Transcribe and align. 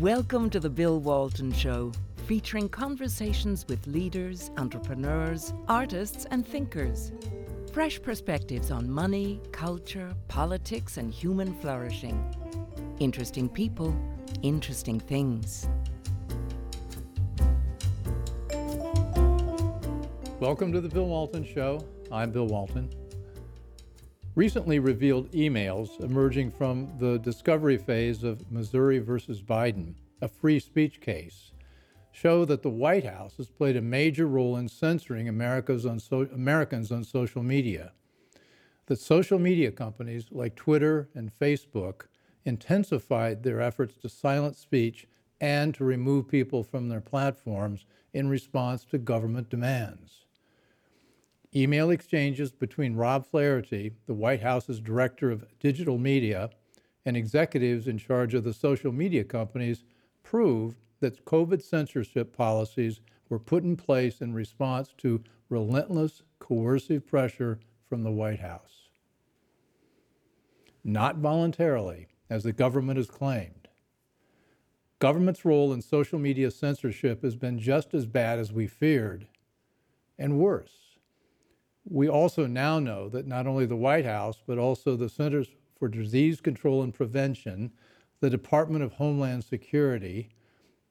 Welcome 0.00 0.48
to 0.48 0.60
the 0.60 0.70
Bill 0.70 0.98
Walton 0.98 1.52
Show, 1.52 1.92
featuring 2.24 2.70
conversations 2.70 3.66
with 3.68 3.86
leaders, 3.86 4.50
entrepreneurs, 4.56 5.52
artists, 5.68 6.24
and 6.30 6.48
thinkers. 6.48 7.12
Fresh 7.70 8.00
perspectives 8.00 8.70
on 8.70 8.90
money, 8.90 9.42
culture, 9.52 10.14
politics, 10.26 10.96
and 10.96 11.12
human 11.12 11.52
flourishing. 11.60 12.18
Interesting 12.98 13.46
people, 13.46 13.94
interesting 14.40 14.98
things. 14.98 15.68
Welcome 20.40 20.72
to 20.72 20.80
the 20.80 20.88
Bill 20.88 21.08
Walton 21.08 21.44
Show. 21.44 21.86
I'm 22.10 22.30
Bill 22.30 22.46
Walton. 22.46 22.88
Recently 24.36 24.78
revealed 24.78 25.32
emails 25.32 26.00
emerging 26.00 26.52
from 26.52 26.92
the 26.98 27.18
discovery 27.18 27.76
phase 27.76 28.22
of 28.22 28.48
Missouri 28.50 29.00
versus 29.00 29.42
Biden, 29.42 29.94
a 30.22 30.28
free 30.28 30.60
speech 30.60 31.00
case, 31.00 31.50
show 32.12 32.44
that 32.44 32.62
the 32.62 32.70
White 32.70 33.04
House 33.04 33.38
has 33.38 33.50
played 33.50 33.76
a 33.76 33.82
major 33.82 34.28
role 34.28 34.56
in 34.56 34.68
censoring 34.68 35.28
America's 35.28 35.84
on 35.84 35.98
so- 35.98 36.28
Americans 36.32 36.92
on 36.92 37.02
social 37.02 37.42
media. 37.42 37.92
That 38.86 39.00
social 39.00 39.40
media 39.40 39.72
companies 39.72 40.26
like 40.30 40.54
Twitter 40.54 41.08
and 41.12 41.36
Facebook 41.36 42.02
intensified 42.44 43.42
their 43.42 43.60
efforts 43.60 43.96
to 43.96 44.08
silence 44.08 44.60
speech 44.60 45.08
and 45.40 45.74
to 45.74 45.84
remove 45.84 46.28
people 46.28 46.62
from 46.62 46.88
their 46.88 47.00
platforms 47.00 47.84
in 48.12 48.28
response 48.28 48.84
to 48.84 48.98
government 48.98 49.50
demands. 49.50 50.26
Email 51.54 51.90
exchanges 51.90 52.52
between 52.52 52.94
Rob 52.94 53.26
Flaherty, 53.26 53.92
the 54.06 54.14
White 54.14 54.42
House's 54.42 54.80
director 54.80 55.30
of 55.30 55.46
digital 55.58 55.98
media, 55.98 56.50
and 57.04 57.16
executives 57.16 57.88
in 57.88 57.98
charge 57.98 58.34
of 58.34 58.44
the 58.44 58.52
social 58.52 58.92
media 58.92 59.24
companies 59.24 59.84
prove 60.22 60.76
that 61.00 61.24
COVID 61.24 61.62
censorship 61.62 62.36
policies 62.36 63.00
were 63.28 63.38
put 63.38 63.64
in 63.64 63.76
place 63.76 64.20
in 64.20 64.32
response 64.32 64.94
to 64.98 65.24
relentless 65.48 66.22
coercive 66.38 67.06
pressure 67.06 67.58
from 67.88 68.04
the 68.04 68.12
White 68.12 68.40
House. 68.40 68.88
Not 70.84 71.16
voluntarily, 71.16 72.06
as 72.28 72.44
the 72.44 72.52
government 72.52 72.96
has 72.96 73.08
claimed. 73.08 73.68
Government's 75.00 75.44
role 75.44 75.72
in 75.72 75.82
social 75.82 76.18
media 76.18 76.50
censorship 76.50 77.22
has 77.22 77.34
been 77.34 77.58
just 77.58 77.92
as 77.92 78.06
bad 78.06 78.38
as 78.38 78.52
we 78.52 78.66
feared, 78.66 79.26
and 80.18 80.38
worse. 80.38 80.89
We 81.84 82.08
also 82.08 82.46
now 82.46 82.78
know 82.78 83.08
that 83.08 83.26
not 83.26 83.46
only 83.46 83.66
the 83.66 83.76
White 83.76 84.04
House, 84.04 84.42
but 84.46 84.58
also 84.58 84.96
the 84.96 85.08
Centers 85.08 85.48
for 85.78 85.88
Disease 85.88 86.40
Control 86.40 86.82
and 86.82 86.92
Prevention, 86.92 87.72
the 88.20 88.30
Department 88.30 88.84
of 88.84 88.92
Homeland 88.92 89.44
Security, 89.44 90.28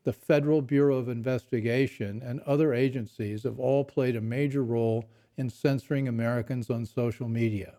the 0.04 0.14
Federal 0.14 0.62
Bureau 0.62 0.98
of 0.98 1.08
Investigation, 1.08 2.22
and 2.24 2.40
other 2.42 2.74
agencies 2.74 3.44
have 3.44 3.60
all 3.60 3.84
played 3.84 4.16
a 4.16 4.22
major 4.22 4.64
role 4.64 5.06
in 5.38 5.50
censoring 5.50 6.08
Americans 6.08 6.70
on 6.70 6.86
social 6.86 7.30
media. 7.30 7.76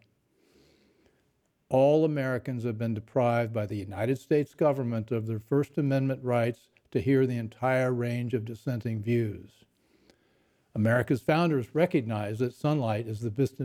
All 1.68 2.04
Americans 2.04 2.64
have 2.64 2.78
been 2.78 2.94
deprived 2.94 3.52
by 3.52 3.66
the 3.66 3.76
United 3.76 4.18
States 4.18 4.54
government 4.54 5.10
of 5.10 5.26
their 5.26 5.38
First 5.38 5.78
Amendment 5.78 6.22
rights 6.22 6.68
to 6.90 7.00
hear 7.00 7.26
the 7.26 7.38
entire 7.38 7.92
range 7.92 8.34
of 8.34 8.44
dissenting 8.44 9.02
views. 9.02 9.64
America's 10.74 11.20
founders 11.20 11.74
recognized 11.74 12.40
that 12.40 12.54
sunlight 12.54 13.06
is 13.06 13.20
the 13.20 13.30
best, 13.30 13.56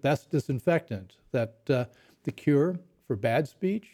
best 0.00 0.30
disinfectant, 0.30 1.16
that 1.32 1.56
uh, 1.68 1.84
the 2.24 2.32
cure 2.32 2.78
for 3.06 3.16
bad 3.16 3.48
speech 3.48 3.88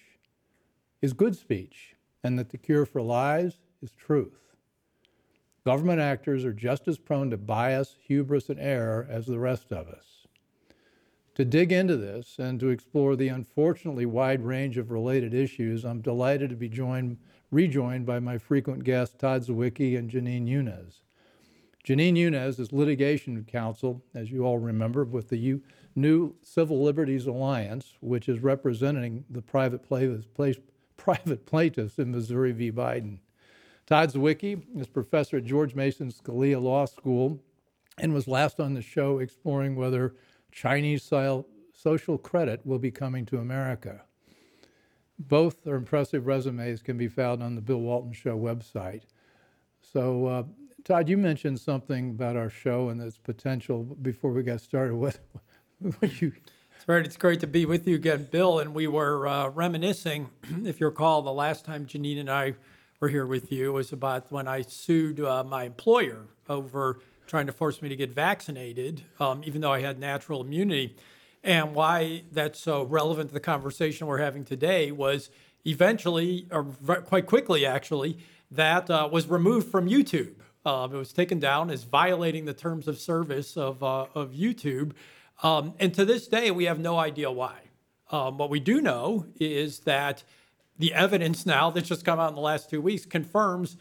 is 1.01 1.13
good 1.13 1.37
speech, 1.37 1.95
and 2.23 2.39
that 2.39 2.51
the 2.51 2.59
cure 2.59 2.85
for 2.85 3.01
lies 3.01 3.59
is 3.81 3.93
truth. 3.93 4.55
Government 5.65 6.01
actors 6.01 6.45
are 6.45 6.53
just 6.53 6.89
as 6.89 6.99
prone 6.99 7.31
to 7.31 7.37
bias, 7.37 7.97
hubris, 8.07 8.49
and 8.49 8.59
error 8.59 9.07
as 9.09 9.27
the 9.27 9.39
rest 9.39 9.73
of 9.73 9.89
us. 9.89 10.27
To 11.37 11.45
dig 11.45 11.71
into 11.73 11.97
this 11.97 12.39
and 12.39 12.59
to 12.59 12.69
explore 12.69 13.15
the 13.15 13.29
unfortunately 13.29 14.07
wide 14.07 14.43
range 14.43 14.77
of 14.77 14.91
related 14.91 15.33
issues, 15.33 15.85
I'm 15.85 16.01
delighted 16.01 16.51
to 16.51 16.57
be 16.57 16.69
joined, 16.69 17.19
rejoined 17.51 18.07
by 18.07 18.19
my 18.19 18.39
frequent 18.39 18.83
guests, 18.83 19.15
Todd 19.17 19.43
Zywicki 19.43 19.97
and 19.97 20.11
Jenin 20.11 20.49
Younes. 20.49 21.01
Jenin 21.89 22.19
Younes 22.19 22.61
is 22.61 22.71
litigation 22.71 23.43
counsel, 23.51 24.05
as 24.15 24.31
you 24.31 24.45
all 24.45 24.59
remember, 24.59 25.05
with 25.07 25.31
the 25.31 25.39
U- 25.39 25.63
new 25.97 26.35
Civil 26.43 26.83
Liberties 26.83 27.27
Alliance, 27.27 27.95
which 28.01 28.29
is 28.29 28.41
representing 28.41 29.25
the 29.31 29.41
private, 29.41 29.89
plaintiffs, 29.89 30.27
private 30.99 31.47
plaintiffs 31.47 31.99
in 31.99 32.11
Missouri 32.11 32.53
v. 32.53 32.71
Biden. 32.71 33.21
Todd 33.87 34.13
Zywicki 34.13 34.63
is 34.79 34.87
professor 34.87 35.39
at 35.39 35.47
George 35.47 35.75
Mason 35.75 36.13
Scalia 36.13 36.61
Law 36.61 36.85
School 36.85 37.41
and 37.97 38.13
was 38.13 38.29
last 38.29 38.61
on 38.61 38.75
the 38.75 38.83
show 38.83 39.19
exploring 39.19 39.75
whether 39.75 40.15
Chinese 40.53 41.05
style 41.05 41.47
social 41.73 42.19
credit 42.19 42.67
will 42.67 42.79
be 42.79 42.91
coming 42.91 43.25
to 43.25 43.39
America. 43.39 44.03
Both 45.19 45.65
their 45.65 45.77
impressive 45.77 46.27
resumes 46.27 46.83
can 46.83 46.99
be 46.99 47.09
found 47.09 47.43
on 47.43 47.55
the 47.55 47.63
Bill 47.63 47.81
Walton 47.81 48.13
Show 48.13 48.39
website. 48.39 49.05
So, 49.81 50.27
uh, 50.27 50.43
Todd, 50.85 51.09
you 51.09 51.17
mentioned 51.17 51.61
something 51.61 52.11
about 52.11 52.37
our 52.37 52.51
show 52.51 52.89
and 52.89 53.01
its 53.01 53.19
potential 53.19 53.83
before 54.01 54.33
we 54.33 54.43
got 54.43 54.61
started. 54.61 54.95
What, 54.95 55.19
what 55.99 56.21
you? 56.21 56.33
It's 56.77 56.85
great. 56.85 57.07
It's 57.07 57.17
great 57.17 57.41
to 57.41 57.47
be 57.47 57.67
with 57.67 57.89
you 57.89 57.97
again, 57.97 58.29
Bill. 58.31 58.61
And 58.61 58.75
we 58.75 58.87
were 58.87 59.27
uh, 59.27 59.49
reminiscing, 59.49 60.31
if 60.65 60.81
you 60.81 60.87
recall, 60.87 61.23
the 61.23 61.33
last 61.33 61.65
time 61.65 61.87
Jenin 61.87 62.21
and 62.21 62.31
I 62.31 62.55
were 63.01 63.09
here 63.09 63.27
with 63.27 63.53
you 63.53 63.73
was 63.73 63.93
about 63.93 64.31
when 64.31 64.49
I 64.49 64.63
sued 64.63 65.21
uh, 65.21 65.45
my 65.45 65.65
employer 65.65 66.27
over 66.49 67.01
trying 67.27 67.47
to 67.47 67.53
force 67.53 67.83
me 67.83 67.89
to 67.89 67.97
get 67.97 68.11
vaccinated, 68.11 69.03
um, 69.21 69.43
even 69.45 69.61
though 69.61 69.73
I 69.73 69.81
had 69.81 69.99
natural 69.99 70.41
immunity. 70.41 70.97
And 71.45 71.75
why 71.75 72.23
that's 72.33 72.59
so 72.59 72.85
relevant 72.85 73.31
to 73.31 73.35
the 73.35 73.41
conversation 73.41 74.07
we're 74.07 74.19
having 74.19 74.45
today 74.45 74.91
was 74.91 75.31
eventually, 75.65 76.47
or 76.51 76.65
quite 76.65 77.27
quickly 77.27 77.67
actually, 77.67 78.19
that 78.51 78.89
uh, 78.89 79.09
was 79.11 79.27
removed 79.27 79.71
from 79.71 79.89
YouTube. 79.89 80.35
Um, 80.69 80.95
it 80.95 80.99
was 80.99 81.15
taken 81.15 81.39
down 81.39 81.71
as 81.71 81.85
violating 81.85 82.45
the 82.45 82.53
terms 82.53 82.89
of 82.89 82.99
service 82.99 83.57
of, 83.57 83.83
uh, 83.83 84.05
of 84.15 84.33
YouTube. 84.33 84.93
Um, 85.43 85.73
and 85.79 85.95
to 85.95 86.05
this 86.05 86.29
day, 86.29 86.51
we 86.51 86.67
have 86.67 86.79
no 86.79 86.99
idea 86.99 87.31
why. 87.31 87.57
Um, 88.11 88.37
what 88.37 88.51
we 88.51 88.61
do 88.61 88.83
know 88.83 89.25
is 89.41 89.81
that 89.81 90.25
the 90.79 90.93
evidence 90.93 91.47
now 91.47 91.71
that's 91.71 91.89
just 91.89 92.05
come 92.05 92.21
out 92.21 92.29
in 92.29 92.35
the 92.35 92.43
last 92.43 92.69
two 92.69 92.83
weeks 92.83 93.07
confirms 93.07 93.79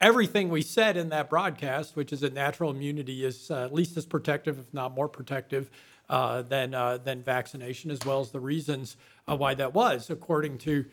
everything 0.00 0.48
we 0.48 0.62
said 0.62 0.96
in 0.96 1.10
that 1.10 1.28
broadcast, 1.28 1.94
which 1.94 2.10
is 2.10 2.20
that 2.20 2.32
natural 2.32 2.70
immunity 2.70 3.22
is 3.22 3.50
uh, 3.50 3.66
at 3.66 3.74
least 3.74 3.98
as 3.98 4.06
protective, 4.06 4.58
if 4.58 4.72
not 4.72 4.94
more 4.94 5.10
protective, 5.10 5.70
uh, 6.08 6.40
than 6.40 6.72
uh, 6.72 6.96
than 6.96 7.22
vaccination, 7.22 7.90
as 7.90 8.00
well 8.06 8.20
as 8.20 8.30
the 8.30 8.40
reasons 8.40 8.96
why 9.26 9.52
that 9.52 9.74
was, 9.74 10.08
according 10.08 10.56
to 10.56 10.86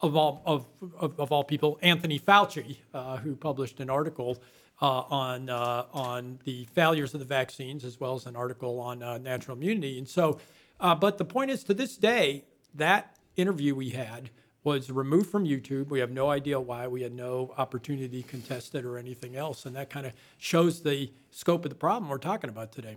of 0.00 0.16
all 0.16 0.42
of, 0.46 0.66
of, 0.98 1.20
of 1.20 1.30
all 1.30 1.44
people, 1.44 1.78
Anthony 1.82 2.18
Fauci, 2.18 2.78
uh, 2.94 3.18
who 3.18 3.36
published 3.36 3.80
an 3.80 3.90
article 3.90 4.38
uh, 4.80 4.86
on 4.86 5.48
uh, 5.48 5.86
on 5.92 6.38
the 6.44 6.64
failures 6.72 7.14
of 7.14 7.20
the 7.20 7.26
vaccines, 7.26 7.84
as 7.84 8.00
well 8.00 8.14
as 8.14 8.26
an 8.26 8.36
article 8.36 8.80
on 8.80 9.02
uh, 9.02 9.18
natural 9.18 9.56
immunity. 9.56 9.98
And 9.98 10.08
so, 10.08 10.40
uh, 10.80 10.94
but 10.94 11.18
the 11.18 11.24
point 11.24 11.50
is, 11.50 11.64
to 11.64 11.74
this 11.74 11.96
day, 11.96 12.44
that 12.74 13.16
interview 13.36 13.74
we 13.74 13.90
had 13.90 14.30
was 14.64 14.90
removed 14.90 15.30
from 15.30 15.44
YouTube. 15.44 15.88
We 15.88 16.00
have 16.00 16.10
no 16.10 16.30
idea 16.30 16.58
why. 16.58 16.88
We 16.88 17.02
had 17.02 17.12
no 17.12 17.54
opportunity 17.58 18.22
to 18.22 18.28
contest 18.28 18.74
it 18.74 18.84
or 18.84 18.98
anything 18.98 19.36
else, 19.36 19.66
and 19.66 19.76
that 19.76 19.90
kind 19.90 20.06
of 20.06 20.12
shows 20.38 20.82
the 20.82 21.12
scope 21.30 21.64
of 21.64 21.70
the 21.70 21.76
problem 21.76 22.10
we're 22.10 22.18
talking 22.18 22.50
about 22.50 22.72
today. 22.72 22.96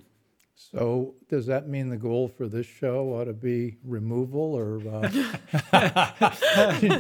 So 0.60 1.14
does 1.30 1.46
that 1.46 1.70
mean 1.70 1.90
the 1.90 1.98
goal 1.98 2.28
for 2.28 2.48
this 2.48 2.66
show 2.66 3.14
ought 3.14 3.26
to 3.26 3.34
be 3.34 3.78
removal 3.84 4.56
or? 4.56 4.82
Uh... 4.90 5.08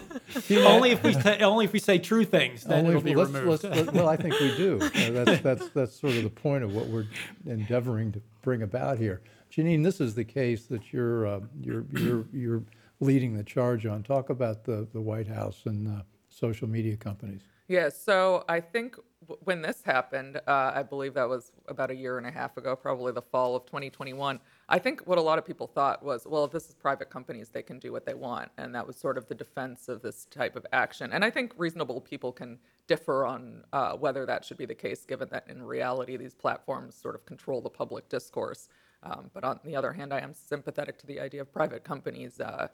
only 0.52 0.92
if 0.92 1.02
we 1.02 1.14
say, 1.14 1.40
only 1.40 1.66
if 1.66 1.74
we 1.74 1.80
say 1.80 1.98
true 1.98 2.24
things, 2.24 2.66
then 2.66 2.86
only 2.86 2.92
it'll 2.92 3.02
be 3.02 3.16
let's, 3.16 3.31
removed. 3.31 3.64
Let's, 3.64 3.78
let's, 3.78 3.92
well, 3.92 4.08
I 4.08 4.16
think 4.16 4.40
we 4.40 4.56
do. 4.56 4.80
Uh, 4.98 5.12
that's 5.12 5.42
that's 5.42 5.70
that's 5.70 6.00
sort 6.00 6.14
of 6.14 6.24
the 6.24 6.30
point 6.30 6.64
of 6.64 6.74
what 6.74 6.88
we're 6.88 7.08
endeavoring 7.46 8.12
to 8.12 8.22
bring 8.42 8.62
about 8.62 8.98
here. 8.98 9.22
Jenin, 9.52 9.84
this 9.84 10.02
is 10.02 10.16
the 10.16 10.24
case 10.24 10.66
that 10.68 10.94
you're 10.94 11.26
uh, 11.26 11.40
you're 11.62 11.86
you're 11.94 12.26
you're 12.34 12.64
leading 13.00 13.36
the 13.36 13.44
charge 13.44 13.86
on. 13.86 14.04
Talk 14.04 14.30
about 14.30 14.64
the 14.64 14.88
the 14.94 15.02
White 15.02 15.28
House 15.28 15.62
and 15.66 15.88
uh, 15.88 16.04
social 16.30 16.68
media 16.68 16.96
companies. 16.96 17.42
Yeah, 17.68 17.90
so 17.90 18.46
I 18.48 18.60
think 18.60 18.98
when 19.44 19.62
this 19.62 19.82
happened, 19.84 20.38
uh, 20.48 20.72
I 20.74 20.84
believe 20.84 21.14
that 21.16 21.28
was 21.28 21.52
about 21.68 21.92
a 21.92 21.96
year 21.96 22.18
and 22.18 22.26
a 22.26 22.32
half 22.32 22.58
ago, 22.58 22.76
probably 22.76 23.12
the 23.12 23.22
fall 23.22 23.56
of 23.56 23.66
2021. 23.66 24.40
I 24.70 24.80
think 24.80 25.02
what 25.02 25.18
a 25.18 25.22
lot 25.22 25.38
of 25.38 25.46
people 25.46 25.68
thought 25.68 26.04
was, 26.04 26.26
well, 26.26 26.46
if 26.46 26.52
this 26.52 26.70
is 26.70 26.76
private 26.76 27.10
companies, 27.10 27.50
they 27.50 27.62
can 27.62 27.80
do 27.80 27.92
what 27.92 28.06
they 28.06 28.14
want. 28.14 28.52
And 28.58 28.74
that 28.76 28.88
was 28.88 28.96
sort 28.96 29.18
of 29.18 29.28
the 29.28 29.36
defense 29.36 29.90
of 29.90 30.02
this 30.02 30.26
type 30.26 30.56
of 30.56 30.66
action. 30.72 31.12
And 31.14 31.24
I 31.24 31.30
think 31.30 31.54
reasonable 31.58 32.02
people 32.02 32.32
can 32.32 32.60
differ 32.88 33.26
on 33.26 33.64
uh, 33.74 33.94
whether 33.94 34.26
that 34.26 34.46
should 34.46 34.58
be 34.58 34.66
the 34.66 34.76
case, 34.76 35.06
given 35.06 35.28
that 35.32 35.46
in 35.48 35.64
reality, 35.64 36.18
these 36.18 36.34
platforms 36.34 36.96
sort 36.96 37.16
of 37.16 37.26
control 37.26 37.62
the 37.62 37.70
public 37.70 38.10
discourse. 38.10 38.70
Um, 39.04 39.30
but 39.34 39.44
on 39.44 39.60
the 39.64 39.76
other 39.76 39.94
hand, 39.94 40.14
I 40.14 40.20
am 40.20 40.34
sympathetic 40.34 40.98
to 41.00 41.08
the 41.08 41.20
idea 41.20 41.42
of 41.42 41.52
private 41.52 41.84
companies. 41.84 42.40
Uh, 42.40 42.68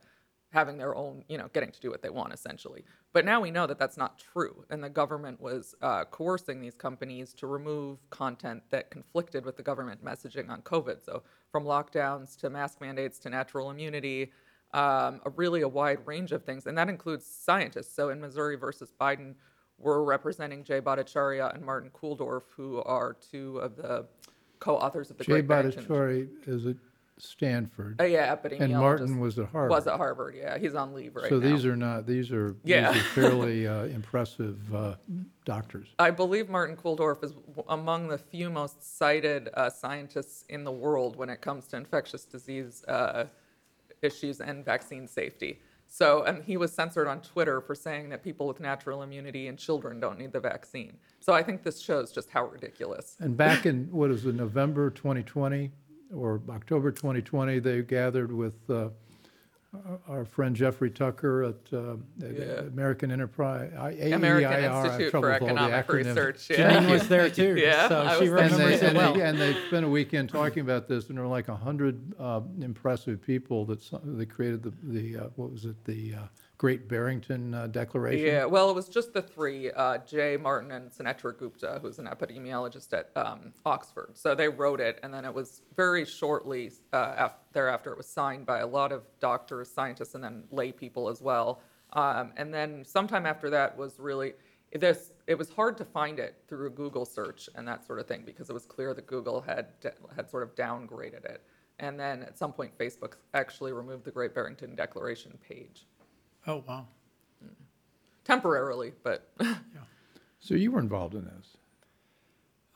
having 0.54 0.78
their 0.78 0.96
own, 0.96 1.24
you 1.28 1.38
know, 1.38 1.50
getting 1.52 1.72
to 1.72 1.80
do 1.80 1.90
what 1.90 2.04
they 2.04 2.10
want 2.10 2.32
essentially. 2.32 2.86
But 3.12 3.26
now 3.26 3.42
we 3.42 3.52
know 3.52 3.66
that 3.68 3.80
that's 3.80 3.98
not 3.98 4.20
true, 4.20 4.64
and 4.70 4.84
the 4.84 4.90
government 4.90 5.42
was 5.42 5.76
uh, 5.82 6.06
coercing 6.06 6.62
these 6.62 6.76
companies 6.76 7.34
to 7.36 7.48
remove 7.48 7.98
content 8.12 8.62
that 8.70 8.92
conflicted 8.92 9.46
with 9.46 9.58
the 9.58 9.64
government 9.64 10.06
messaging 10.06 10.50
on 10.50 10.62
COVID. 10.62 11.04
So 11.04 11.24
from 11.52 11.64
lockdowns 11.66 12.38
to 12.38 12.50
mask 12.50 12.82
mandates 12.82 13.18
to 13.20 13.30
natural 13.30 13.72
immunity, 13.72 14.32
um, 14.74 15.22
a 15.26 15.32
really 15.36 15.62
a 15.62 15.68
wide 15.68 16.00
range 16.06 16.32
of 16.32 16.44
things, 16.44 16.68
and 16.68 16.78
that 16.78 16.88
includes 16.88 17.26
scientists. 17.26 17.94
So 17.96 18.10
in 18.10 18.22
Missouri 18.22 18.56
versus 18.56 18.94
Biden, 19.02 19.34
we're 19.80 20.04
representing 20.04 20.64
Jay 20.64 20.82
Bhattacharya 20.82 21.56
and 21.56 21.66
Martin 21.66 21.90
Kulldorff, 21.90 22.44
who 22.56 22.82
are 22.84 23.18
two 23.32 23.58
of 23.58 23.76
the 23.76 24.06
co-authors 24.60 25.10
of 25.10 25.18
the 25.18 25.24
Jay 25.24 25.42
Great. 25.42 25.48
Bhattacharya 25.48 26.30
is 26.46 26.68
at 26.68 26.78
Stanford, 27.18 28.00
Uh, 28.02 28.06
yeah, 28.06 28.36
epidemiologist. 28.36 28.62
and 28.62 28.74
Martin 28.74 29.20
was 29.20 29.40
at 29.40 29.48
Harvard. 29.50 29.70
was 29.72 29.88
at 29.88 29.98
Harvard. 29.98 30.36
Yeah, 30.36 30.58
he's 30.58 30.76
on 30.76 30.94
leave 30.94 31.16
right 31.16 31.30
So 31.30 31.38
now. 31.40 31.50
these 31.50 31.66
are 31.66 31.76
not, 31.76 32.06
these 32.06 32.32
are, 32.32 32.56
these 32.64 32.76
are 32.76 32.94
fairly 32.94 33.68
uh, 33.68 33.84
impressive 33.86 34.74
uh, 34.76 34.96
doctors. 35.46 35.88
I 36.00 36.12
believe 36.12 36.50
Martin 36.50 36.76
Kulldorff 36.76 37.24
is 37.24 37.34
among 37.70 38.08
the 38.08 38.18
few 38.18 38.50
most 38.50 38.98
cited 38.98 39.50
uh, 39.54 39.70
scientists 39.70 40.46
in 40.50 40.64
the 40.64 40.72
world 40.72 41.16
when 41.16 41.30
it 41.30 41.42
comes 41.42 41.68
to 41.68 41.78
infectious 41.78 42.26
disease 42.26 42.84
uh, 42.88 43.26
issues 44.02 44.42
and 44.42 44.66
vaccine 44.66 45.08
safety. 45.08 45.60
So, 45.88 46.24
and 46.24 46.44
he 46.44 46.58
was 46.58 46.74
censored 46.74 47.08
on 47.08 47.22
Twitter 47.22 47.62
for 47.62 47.76
saying 47.76 48.10
that 48.10 48.24
people 48.24 48.48
with 48.48 48.60
natural 48.60 49.04
immunity 49.04 49.48
and 49.48 49.60
children 49.60 50.00
don't 50.00 50.18
need 50.18 50.32
the 50.32 50.40
vaccine. 50.40 50.98
So 51.20 51.34
I 51.34 51.44
think 51.44 51.62
this 51.62 51.80
shows 51.80 52.12
just 52.12 52.32
how 52.32 52.46
ridiculous. 52.48 53.16
And 53.20 53.38
back 53.38 53.68
in, 53.68 53.90
what 53.92 54.10
is 54.10 54.26
it, 54.26 54.34
November 54.34 54.90
2020 54.90 55.70
or 56.14 56.42
October 56.50 56.92
2020, 56.92 57.60
they 57.60 57.82
gathered 57.82 58.32
with 58.32 58.56
uh, 58.70 58.90
our- 60.08 60.26
friend 60.26 60.56
Jeffrey 60.56 60.92
Tucker 60.92 61.44
at 61.44 61.56
uh, 61.74 61.96
Yeah. 62.20 62.62
American 62.62 63.10
Enterprise, 63.12 63.72
AEIR. 63.76 64.16
American 64.16 64.52
I 64.54 64.60
have 64.60 64.86
Institute 64.86 65.12
trouble 65.12 65.28
for 65.28 65.32
with 65.32 65.42
all 65.42 65.48
the 65.68 65.74
Economic 65.74 65.88
acronyms. 65.88 66.06
Research. 66.16 66.48
Jenin 66.50 66.58
Yeah. 66.84 66.92
was 66.92 67.08
there 67.08 67.30
too, 67.30 67.56
Yeah, 67.58 67.90
so 67.90 68.02
I 68.04 68.20
she 68.20 68.30
was 68.30 68.30
there. 68.30 68.38
And 68.40 68.52
they, 68.54 68.58
remembers 68.58 68.82
it 68.82 68.86
and, 68.90 68.98
well. 68.98 69.14
they, 69.16 69.22
and 69.22 69.38
they 69.40 69.54
spent 69.68 69.86
a 69.86 69.90
weekend 69.90 70.30
talking 70.30 70.60
about 70.62 70.88
this, 70.88 71.08
and 71.10 71.18
there 71.18 71.24
were 71.26 71.30
like 71.32 71.48
a 71.50 71.56
hundred 71.56 72.00
uh, 72.20 72.42
impressive 72.62 73.22
people 73.22 73.66
that 73.66 73.80
s- 73.80 73.92
they 74.04 74.26
created 74.26 74.62
the 74.64 74.74
the 74.84 75.18
uh, 75.18 75.28
what 75.36 75.52
was 75.52 75.66
it 75.66 75.84
the 75.86 76.14
uh, 76.16 76.20
Great 76.58 76.88
Barrington 76.88 77.54
uh, 77.54 77.68
Declaration. 77.68 78.26
Yeah, 78.26 78.46
well, 78.46 78.70
it 78.70 78.74
was 78.74 78.88
just 78.88 79.12
the 79.12 79.22
three, 79.22 79.72
uh, 79.72 79.98
Jay 80.00 80.38
Martin 80.38 80.72
and 80.72 80.92
Sunetra 80.92 81.38
Gupta, 81.38 81.80
who's 81.82 82.00
an 82.00 82.06
epidemiologist 82.06 82.94
at 82.94 83.10
um, 83.18 83.54
Oxford. 83.66 84.12
So 84.14 84.34
they 84.36 84.48
wrote 84.48 84.80
it, 84.80 85.00
and 85.04 85.14
then 85.14 85.26
it 85.26 85.34
was 85.34 85.64
very 85.76 86.06
shortly 86.06 86.72
uh, 86.94 87.16
af- 87.18 87.40
thereafter, 87.52 87.92
it 87.92 87.98
was 87.98 88.08
signed 88.08 88.46
by 88.46 88.60
a 88.60 88.68
lot 88.68 88.92
of 88.92 89.04
doctors, 89.20 89.70
scientists, 89.70 90.16
and 90.16 90.24
then 90.24 90.44
lay 90.52 90.72
people 90.72 91.10
as 91.10 91.22
well. 91.22 91.60
Um, 91.94 92.32
and 92.38 92.54
then 92.54 92.86
sometime 92.86 93.26
after 93.26 93.50
that 93.50 93.76
was 93.76 94.00
really, 94.00 94.34
this, 94.74 95.12
it 95.28 95.38
was 95.38 95.50
hard 95.50 95.78
to 95.80 95.86
find 95.86 96.20
it 96.20 96.44
through 96.48 96.68
a 96.68 96.72
Google 96.72 97.06
search 97.06 97.50
and 97.56 97.68
that 97.68 97.86
sort 97.86 98.00
of 98.00 98.08
thing, 98.08 98.24
because 98.26 98.50
it 98.50 98.54
was 98.54 98.66
clear 98.66 98.94
that 98.94 99.08
Google 99.08 99.42
had, 99.42 99.68
had 100.16 100.30
sort 100.30 100.44
of 100.44 100.56
downgraded 100.56 101.26
it. 101.26 101.42
And 101.80 102.00
then 102.00 102.24
at 102.24 102.38
some 102.38 102.54
point, 102.54 102.78
Facebook 102.78 103.14
actually 103.34 103.74
removed 103.74 104.06
the 104.06 104.12
Great 104.12 104.34
Barrington 104.34 104.76
Declaration 104.76 105.38
page 105.48 105.88
Oh, 106.48 106.64
wow. 106.68 106.88
temporarily, 108.26 108.94
but 109.04 109.30
yeah. 109.42 109.56
So 110.40 110.56
you 110.56 110.72
were 110.72 110.80
involved 110.80 111.16
in 111.16 111.26
this. 111.26 111.58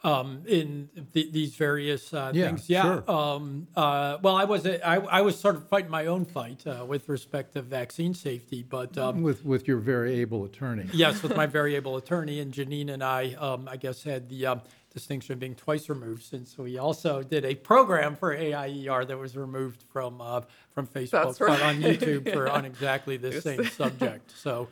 um, 0.03 0.43
in 0.47 0.89
th- 1.13 1.31
these 1.33 1.55
various 1.55 2.13
uh, 2.13 2.31
Yeah, 2.33 2.47
things. 2.47 2.69
Yeah. 2.69 2.81
sure. 2.83 3.11
Um, 3.11 3.67
uh, 3.75 4.19
well, 4.21 4.35
I 4.35 4.45
was 4.45 4.65
I, 4.65 4.79
I 5.09 5.21
was 5.21 5.37
sort 5.37 5.55
of 5.55 5.67
fighting 5.67 5.91
my 5.91 6.05
own 6.05 6.23
fight 6.23 6.65
uh, 6.65 6.85
with 6.87 7.09
respect 7.09 7.53
to 7.53 7.61
vaccine 7.61 8.13
safety, 8.13 8.63
but 8.63 8.97
um, 8.97 9.21
With, 9.21 9.43
with 9.43 9.67
your 9.67 9.77
very 9.79 10.19
able 10.21 10.45
attorney. 10.45 10.85
yes, 10.93 11.21
with 11.23 11.35
my 11.35 11.45
very 11.45 11.75
able 11.75 11.97
attorney 11.97 12.39
and 12.39 12.53
Jenin 12.53 12.89
and 12.93 13.03
I, 13.03 13.33
um, 13.33 13.67
I 13.69 13.75
guess, 13.75 14.03
had 14.03 14.29
the 14.29 14.45
um, 14.45 14.61
distinction 14.97 15.37
being 15.37 15.53
twice 15.53 15.89
removed 15.89 16.23
since 16.23 16.57
we 16.57 16.79
also 16.79 17.21
did 17.21 17.45
a 17.45 17.53
program 17.53 18.15
for 18.15 18.33
AIER 18.33 19.05
that 19.05 19.15
was 19.15 19.37
removed 19.37 19.83
from 19.93 20.19
uh, 20.19 20.41
from 20.71 20.87
Facebook, 20.87 21.37
but 21.37 21.61
on 21.61 21.81
right. 21.81 21.99
YouTube 21.99 22.33
for 22.33 22.49
on 22.57 22.65
exactly 22.65 23.15
the 23.15 23.39
same 23.39 23.63
subject. 23.65 24.33
So 24.35 24.69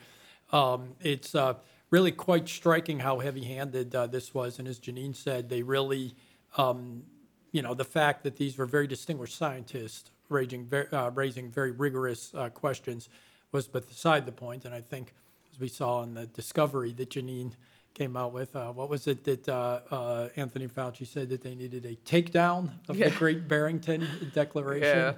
um, 0.51 0.95
it's 0.99 1.35
uh, 1.35 1.53
really 1.91 2.11
quite 2.11 2.49
striking 2.49 2.99
how 2.99 3.19
heavy-handed 3.19 3.93
uh, 3.93 4.07
this 4.07 4.33
was, 4.33 4.57
and 4.57 4.67
as 4.67 4.79
Jenin 4.79 5.15
said, 5.15 5.49
they 5.49 5.61
really. 5.61 6.15
Um, 6.57 7.03
you 7.51 7.61
know, 7.61 7.73
the 7.73 7.85
fact 7.85 8.23
that 8.23 8.35
these 8.35 8.57
were 8.57 8.65
very 8.65 8.85
distinguished 8.85 9.37
scientists 9.37 10.11
raising, 10.27 10.65
ver- 10.65 10.89
uh, 10.91 11.09
raising 11.13 11.49
very 11.49 11.71
rigorous 11.71 12.33
uh, 12.33 12.49
questions 12.49 13.07
was 13.53 13.65
beside 13.69 14.25
the 14.25 14.31
point. 14.33 14.65
And 14.65 14.73
I 14.73 14.81
think, 14.81 15.13
as 15.53 15.57
we 15.57 15.69
saw 15.69 16.03
in 16.03 16.15
the 16.15 16.25
discovery 16.25 16.91
that 16.93 17.11
Jenin 17.11 17.53
came 17.95 18.15
out 18.15 18.33
with, 18.33 18.55
uh, 18.55 18.71
what 18.71 18.89
was 18.89 19.07
it 19.07 19.23
that 19.23 19.49
uh, 19.49 19.79
uh, 19.89 20.29
Anthony 20.35 20.67
Fauci 20.67 21.07
said 21.07 21.29
that 21.29 21.41
they 21.41 21.55
needed 21.55 21.85
a 21.85 21.95
takedown 22.07 22.69
of 22.89 22.97
the 22.97 23.05
Yeah. 23.05 23.09
Great 23.17 23.47
Barrington 23.47 24.07
Declaration? 24.35 24.83
yeah. 24.97 25.13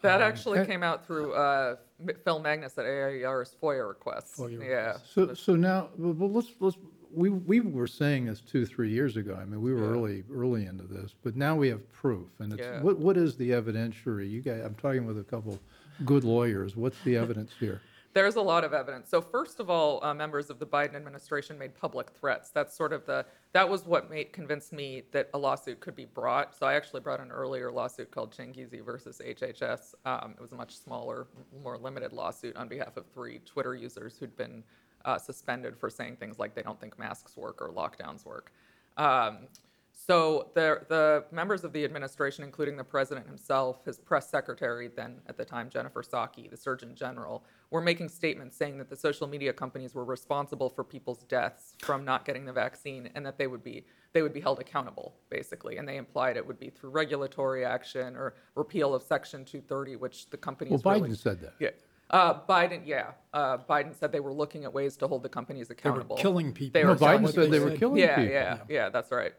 That 0.00 0.16
Um, 0.22 0.28
actually 0.28 0.60
eh. 0.60 0.64
came 0.64 0.82
out 0.82 1.06
through 1.06 1.32
uh, 1.34 1.76
M- 2.00 2.14
Phil 2.24 2.40
Magness 2.40 2.78
at 2.78 2.84
AIER's 2.86 3.54
FOIA 3.62 3.86
requests. 3.86 4.38
FOIA 4.38 4.64
yeah. 4.66 4.96
So, 5.04 5.34
so 5.34 5.54
now, 5.54 5.90
well, 5.98 6.12
well, 6.14 6.30
let's, 6.30 6.48
let's, 6.60 6.76
we, 7.12 7.28
we 7.28 7.60
were 7.60 7.86
saying 7.86 8.26
this 8.26 8.40
two, 8.40 8.64
three 8.66 8.90
years 8.90 9.16
ago. 9.16 9.36
I 9.40 9.44
mean, 9.44 9.60
we 9.60 9.72
were 9.74 9.80
Yeah. 9.80 9.90
early, 9.92 10.24
early 10.32 10.66
into 10.66 10.84
this, 10.84 11.14
but 11.22 11.36
now 11.36 11.54
we 11.56 11.68
have 11.68 11.92
proof. 11.92 12.28
And 12.38 12.56
Yeah. 12.58 12.64
it's, 12.76 12.84
what, 12.84 12.98
what 12.98 13.16
is 13.16 13.36
the 13.36 13.50
evidentiary? 13.50 14.30
You 14.30 14.40
guys, 14.42 14.62
I'm 14.64 14.74
talking 14.76 15.06
with 15.06 15.18
a 15.18 15.24
couple 15.24 15.58
good 16.04 16.24
lawyers. 16.24 16.74
What's 16.76 16.98
the 17.04 17.16
evidence 17.16 17.52
here? 17.60 17.80
There's 18.14 18.36
a 18.36 18.42
lot 18.42 18.62
of 18.62 18.74
evidence. 18.74 19.08
So 19.08 19.22
first 19.22 19.58
of 19.58 19.70
all, 19.70 20.04
uh, 20.04 20.12
members 20.12 20.50
of 20.50 20.58
the 20.58 20.66
Biden 20.66 20.94
administration 20.94 21.58
made 21.58 21.74
public 21.74 22.10
threats. 22.10 22.50
That's 22.50 22.76
sort 22.76 22.92
of 22.92 23.06
the 23.06 23.24
that 23.52 23.68
was 23.68 23.86
what 23.86 24.10
made 24.10 24.32
convinced 24.32 24.72
me 24.72 25.02
that 25.12 25.30
a 25.32 25.38
lawsuit 25.38 25.80
could 25.80 25.96
be 25.96 26.04
brought. 26.04 26.54
So 26.54 26.66
I 26.66 26.74
actually 26.74 27.00
brought 27.00 27.20
an 27.20 27.30
earlier 27.30 27.70
lawsuit 27.70 28.10
called 28.10 28.34
Changizi 28.34 28.84
versus 28.84 29.20
HHS. 29.24 29.94
Um, 30.04 30.34
it 30.36 30.40
was 30.40 30.52
a 30.52 30.56
much 30.56 30.76
smaller, 30.76 31.26
more 31.62 31.78
limited 31.78 32.12
lawsuit 32.12 32.56
on 32.56 32.68
behalf 32.68 32.96
of 32.96 33.06
three 33.14 33.40
Twitter 33.46 33.74
users 33.74 34.18
who'd 34.18 34.36
been 34.36 34.62
uh, 35.04 35.18
suspended 35.18 35.76
for 35.76 35.88
saying 35.90 36.16
things 36.16 36.38
like 36.38 36.54
they 36.54 36.62
don't 36.62 36.80
think 36.80 36.98
masks 36.98 37.36
work 37.36 37.60
or 37.60 37.70
lockdowns 37.70 38.24
work. 38.24 38.52
Um, 38.96 39.48
so 39.92 40.50
the, 40.54 40.80
the 40.88 41.24
members 41.30 41.64
of 41.64 41.72
the 41.72 41.84
administration, 41.84 42.44
including 42.44 42.76
the 42.76 42.84
president 42.84 43.26
himself, 43.26 43.84
his 43.84 43.98
press 43.98 44.28
secretary, 44.28 44.88
then 44.88 45.20
at 45.28 45.36
the 45.36 45.44
time 45.44 45.68
Jennifer 45.70 46.02
Psaki, 46.02 46.50
the 46.50 46.56
Surgeon 46.56 46.94
General, 46.94 47.44
were 47.72 47.80
making 47.80 48.08
statements 48.10 48.56
saying 48.56 48.78
that 48.78 48.88
the 48.90 48.96
social 48.96 49.26
media 49.26 49.52
companies 49.52 49.94
were 49.94 50.04
responsible 50.04 50.68
for 50.68 50.84
people's 50.84 51.24
deaths 51.24 51.72
from 51.80 52.04
not 52.04 52.24
getting 52.24 52.44
the 52.44 52.52
vaccine, 52.52 53.08
and 53.14 53.24
that 53.26 53.38
they 53.38 53.46
would 53.48 53.64
be 53.64 53.84
they 54.12 54.20
would 54.20 54.34
be 54.34 54.40
held 54.40 54.60
accountable, 54.60 55.14
basically. 55.30 55.78
And 55.78 55.88
they 55.88 55.96
implied 55.96 56.36
it 56.36 56.46
would 56.46 56.60
be 56.60 56.68
through 56.68 56.90
regulatory 56.90 57.64
action 57.64 58.14
or 58.14 58.34
repeal 58.54 58.94
of 58.94 59.02
Section 59.02 59.44
230, 59.46 59.96
which 59.96 60.28
the 60.28 60.36
companies 60.36 60.82
Well, 60.84 60.94
really, 60.94 61.08
Biden 61.10 61.16
said 61.16 61.40
that. 61.40 61.54
yeah. 61.58 61.70
Uh, 62.10 62.38
Biden, 62.46 62.82
yeah. 62.84 63.12
Uh, 63.32 63.56
Biden 63.56 63.98
said 63.98 64.12
they 64.12 64.20
were 64.20 64.34
looking 64.34 64.64
at 64.64 64.72
ways 64.74 64.98
to 64.98 65.08
hold 65.08 65.22
the 65.22 65.30
companies 65.30 65.70
accountable. 65.70 66.16
They 66.16 66.20
were 66.20 66.28
killing 66.28 66.52
people. 66.52 66.78
They 66.78 66.84
No, 66.84 66.90
were 66.90 66.96
Biden 66.96 67.32
said 67.32 67.50
they 67.50 67.58
were 67.58 67.70
killing 67.74 67.96
yeah, 67.96 68.16
people. 68.16 68.30
yeah, 68.32 68.58
yeah, 68.68 68.88
that's 68.90 69.10
right. 69.10 69.32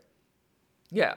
Yeah. 0.93 1.15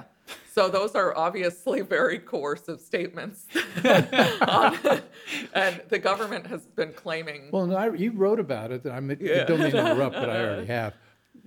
So 0.53 0.69
those 0.69 0.95
are 0.95 1.17
obviously 1.17 1.83
very 1.83 2.19
coercive 2.19 2.81
statements. 2.81 3.47
and 3.85 5.83
the 5.89 5.99
government 6.01 6.47
has 6.47 6.63
been 6.67 6.93
claiming 6.93 7.51
Well, 7.53 7.67
no, 7.67 7.77
I, 7.77 7.93
you 7.93 8.11
wrote 8.13 8.41
about 8.41 8.73
it. 8.73 8.87
I, 8.87 9.01
mean, 9.01 9.19
I 9.21 9.25
Yeah. 9.25 9.45
don't 9.45 9.61
mean 9.61 9.71
to 9.73 9.79
interrupt, 9.79 10.15
but 10.15 10.31
I 10.31 10.41
already 10.45 10.67
have. 10.67 10.95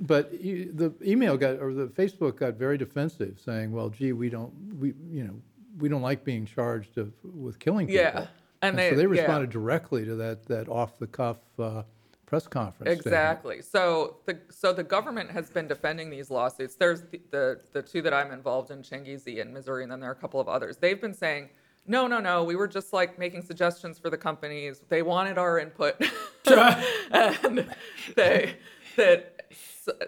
But 0.01 0.41
you, 0.41 0.71
the 0.73 0.93
email 1.05 1.35
got, 1.37 1.59
or 1.59 1.73
the 1.73 1.87
Facebook 1.87 2.37
got 2.37 2.53
very 2.53 2.77
defensive, 2.77 3.37
saying, 3.43 3.71
"Well, 3.73 3.89
gee, 3.89 4.13
we 4.13 4.29
don't, 4.29 4.53
we, 4.79 4.93
you 5.11 5.25
know, 5.25 5.33
we 5.77 5.89
don't 5.89 6.01
like 6.03 6.23
being 6.23 6.45
charged 6.45 6.97
of, 6.97 7.11
with 7.23 7.59
killing 7.59 7.87
people." 7.87 8.03
Yeah, 8.03 8.27
and 8.61 8.77
so 8.77 8.81
they- 8.81 8.95
they 8.95 9.01
yeah. 9.01 9.07
responded 9.09 9.49
directly 9.49 10.05
to 10.05 10.15
that 10.15 10.45
that 10.45 10.69
off 10.69 10.99
the 10.99 11.07
cuff 11.07 11.37
uh, 11.57 11.83
press 12.29 12.47
conference. 12.47 12.99
Exactly. 12.99 13.59
So 13.61 14.17
the 14.25 14.39
so 14.49 14.71
the 14.71 14.83
government 14.83 15.31
has 15.31 15.49
been 15.49 15.67
defending 15.67 16.11
these 16.11 16.29
lawsuits. 16.29 16.75
There's 16.75 17.01
the 17.01 17.19
the, 17.31 17.59
the 17.73 17.81
two 17.81 18.03
that 18.03 18.13
I'm 18.13 18.31
involved 18.31 18.69
in, 18.69 18.83
Changizi 18.83 19.37
in 19.37 19.51
Missouri, 19.51 19.81
and 19.81 19.91
then 19.91 19.99
there 19.99 20.11
are 20.11 20.13
a 20.13 20.21
couple 20.23 20.39
of 20.39 20.47
others. 20.47 20.77
They've 20.77 21.01
been 21.01 21.13
saying, 21.13 21.49
no, 21.87 22.05
no, 22.05 22.19
no, 22.19 22.43
we 22.43 22.55
were 22.55 22.67
just 22.67 22.93
like 22.93 23.17
making 23.17 23.41
suggestions 23.41 23.97
for 23.97 24.11
the 24.11 24.17
companies. 24.17 24.81
They 24.89 25.01
wanted 25.01 25.39
our 25.39 25.57
input, 25.57 25.95
and 26.45 27.67
they 28.15 28.57
that 28.95 29.41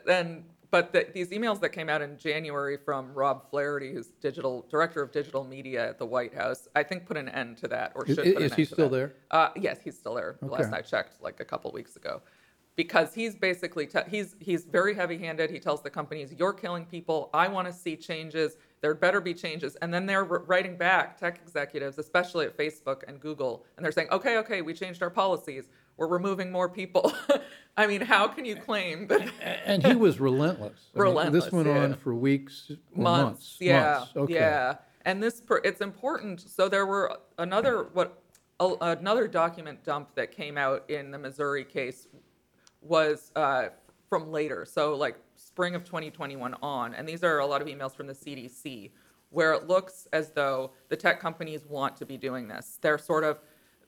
and 0.08 0.44
but 0.72 0.94
the, 0.94 1.06
these 1.14 1.30
emails 1.30 1.60
that 1.60 1.70
came 1.70 1.90
out 1.90 2.02
in 2.02 2.18
January 2.18 2.78
from 2.78 3.14
Rob 3.14 3.50
Flaherty, 3.50 3.94
who's 3.94 4.08
digital 4.22 4.66
director 4.70 5.02
of 5.02 5.12
digital 5.12 5.44
media 5.44 5.90
at 5.90 6.00
the 6.00 6.06
White 6.06 6.34
House, 6.34 6.68
I 6.76 6.84
think 6.84 7.06
put 7.06 7.18
an 7.18 7.28
end 7.30 7.58
to 7.58 7.68
that, 7.68 7.92
or 7.94 8.06
Is- 8.06 8.16
should 8.16 8.24
put 8.26 8.38
an 8.38 8.44
is 8.44 8.52
end 8.54 8.60
he 8.60 8.66
to 8.66 8.74
still 8.74 8.90
that. 8.90 8.96
there? 8.96 9.14
Uh, 9.30 9.50
yes, 9.58 9.80
he's 9.84 9.98
still 9.98 10.16
there. 10.16 10.38
Last 10.42 10.72
I 10.74 10.82
checked, 10.82 11.22
like 11.22 11.42
a 11.42 11.46
couple 11.46 11.72
weeks 11.74 11.98
ago, 11.98 12.22
because 12.78 13.14
he's 13.14 13.36
basically 13.36 13.86
te- 13.86 14.00
he's 14.10 14.36
he's 14.40 14.64
very 14.64 14.96
heavy-handed. 14.96 15.52
He 15.52 15.60
tells 15.60 15.82
the 15.84 15.90
companies, 15.90 16.34
"You're 16.40 16.54
killing 16.54 16.86
people. 16.86 17.30
I 17.34 17.50
want 17.50 17.68
to 17.68 17.74
see 17.74 17.98
changes. 17.98 18.56
There 18.80 18.96
better 18.96 19.20
be 19.22 19.34
changes. 19.34 19.76
And 19.82 19.94
then 19.94 20.06
they're 20.08 20.24
wr- 20.24 20.40
writing 20.48 20.76
back, 20.78 21.16
tech 21.20 21.40
executives, 21.44 22.00
especially 22.00 22.46
at 22.46 22.58
Facebook 22.58 23.04
and 23.08 23.20
Google, 23.20 23.64
and 23.78 23.86
they're 23.86 23.92
saying, 23.92 24.08
okay, 24.12 24.38
okay, 24.38 24.64
we 24.64 24.74
changed 24.74 25.04
our 25.04 25.12
policies. 25.12 25.66
We're 25.98 26.08
removing 26.08 26.52
more 26.52 26.70
people. 26.70 27.14
I 27.78 27.88
mean, 27.88 28.02
how 28.02 28.28
can 28.28 28.46
you 28.46 28.56
claim 28.56 29.08
that 29.08 29.32
And 29.66 29.86
he 29.86 29.96
was 29.96 30.20
relentless. 30.20 30.90
I 30.94 30.98
mean, 30.98 31.08
Relentless, 31.10 31.46
This 31.46 31.54
went 31.54 31.68
yeah. 31.68 31.84
on 31.84 31.96
for 31.96 32.14
weeks 32.14 32.72
months? 32.96 32.96
months. 32.96 33.58
Yeah, 33.60 33.94
months. 34.00 34.12
Okay. 34.18 34.34
yeah. 34.34 34.76
And 35.06 35.22
this, 35.24 35.42
per- 35.42 35.62
it's 35.64 35.82
important. 35.82 36.42
So 36.42 36.70
there 36.70 36.86
were 36.86 37.18
another 37.38 37.88
what 37.94 38.22
a, 38.60 38.76
another 38.82 39.28
document 39.28 39.84
dump 39.84 40.14
that 40.16 40.32
came 40.32 40.58
out 40.58 40.90
in 40.90 41.12
the 41.12 41.18
Missouri 41.18 41.64
case 41.64 42.08
was 42.82 43.32
uh, 43.36 43.70
from 44.10 44.32
later. 44.32 44.66
So 44.66 44.96
like 44.96 45.18
spring 45.36 45.74
of 45.76 45.84
2021 45.84 46.56
on, 46.62 46.94
and 46.94 47.08
these 47.08 47.24
are 47.24 47.40
a 47.40 47.46
lot 47.46 47.62
of 47.62 47.68
emails 47.68 47.96
from 47.96 48.08
the 48.08 48.14
CDC 48.14 48.92
where 49.32 49.54
it 49.54 49.68
looks 49.68 50.08
as 50.14 50.32
though 50.32 50.72
the 50.90 50.96
tech 50.96 51.20
companies 51.20 51.66
want 51.66 51.96
to 51.96 52.06
be 52.06 52.18
doing 52.18 52.48
this. 52.48 52.78
They're 52.82 52.98
sort 52.98 53.24
of 53.24 53.40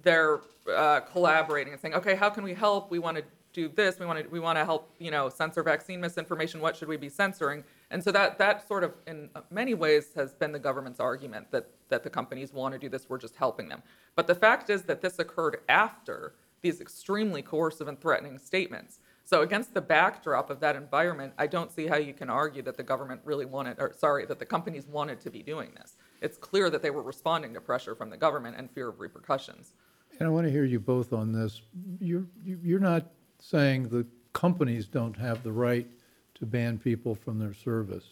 they're 0.04 0.42
uh, 0.74 1.02
collaborating 1.02 1.74
and 1.74 1.82
saying, 1.82 1.94
okay, 1.96 2.16
how 2.16 2.30
can 2.30 2.44
we 2.44 2.54
help? 2.54 2.92
We 2.92 3.00
want 3.00 3.18
to 3.18 3.24
do 3.54 3.70
this. 3.70 4.00
We 4.00 4.06
want 4.06 4.24
to 4.24 4.28
we 4.30 4.40
want 4.40 4.58
to 4.58 4.66
help 4.66 4.94
you 5.00 5.12
know 5.12 5.30
censor 5.30 5.64
vaccine 5.64 6.02
misinformation. 6.02 6.60
What 6.60 6.76
should 6.76 6.88
we 6.88 6.98
be 6.98 7.10
censoring? 7.10 7.64
And 7.92 8.04
so 8.04 8.12
that 8.12 8.38
that 8.40 8.68
sort 8.68 8.84
of 8.84 8.94
in 9.08 9.30
many 9.52 9.76
ways 9.76 10.08
has 10.16 10.34
been 10.34 10.52
the 10.52 10.60
government's 10.60 11.00
argument 11.00 11.52
that 11.52 11.70
that 11.90 12.04
the 12.04 12.10
companies 12.10 12.52
want 12.52 12.74
to 12.74 12.80
do 12.80 12.90
this. 12.90 13.06
We're 13.08 13.20
just 13.20 13.36
helping 13.36 13.70
them. 13.70 13.84
But 14.16 14.28
the 14.28 14.36
fact 14.36 14.70
is 14.70 14.84
that 14.84 15.02
this 15.02 15.20
occurred 15.20 15.62
after 15.70 16.34
these 16.62 16.82
extremely 16.82 17.42
coercive 17.42 17.88
and 17.88 18.00
threatening 18.00 18.40
statements. 18.40 19.00
So 19.26 19.42
against 19.42 19.74
the 19.74 19.82
backdrop 19.82 20.50
of 20.50 20.60
that 20.60 20.76
environment, 20.76 21.34
I 21.38 21.48
don't 21.48 21.72
see 21.72 21.88
how 21.88 21.96
you 21.96 22.14
can 22.14 22.30
argue 22.30 22.62
that 22.64 22.76
the 22.76 22.84
government 22.84 23.22
really 23.24 23.46
wanted, 23.46 23.80
or 23.80 23.94
sorry, 23.98 24.26
that 24.26 24.40
the 24.40 24.46
companies 24.46 24.86
wanted 24.86 25.22
to 25.22 25.30
be 25.30 25.42
doing 25.42 25.72
this. 25.76 25.96
It's 26.22 26.38
clear 26.38 26.70
that 26.70 26.82
they 26.82 26.90
were 26.90 27.02
responding 27.02 27.54
to 27.54 27.62
pressure 27.62 27.96
from 27.96 28.10
the 28.10 28.18
government 28.18 28.58
and 28.58 28.70
fear 28.70 28.90
of 28.90 29.00
repercussions. 29.00 29.74
And 30.20 30.28
I 30.28 30.32
want 30.32 30.46
to 30.46 30.52
hear 30.52 30.64
you 30.64 30.80
both 30.80 31.12
on 31.14 31.32
this. 31.32 31.62
You're, 32.00 32.26
you- 32.44 32.60
you're 32.64 32.80
not 32.80 33.08
saying 33.40 33.90
the 33.90 34.06
companies 34.34 34.88
don't 34.88 35.16
have 35.18 35.44
the 35.44 35.52
right 35.52 35.88
to 36.36 36.46
ban 36.46 36.78
people 36.78 37.16
from 37.16 37.40
their 37.40 37.54
service. 37.54 38.06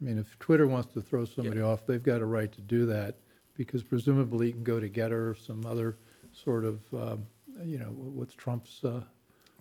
I 0.00 0.04
mean, 0.04 0.18
if 0.18 0.38
Twitter 0.38 0.66
wants 0.66 0.92
to 0.94 1.00
throw 1.00 1.24
somebody 1.24 1.60
off, 1.60 1.86
they've 1.86 2.02
got 2.02 2.20
a 2.20 2.26
right 2.26 2.50
to 2.52 2.60
do 2.60 2.84
that 2.86 3.14
because 3.56 3.82
presumably 3.82 4.48
you 4.48 4.52
can 4.52 4.64
go 4.64 4.80
to 4.80 4.88
Gettr 4.88 5.30
or 5.30 5.36
some 5.36 5.64
other 5.64 5.96
sort 6.32 6.64
of, 6.64 6.80
um, 6.92 7.26
you 7.64 7.78
know, 7.78 7.86
what's 7.86 8.34
Trump's, 8.34 8.82
uh, 8.84 9.00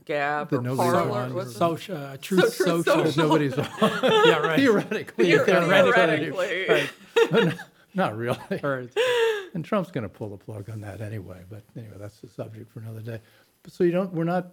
Gab 0.05 0.50
That 0.50 0.57
or 0.57 0.62
nobody's 0.62 0.91
Parler, 0.91 1.19
on. 1.19 1.33
what's 1.33 1.51
it? 1.51 1.53
Social, 1.57 1.95
uh, 1.95 2.17
truth 2.19 2.53
So 2.55 2.65
Truth 2.81 2.85
social. 2.88 3.05
Social. 3.05 3.23
nobody's 3.23 3.53
on. 3.53 3.67
Yeah, 3.81 4.38
right. 4.39 4.59
Theoretically. 4.59 5.25
Theor- 5.31 5.45
they're 5.45 5.62
gonna 5.93 6.17
do- 6.17 6.33
Theoretically. 6.33 6.65
Right. 6.67 6.89
but 7.31 7.43
not- 7.45 7.57
Not 7.95 8.17
really. 8.17 8.38
Right. 8.62 8.89
And 9.53 9.63
Trump's 9.63 9.91
going 9.91 10.03
to 10.03 10.10
pull 10.10 10.29
the 10.29 10.38
plug 10.38 10.69
on 10.69 10.81
that 10.81 11.01
anyway, 11.01 11.43
but 11.50 11.63
anyway, 11.77 11.95
that's 12.00 12.19
the 12.19 12.27
subject 12.27 12.72
for 12.72 12.79
another 12.79 13.01
day. 13.01 13.19
So 13.67 13.83
you 13.83 13.91
don't, 13.91 14.12
we're 14.12 14.24
not, 14.24 14.51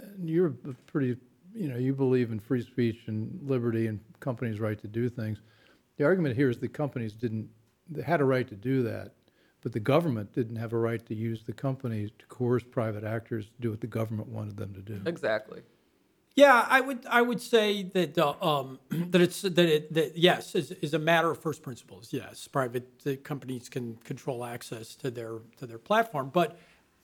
uh, 0.00 0.06
you're 0.22 0.50
pretty, 0.86 1.16
you 1.54 1.68
know, 1.68 1.76
you 1.76 1.92
believe 1.92 2.30
in 2.30 2.38
free 2.38 2.62
speech 2.62 2.98
and 3.06 3.38
liberty 3.42 3.88
and 3.88 4.00
companies' 4.20 4.60
right 4.60 4.80
to 4.80 4.88
do 4.88 5.08
things. 5.08 5.40
The 5.96 6.04
argument 6.04 6.36
here 6.36 6.48
is 6.48 6.58
the 6.58 6.68
companies 6.68 7.14
didn't, 7.14 7.48
they 7.90 8.02
had 8.02 8.20
a 8.20 8.24
right 8.24 8.46
to 8.48 8.54
do 8.54 8.82
that, 8.84 9.12
but 9.60 9.72
the 9.72 9.80
government 9.80 10.32
didn't 10.32 10.56
have 10.56 10.72
a 10.72 10.78
right 10.78 11.04
to 11.06 11.14
use 11.14 11.42
the 11.42 11.52
companies 11.52 12.10
to 12.18 12.26
coerce 12.26 12.62
private 12.62 13.02
actors 13.02 13.46
to 13.46 13.52
do 13.60 13.70
what 13.70 13.80
the 13.80 13.88
government 13.88 14.28
wanted 14.28 14.56
them 14.56 14.72
to 14.74 14.80
do. 14.80 15.00
Exactly. 15.04 15.62
Yeah, 16.38 16.64
I 16.68 16.80
would 16.80 17.04
I 17.10 17.20
would 17.20 17.42
say 17.42 17.82
that 17.82 18.16
uh, 18.16 18.34
um, 18.40 18.78
that 18.90 19.20
it's 19.20 19.42
that 19.42 19.58
it 19.58 19.92
that 19.92 20.16
yes 20.16 20.54
is, 20.54 20.70
is 20.70 20.94
a 20.94 20.98
matter 20.98 21.32
of 21.32 21.38
first 21.42 21.62
principles. 21.62 22.12
Yes, 22.12 22.46
private 22.46 23.24
companies 23.24 23.68
can 23.68 23.96
control 24.04 24.44
access 24.44 24.94
to 25.02 25.10
their 25.10 25.40
to 25.56 25.66
their 25.66 25.78
platform, 25.78 26.30
but 26.32 26.56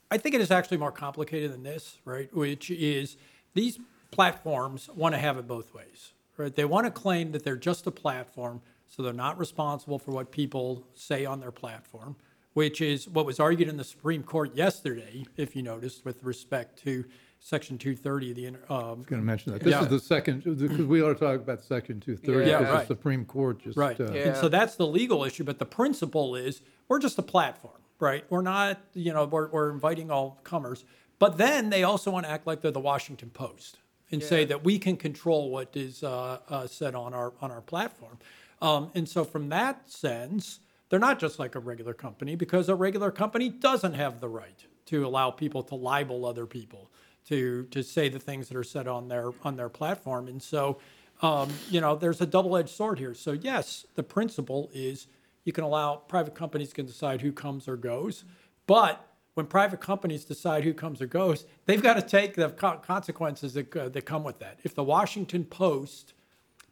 I 0.09 0.19
think 0.19 0.35
it 0.35 0.41
is 0.41 0.51
actually 0.51 0.77
more 0.77 0.93
complicated 0.93 1.51
than 1.51 1.63
this, 1.63 1.97
right? 2.05 2.33
Which 2.33 2.71
is 2.71 3.17
these 3.53 3.77
platforms 4.09 4.89
want 4.95 5.15
to 5.15 5.19
have 5.19 5.37
it 5.37 5.49
both 5.49 5.73
ways, 5.73 6.13
right? 6.37 6.55
They 6.55 6.63
want 6.63 6.85
to 6.85 6.91
claim 6.91 7.33
that 7.33 7.43
they're 7.43 7.57
just 7.57 7.85
a 7.87 7.91
platform, 7.91 8.61
so 8.87 9.03
they're 9.03 9.11
not 9.11 9.37
responsible 9.37 9.99
for 9.99 10.11
what 10.11 10.31
people 10.31 10.87
say 10.93 11.25
on 11.25 11.41
their 11.41 11.51
platform, 11.51 12.15
which 12.53 12.79
is 12.79 13.09
what 13.09 13.25
was 13.25 13.41
argued 13.41 13.67
in 13.67 13.75
the 13.75 13.83
Supreme 13.83 14.23
Court 14.23 14.55
yesterday, 14.55 15.25
if 15.35 15.57
you 15.57 15.61
noticed, 15.61 16.05
with 16.05 16.23
respect 16.23 16.81
to 16.83 17.03
Section 17.45 17.77
230 17.77 18.31
of 18.31 18.35
the 18.37 18.45
inter- 18.47 18.63
um, 18.69 19.03
going 19.03 19.21
to 19.21 19.25
mention 19.25 19.53
that. 19.53 19.61
This 19.61 19.69
Yeah. 19.73 19.83
is 19.83 19.87
the 19.89 19.99
second, 19.99 20.43
because 20.43 20.87
we 20.87 21.03
ought 21.03 21.09
to 21.13 21.19
talk 21.19 21.35
about 21.35 21.63
Section 21.63 21.99
230, 21.99 22.49
Yeah, 22.49 22.57
because 22.57 22.73
right. 22.73 22.87
the 22.87 22.95
Supreme 22.95 23.23
Court 23.23 23.59
just. 23.59 23.77
Right. 23.77 24.01
uh, 24.01 24.05
And 24.05 24.35
so 24.35 24.49
that's 24.49 24.77
the 24.77 24.87
legal 24.87 25.23
issue, 25.23 25.43
but 25.43 25.59
the 25.59 25.65
principle 25.67 26.35
is 26.35 26.63
we're 26.87 26.97
just 26.97 27.19
a 27.19 27.21
platform, 27.21 27.77
right? 27.99 28.25
We're 28.31 28.41
not, 28.41 28.81
you 28.95 29.13
know, 29.13 29.25
we're, 29.25 29.49
we're 29.49 29.69
inviting 29.69 30.09
all 30.09 30.39
comers. 30.43 30.85
But 31.19 31.37
then 31.37 31.69
they 31.69 31.83
also 31.83 32.09
want 32.09 32.25
to 32.25 32.31
act 32.31 32.47
like 32.47 32.61
they're 32.61 32.71
the 32.71 32.79
Washington 32.79 33.29
Post 33.29 33.77
and 34.11 34.23
say 34.23 34.43
that 34.45 34.63
we 34.63 34.79
can 34.79 34.97
control 34.97 35.51
what 35.51 35.69
is 35.77 36.01
uh, 36.03 36.39
uh, 36.49 36.65
said 36.65 36.95
on 36.95 37.13
our 37.13 37.31
on 37.41 37.51
our 37.51 37.61
platform. 37.61 38.17
Um, 38.59 38.89
and 38.95 39.07
so 39.07 39.23
from 39.23 39.49
that 39.49 39.87
sense, 39.91 40.61
they're 40.89 40.99
not 40.99 41.19
just 41.19 41.37
like 41.37 41.53
a 41.53 41.59
regular 41.59 41.93
company 41.93 42.35
because 42.35 42.69
a 42.69 42.75
regular 42.75 43.11
company 43.11 43.49
doesn't 43.49 43.93
have 43.93 44.19
the 44.19 44.29
right 44.29 44.65
to 44.87 45.05
allow 45.05 45.29
people 45.29 45.61
to 45.63 45.75
libel 45.75 46.25
other 46.25 46.47
people 46.47 46.89
to 47.29 47.63
to 47.71 47.83
say 47.83 48.09
the 48.09 48.19
things 48.19 48.47
that 48.47 48.57
are 48.57 48.63
said 48.63 48.87
on 48.87 49.07
their 49.07 49.31
on 49.43 49.55
their 49.55 49.69
platform. 49.69 50.27
And 50.27 50.41
so, 50.41 50.79
um, 51.21 51.49
you 51.69 51.81
know, 51.81 51.95
there's 51.95 52.21
a 52.21 52.25
double-edged 52.25 52.69
sword 52.69 52.99
here. 52.99 53.13
So 53.13 53.31
yes, 53.31 53.85
the 53.95 54.03
principle 54.03 54.69
is 54.73 55.07
you 55.43 55.53
can 55.53 55.63
allow 55.63 55.95
private 55.95 56.35
companies 56.35 56.73
can 56.73 56.85
decide 56.85 57.21
who 57.21 57.31
comes 57.31 57.67
or 57.67 57.77
goes, 57.77 58.25
but 58.67 59.07
when 59.35 59.45
private 59.45 59.81
companies 59.81 60.23
decide 60.23 60.63
who 60.63 60.73
comes 60.73 61.01
or 61.01 61.07
goes, 61.07 61.45
they've 61.65 61.83
got 61.83 61.95
to 61.95 62.01
take 62.01 62.35
the 62.35 62.49
co- 62.49 62.77
consequences 62.77 63.53
that, 63.53 63.75
uh, 63.75 63.89
that 63.89 64.05
come 64.05 64.23
with 64.23 64.39
that. 64.39 64.59
If 64.63 64.73
the 64.73 64.83
Washington 64.83 65.43
Post 65.43 66.13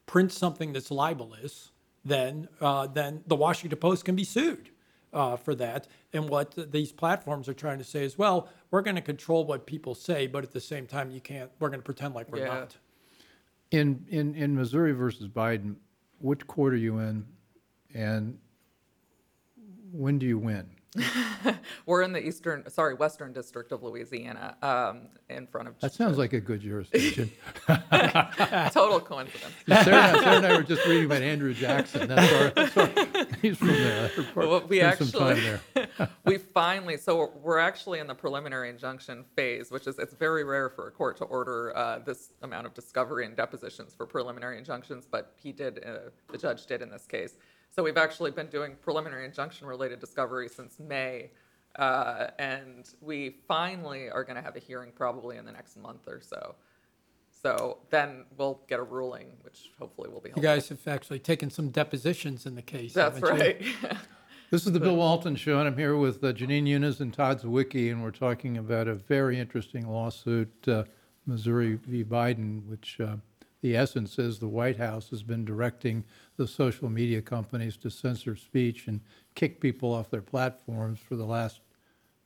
prints 0.05 0.38
something 0.38 0.72
that's 0.72 0.89
libelous, 0.89 1.72
then 2.05 2.48
uh, 2.62 2.88
then 2.88 3.22
the 3.27 3.36
Washington 3.36 3.79
Post 3.79 4.05
can 4.05 4.15
be 4.15 4.24
sued 4.24 4.69
uh, 5.13 5.36
for 5.36 5.55
that. 5.55 5.88
And 6.13 6.29
what 6.29 6.72
these 6.72 6.91
platforms 6.91 7.50
are 7.50 7.53
trying 7.53 7.79
to 7.79 7.84
say 7.84 8.03
is, 8.03 8.17
well, 8.17 8.48
we're 8.70 8.84
going 8.84 8.96
to 8.96 9.01
control 9.01 9.46
what 9.46 9.65
people 9.65 9.96
say, 9.96 10.27
but 10.27 10.43
at 10.43 10.51
the 10.51 10.62
same 10.62 10.86
time, 10.86 11.10
you 11.10 11.20
can't. 11.20 11.50
We're 11.60 11.70
going 11.70 11.79
to 11.79 11.84
pretend 11.86 12.13
like 12.13 12.32
we're 12.32 12.39
Yeah. 12.39 12.46
not. 12.46 12.77
In, 13.72 14.05
in, 14.10 14.36
in 14.36 14.55
Missouri 14.55 14.91
versus 14.91 15.27
Biden, 15.27 15.75
which 16.20 16.46
court 16.46 16.74
are 16.74 16.77
you 16.77 17.00
in? 17.00 17.25
And 17.96 18.38
when 19.91 20.20
do 20.20 20.27
you 20.27 20.38
win? 20.38 20.73
We're 21.85 22.01
in 22.03 22.12
the 22.13 22.25
eastern, 22.25 22.69
sorry, 22.69 22.93
western 22.93 23.33
district 23.33 23.71
of 23.71 23.83
Louisiana, 23.83 24.55
um, 24.62 25.07
in 25.29 25.47
front 25.47 25.67
of 25.67 25.79
That 25.79 25.93
sounds 25.93 26.17
like 26.17 26.33
a 26.33 26.39
good 26.39 26.62
jurisdiction. 26.62 27.31
total 28.71 29.00
coincidence. 29.00 29.53
Sarah, 29.67 29.77
and 29.77 30.17
I- 30.17 30.19
Sarah 30.23 30.35
and 30.38 30.45
I 30.45 30.55
were 30.57 30.63
just 30.63 30.85
reading 30.85 31.05
about 31.05 31.21
Andrew 31.21 31.53
Jackson. 31.53 32.07
That's 32.07 32.33
our, 32.33 32.50
that's 32.51 32.77
our- 32.77 33.27
he's 33.41 33.57
from 33.57 33.67
there. 33.69 34.12
Well, 34.35 34.62
we 34.67 34.79
Spent 34.79 34.97
some 35.00 35.12
time 35.12 35.38
actually- 35.38 36.07
we 36.25 36.38
finally 36.38 36.97
so 36.97 37.17
we're- 37.17 37.31
we're 37.41 37.57
actually 37.59 38.00
in 38.00 38.07
the 38.07 38.15
preliminary 38.15 38.69
injunction 38.69 39.23
phase 39.35 39.71
which 39.71 39.88
is 39.88 40.00
it's 40.00 40.13
very 40.13 40.43
rare 40.43 40.69
for 40.69 40.88
a 40.88 40.91
court 40.91 41.17
to 41.17 41.23
order 41.25 41.75
uh, 41.75 42.00
this 42.00 42.33
amount 42.41 42.65
of 42.65 42.73
discovery 42.73 43.25
and 43.25 43.35
depositions 43.35 43.93
for 43.93 44.05
preliminary 44.05 44.57
injunctions 44.57 45.05
but 45.09 45.33
he 45.35 45.51
did 45.51 45.83
uh, 45.85 46.09
the 46.31 46.38
judge 46.38 46.65
did 46.65 46.81
in 46.81 46.89
this 46.89 47.05
case 47.05 47.38
so 47.75 47.84
we've 47.84 47.98
actually 47.98 48.32
been 48.32 48.48
doing 48.48 48.75
preliminary 48.82 49.25
injunction 49.25 49.68
related 49.68 50.00
discovery 50.00 50.48
since 50.48 50.80
may 50.80 51.30
uh, 51.77 52.27
and 52.38 52.89
we 53.01 53.38
finally 53.48 54.10
are 54.10 54.24
going 54.24 54.36
to 54.36 54.42
have 54.42 54.56
a 54.56 54.60
hearing 54.60 54.92
probably 54.96 55.38
in 55.38 55.46
the 55.46 55.51
next 55.51 55.77
month 55.77 56.08
or 56.08 56.22
so 56.22 56.56
so 57.42 57.80
then 57.89 58.25
we'll 58.38 58.62
get 58.68 58.80
a 58.80 58.84
ruling 58.84 59.27
which 59.42 59.72
hopefully 59.77 60.10
will 60.10 60.22
be 60.22 60.30
helpful. 60.30 60.44
You 60.44 60.48
guys 60.48 60.70
have 60.70 60.88
actually 60.88 61.20
taken 61.20 61.50
some 61.50 61.70
depositions 61.70 62.46
in 62.46 62.56
the 62.56 62.62
case. 62.62 62.94
that's 62.94 63.20
haven't 63.20 63.63
you? 63.63 63.74
right 63.84 63.98
This 64.53 64.68
is 64.68 64.72
the 64.72 64.80
Bill 64.80 64.98
Walton 64.98 65.36
Show, 65.36 65.58
and 65.58 65.68
I'm 65.68 65.75
here 65.75 65.98
with 65.98 66.24
uh, 66.24 66.32
Jenin 66.32 66.65
Younes 66.68 67.00
and 67.00 67.12
Todd 67.12 67.42
Zywicki, 67.42 67.92
and 67.92 68.03
we're 68.03 68.12
talking 68.12 68.60
about 68.60 68.88
a 68.88 68.94
very 68.94 69.39
interesting 69.39 69.89
lawsuit, 69.89 70.68
uh, 70.68 70.84
Missouri 71.25 71.80
v. 71.88 72.03
Biden, 72.03 72.63
which 72.68 73.00
uh, 73.00 73.15
the 73.63 73.77
essence 73.77 74.20
is 74.20 74.39
the 74.39 74.48
White 74.50 74.75
House 74.77 75.10
has 75.10 75.24
been 75.24 75.46
directing 75.46 76.03
the 76.36 76.46
social 76.46 76.89
media 76.89 77.22
companies 77.22 77.77
to 77.77 77.89
censor 77.89 78.36
speech 78.36 78.88
and 78.88 79.00
kick 79.36 79.62
people 79.62 79.93
off 79.93 80.10
their 80.12 80.22
platforms 80.22 81.00
for 81.00 81.15
the 81.15 81.25
last 81.25 81.62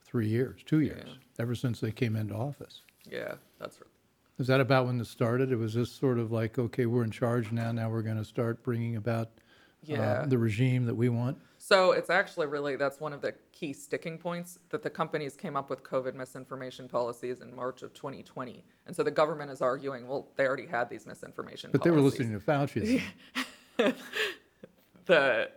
three 0.03 0.27
years, 0.27 0.61
two 0.65 0.79
years, 0.79 1.07
ever 1.37 1.53
since 1.53 1.79
they 1.79 1.91
came 1.91 2.15
into 2.15 2.33
office. 2.33 2.81
yeah 3.09 3.35
that's 3.59 3.79
right 3.79 3.91
Is 4.39 4.47
that 4.47 4.59
about 4.61 4.87
when 4.87 4.97
this 4.97 5.09
started? 5.09 5.51
It 5.51 5.57
was 5.57 5.73
just 5.75 5.99
sort 5.99 6.17
of 6.17 6.31
like, 6.31 6.57
okay, 6.57 6.87
we're 6.87 7.03
in 7.03 7.11
charge 7.11 7.51
now. 7.51 7.71
Now 7.71 7.89
we're 7.91 8.01
going 8.01 8.17
to 8.17 8.25
start 8.25 8.63
bringing 8.63 8.95
about 8.95 9.29
uh, 9.89 10.25
the 10.25 10.37
regime 10.39 10.85
that 10.85 10.95
we 10.95 11.09
want. 11.09 11.37
So 11.67 11.91
it's 11.91 12.09
actually 12.09 12.47
really 12.47 12.77
that's 12.77 13.01
one 13.01 13.11
of 13.11 13.19
the 13.19 13.33
key 13.51 13.73
sticking 13.73 14.17
points 14.17 14.57
that 14.69 14.83
the 14.83 14.89
companies 14.89 15.35
came 15.35 15.57
up 15.57 15.69
with 15.69 15.83
COVID 15.83 16.15
misinformation 16.15 16.87
policies 16.87 17.41
in 17.41 17.53
March 17.53 17.81
of 17.81 17.93
2020, 17.93 18.63
and 18.85 18.95
so 18.95 19.03
the 19.03 19.11
government 19.11 19.51
is 19.51 19.61
arguing, 19.61 20.07
well, 20.07 20.29
they 20.37 20.47
already 20.47 20.65
had 20.65 20.89
these 20.89 21.05
misinformation. 21.05 21.69
But 21.73 21.83
they 21.83 21.91
were 21.91 21.99
listening 21.99 22.31
to 22.31 22.39
Fauci. 22.39 23.01
the 23.77 23.93
The, 25.05 25.49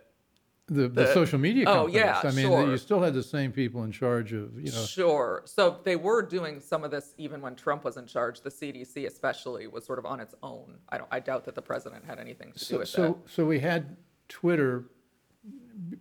the, 0.67 0.87
The- 0.89 1.13
social 1.13 1.39
media 1.39 1.63
companies. 1.63 1.95
oh, 1.95 1.99
companies. 2.01 2.23
yeah, 2.23 2.29
I 2.29 2.31
mean, 2.35 2.45
sure. 2.65 2.71
you 2.71 2.77
still 2.77 3.01
had 3.01 3.13
the 3.13 3.23
same 3.23 3.53
people 3.53 3.83
in 3.85 3.93
charge 3.93 4.33
of, 4.33 4.59
you 4.59 4.69
know. 4.73 4.83
Sure. 4.83 5.43
So 5.45 5.79
they 5.85 5.95
were 5.95 6.21
doing 6.21 6.59
some 6.59 6.83
of 6.83 6.91
this 6.91 7.13
even 7.17 7.39
when 7.39 7.55
Trump 7.55 7.85
was 7.85 7.95
in 7.95 8.05
charge. 8.05 8.41
The 8.41 8.49
CDC, 8.49 9.07
especially, 9.07 9.67
was 9.67 9.85
sort 9.85 9.97
of 9.97 10.05
on 10.05 10.19
its 10.19 10.35
own. 10.43 10.77
I 10.89 10.97
don't. 10.97 11.07
I 11.09 11.21
doubt 11.21 11.45
that 11.45 11.55
the 11.55 11.61
president 11.61 12.03
had 12.03 12.19
anything 12.19 12.51
to 12.51 12.59
do 12.59 12.65
So, 12.65 12.77
with 12.79 12.89
so, 12.89 13.17
so 13.27 13.45
we 13.45 13.59
had 13.59 13.95
Twitter 14.27 14.85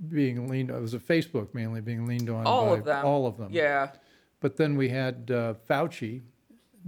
being 0.08 0.48
leaned, 0.48 0.70
it 0.70 0.80
was 0.80 0.94
a 0.94 0.98
Facebook 0.98 1.54
mainly 1.54 1.80
being 1.80 2.06
leaned 2.06 2.30
on. 2.30 2.46
All 2.46 2.66
by 2.70 2.78
of 2.78 2.84
them. 2.84 3.04
all 3.04 3.26
of 3.26 3.36
them. 3.36 3.48
Yeah. 3.52 3.92
But 4.40 4.56
then 4.56 4.76
we 4.76 4.88
had 4.88 5.30
uh, 5.30 5.54
Fauci 5.68 6.22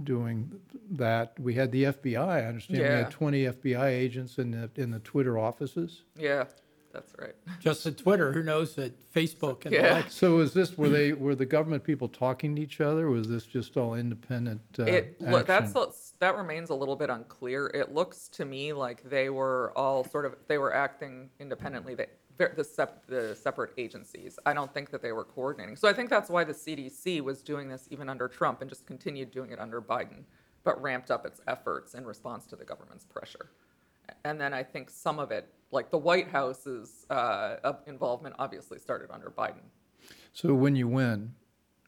doing 0.03 0.51
that. 0.91 1.39
We 1.39 1.53
had 1.53 1.71
the 1.71 1.83
FBI. 1.85 2.17
I 2.17 2.45
understand 2.45 2.79
we 2.81 2.87
had 2.87 3.11
20 3.11 3.43
FBI 3.45 3.87
agents 3.87 4.37
in 4.37 4.51
the 4.51 4.69
in 4.75 4.91
the 4.91 4.99
Twitter 4.99 5.37
offices. 5.37 6.03
Yeah. 6.17 6.45
That's 6.93 7.11
right. 7.19 7.33
Just 7.59 7.83
the 7.83 7.91
Twitter, 7.91 8.31
who 8.31 8.43
knows 8.43 8.75
that 8.75 8.93
Facebook 9.11 9.65
and 9.65 9.73
the 9.73 9.79
Yeah. 9.79 9.93
like. 9.95 10.11
So 10.11 10.39
is 10.39 10.53
this 10.53 10.77
were 10.77 10.89
they 10.89 11.11
were 11.13 11.33
the 11.33 11.45
government 11.45 11.83
people 11.83 12.07
talking 12.07 12.55
to 12.55 12.61
each 12.61 12.81
other? 12.81 13.09
Was 13.09 13.27
this 13.27 13.47
just 13.47 13.75
all 13.77 13.95
independent 13.95 14.61
uh, 14.77 14.83
it 14.83 15.19
look, 15.19 15.47
that's 15.47 16.13
that 16.19 16.37
remains 16.37 16.69
a 16.69 16.75
little 16.75 16.95
bit 16.95 17.09
unclear. 17.09 17.71
It 17.73 17.93
looks 17.93 18.27
to 18.29 18.45
me 18.45 18.73
like 18.73 19.09
they 19.09 19.31
were 19.31 19.73
all 19.75 20.03
sort 20.03 20.25
of 20.25 20.35
they 20.47 20.59
were 20.59 20.73
acting 20.73 21.31
independently. 21.39 21.95
They, 21.95 22.07
the, 22.37 22.63
sep- 22.63 23.05
the 23.07 23.35
separate 23.35 23.71
agencies. 23.77 24.39
I 24.45 24.53
don't 24.53 24.73
think 24.73 24.89
that 24.91 25.01
they 25.01 25.11
were 25.11 25.23
coordinating. 25.23 25.75
So 25.75 25.87
I 25.87 25.93
think 25.93 26.09
that's 26.09 26.29
why 26.29 26.43
the 26.43 26.53
CDC 26.53 27.21
was 27.21 27.41
doing 27.41 27.69
this 27.69 27.87
even 27.91 28.09
under 28.09 28.27
Trump 28.27 28.61
and 28.61 28.69
just 28.69 28.85
continued 28.85 29.31
doing 29.31 29.51
it 29.51 29.59
under 29.59 29.81
Biden, 29.81 30.23
but 30.63 30.81
ramped 30.81 31.11
up 31.11 31.25
its 31.25 31.41
efforts 31.47 31.93
in 31.93 32.05
response 32.05 32.45
to 32.47 32.55
the 32.55 32.65
government's 32.65 33.05
pressure. 33.05 33.49
And 34.25 34.39
then 34.39 34.53
I 34.53 34.63
think 34.63 34.89
some 34.89 35.19
of 35.19 35.31
it, 35.31 35.47
like 35.71 35.89
the 35.91 35.97
White 35.97 36.27
House's 36.27 37.05
uh, 37.09 37.73
involvement, 37.87 38.35
obviously 38.39 38.79
started 38.79 39.09
under 39.11 39.29
Biden. 39.29 39.63
So 40.33 40.53
when 40.53 40.75
you 40.75 40.87
win, 40.87 41.33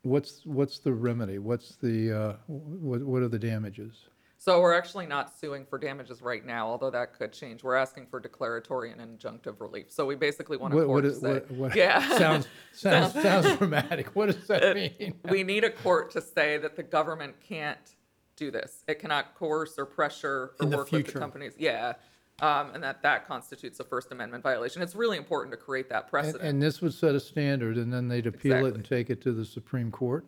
what's 0.03 0.45
what's 0.45 0.79
the 0.79 0.93
remedy? 0.93 1.39
What's 1.39 1.75
the 1.75 2.11
uh, 2.11 2.33
what 2.47 3.01
what 3.01 3.21
are 3.21 3.27
the 3.27 3.39
damages? 3.39 4.05
So 4.45 4.61
we're 4.61 4.75
actually 4.75 5.07
not 5.07 5.35
suing 5.39 5.65
for 5.65 5.79
damages 5.79 6.21
right 6.21 6.45
now, 6.45 6.67
although 6.67 6.91
that 6.91 7.17
could 7.17 7.33
change. 7.33 7.63
We're 7.63 7.73
asking 7.73 8.05
for 8.05 8.19
declaratory 8.19 8.91
and 8.91 9.01
injunctive 9.01 9.59
relief. 9.59 9.87
So 9.89 10.05
we 10.05 10.13
basically 10.13 10.55
want 10.55 10.71
a 10.75 10.77
What 10.77 10.85
court 10.85 11.03
what, 11.03 11.09
to 11.09 11.15
is, 11.15 11.19
say, 11.19 11.33
what, 11.33 11.51
what 11.51 11.75
yeah, 11.75 12.07
sounds 12.19 12.47
sounds 12.71 13.13
sounds 13.23 13.57
dramatic. 13.57 14.15
What 14.15 14.27
does 14.27 14.45
that 14.45 14.75
mean? 14.75 15.15
we 15.31 15.41
need 15.41 15.63
a 15.63 15.71
court 15.71 16.11
to 16.11 16.21
say 16.21 16.59
that 16.59 16.75
the 16.75 16.83
government 16.83 17.33
can't 17.39 17.95
do 18.35 18.51
this. 18.51 18.83
It 18.87 18.99
cannot 18.99 19.33
coerce 19.33 19.79
or 19.79 19.85
pressure 19.87 20.51
or 20.59 20.65
In 20.65 20.69
the 20.69 20.77
work 20.77 20.91
with 20.91 21.07
the 21.11 21.19
companies. 21.19 21.53
Yeah, 21.57 21.93
um, 22.39 22.69
and 22.75 22.83
that 22.83 23.01
that 23.01 23.27
constitutes 23.27 23.79
a 23.79 23.83
First 23.83 24.11
Amendment 24.11 24.43
violation. 24.43 24.83
It's 24.83 24.93
really 24.93 25.17
important 25.17 25.53
to 25.53 25.57
create 25.57 25.89
that 25.89 26.03
And, 26.03 26.11
precedent. 26.11 26.43
and 26.43 26.61
this 26.61 26.83
would 26.83 26.93
set 26.93 27.15
a 27.15 27.19
standard, 27.19 27.77
and 27.77 27.91
then 27.91 28.09
they'd 28.09 28.27
appeal 28.27 28.67
it 28.67 28.75
and 28.75 28.85
take 28.85 29.09
it 29.09 29.23
to 29.23 29.31
the 29.31 29.43
Supreme 29.43 29.89
Court. 29.89 30.23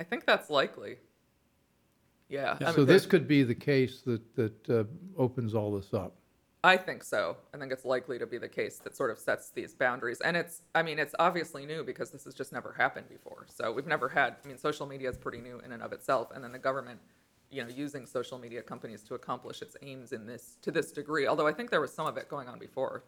I 0.00 0.02
think 0.02 0.26
that's 0.26 0.50
likely. 0.50 0.96
Yeah, 2.32 2.56
I 2.60 2.72
So 2.72 2.78
mean, 2.78 2.86
this 2.86 3.04
could 3.04 3.28
be 3.28 3.42
the 3.42 3.54
case 3.54 4.00
that 4.06 4.34
that 4.36 4.70
uh, 4.70 4.84
opens 5.18 5.54
all 5.54 5.70
this 5.76 5.92
up. 5.92 6.16
I 6.64 6.76
think 6.76 7.02
so. 7.04 7.36
I 7.52 7.58
think 7.58 7.72
it's 7.72 7.84
likely 7.84 8.18
to 8.20 8.26
be 8.26 8.38
the 8.38 8.48
case 8.48 8.78
that 8.84 8.96
sort 8.96 9.10
of 9.10 9.18
sets 9.18 9.50
these 9.50 9.74
boundaries. 9.74 10.20
And 10.20 10.36
it's, 10.36 10.62
I 10.76 10.82
mean, 10.84 10.98
it's 11.00 11.12
obviously 11.18 11.66
new 11.66 11.82
because 11.82 12.12
this 12.12 12.22
has 12.24 12.34
just 12.34 12.52
never 12.52 12.72
happened 12.72 13.08
before. 13.08 13.46
So 13.52 13.72
we've 13.72 13.86
never 13.86 14.08
had, 14.08 14.36
I 14.44 14.48
mean, 14.48 14.56
social 14.58 14.86
media 14.86 15.10
is 15.10 15.18
pretty 15.18 15.40
new 15.40 15.58
in 15.58 15.72
and 15.72 15.82
of 15.82 15.92
itself. 15.92 16.28
And 16.32 16.42
then 16.42 16.52
the 16.52 16.60
government, 16.60 17.00
you 17.50 17.64
know, 17.64 17.68
using 17.68 18.06
social 18.06 18.38
media 18.38 18.62
companies 18.62 19.02
to 19.08 19.14
accomplish 19.14 19.60
its 19.60 19.76
aims 19.82 20.12
in 20.12 20.24
this, 20.24 20.56
to 20.62 20.70
this 20.70 20.92
degree. 20.92 21.26
Although 21.26 21.48
I 21.48 21.52
think 21.52 21.68
there 21.68 21.80
was 21.80 21.92
some 21.92 22.06
of 22.06 22.16
it 22.16 22.28
going 22.28 22.48
on 22.48 22.60
before. 22.60 23.02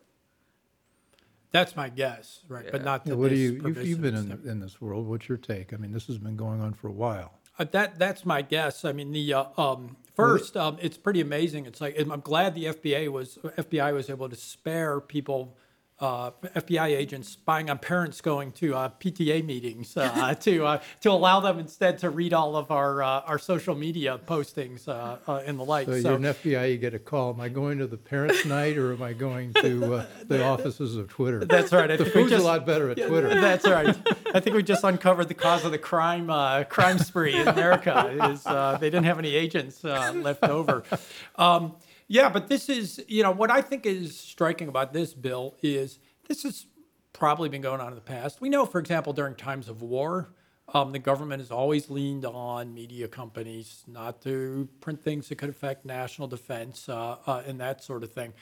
That's 1.53 1.77
my 1.77 1.89
guess, 1.91 2.41
right? 2.49 2.67
But 2.73 2.83
not 2.83 3.05
to 3.07 3.13
Yeah, 3.13 3.17
what 3.17 3.29
do 3.29 3.37
this 3.37 3.39
you 3.39 3.69
you've, 3.69 3.87
you've 3.87 4.03
been 4.03 4.17
extent. 4.17 4.41
in, 4.43 4.51
in 4.51 4.61
this 4.61 4.81
world? 4.81 5.07
What's 5.07 5.29
your 5.29 5.39
take? 5.39 5.73
I 5.73 5.77
mean, 5.77 5.93
this 5.93 6.09
has 6.09 6.19
been 6.19 6.35
going 6.37 6.61
on 6.61 6.75
for 6.75 6.89
a 6.89 6.93
while. 6.93 7.39
Uh, 7.59 7.65
that 7.71 7.99
that's 7.99 8.25
my 8.25 8.43
guess. 8.43 8.85
I 8.85 8.93
mean, 8.93 9.13
the 9.13 9.35
uh, 9.35 9.45
um, 9.57 9.97
first, 10.15 10.57
um, 10.57 10.77
it's 10.81 10.97
pretty 10.97 11.21
amazing. 11.21 11.67
It's 11.67 11.81
like 11.81 11.99
I'm 11.99 12.21
glad 12.21 12.55
the 12.55 12.67
FBI 12.67 13.09
was 13.09 13.39
FBI 13.43 13.95
was 13.95 14.11
able 14.11 14.29
to 14.29 14.37
spare 14.37 15.01
people, 15.01 15.57
uh, 16.01 16.33
FBI 16.57 16.89
agents 16.89 17.29
spying 17.29 17.71
on 17.71 17.79
parents 17.79 18.21
going 18.21 18.51
to 18.53 18.75
uh, 18.75 18.89
PTA 19.01 19.45
meetings 19.45 19.97
uh, 19.97 20.35
to 20.41 20.67
uh, 20.67 20.81
to 21.03 21.11
allow 21.11 21.39
them 21.41 21.59
instead 21.61 21.99
to 21.99 22.11
read 22.11 22.33
all 22.33 22.57
of 22.57 22.71
our 22.73 23.03
uh, 23.03 23.21
our 23.21 23.39
social 23.39 23.75
media 23.77 24.19
postings 24.27 24.89
uh, 24.89 25.19
uh, 25.29 25.43
and 25.47 25.59
the 25.59 25.63
like. 25.65 25.87
So, 25.87 25.95
you're 25.95 26.15
an 26.15 26.23
FBI, 26.23 26.73
you 26.73 26.79
get 26.79 26.95
a 26.95 26.99
call. 26.99 27.33
Am 27.33 27.41
I 27.41 27.49
going 27.49 27.79
to 27.79 27.87
the 27.87 27.97
parents' 27.97 28.45
night 28.47 28.77
or 28.77 28.93
am 28.93 29.03
I 29.03 29.13
going 29.13 29.53
to 29.55 29.95
uh, 29.95 30.07
the 30.27 30.45
offices 30.45 30.97
of 30.97 31.09
Twitter? 31.09 31.45
That's 31.45 31.73
right. 31.73 31.91
I 31.91 31.97
The 31.97 32.07
food's 32.07 32.33
a 32.33 32.37
just- 32.37 32.45
lot 32.45 32.67
better 32.67 32.91
at 32.91 32.97
Twitter. 32.97 33.29
That's 33.41 33.67
right. 33.67 33.97
I 34.35 34.41
think 34.41 34.57
we 34.57 34.65
just 34.65 34.83
uncovered 34.83 35.29
the 35.29 35.35
cause 35.35 35.65
of 35.65 35.71
the 35.71 35.79
crime 35.79 36.29
uh, 36.29 36.65
crime 36.65 36.99
spree 36.99 37.37
in 37.37 37.47
America. 37.47 38.31
Is 38.33 38.43
they 38.81 38.91
didn't 38.91 39.05
have 39.05 39.21
any 39.21 39.35
agents 39.37 39.85
uh, 39.85 40.13
left 40.17 40.43
over. 40.43 40.83
Um, 41.37 41.77
yeah, 42.09 42.29
but 42.29 42.49
this 42.49 42.69
is 42.69 43.03
you 43.09 43.23
know 43.23 43.31
what 43.31 43.51
I 43.51 43.61
think 43.61 43.87
is 43.87 44.19
striking 44.19 44.69
about 44.69 44.93
this 44.93 45.15
bill 45.15 45.55
is 45.63 45.99
this 46.29 46.43
has 46.43 46.67
probably 47.13 47.49
been 47.49 47.63
going 47.63 47.81
on 47.81 47.89
in 47.89 47.95
the 47.95 48.01
past. 48.01 48.41
We 48.41 48.49
know, 48.49 48.67
for 48.67 48.79
example, 48.79 49.13
during 49.13 49.35
times 49.35 49.69
of 49.69 49.83
war. 49.83 50.29
Um, 50.73 50.93
the 50.93 50.99
government 50.99 51.41
has 51.41 51.51
always 51.51 51.91
leaned 51.91 52.25
on 52.25 52.73
media 52.73 53.07
companies 53.07 53.85
not 53.87 54.23
to 54.23 54.67
print 54.81 55.03
things 55.05 55.29
that 55.29 55.37
could 55.37 55.51
affect 55.51 55.85
national 55.85 56.27
defense 56.27 56.89
uh, 56.89 57.17
uh, 57.27 57.43
and 57.47 57.61
that 57.61 57.85
sort 57.85 58.03
of 58.03 58.11
thing. 58.13 58.33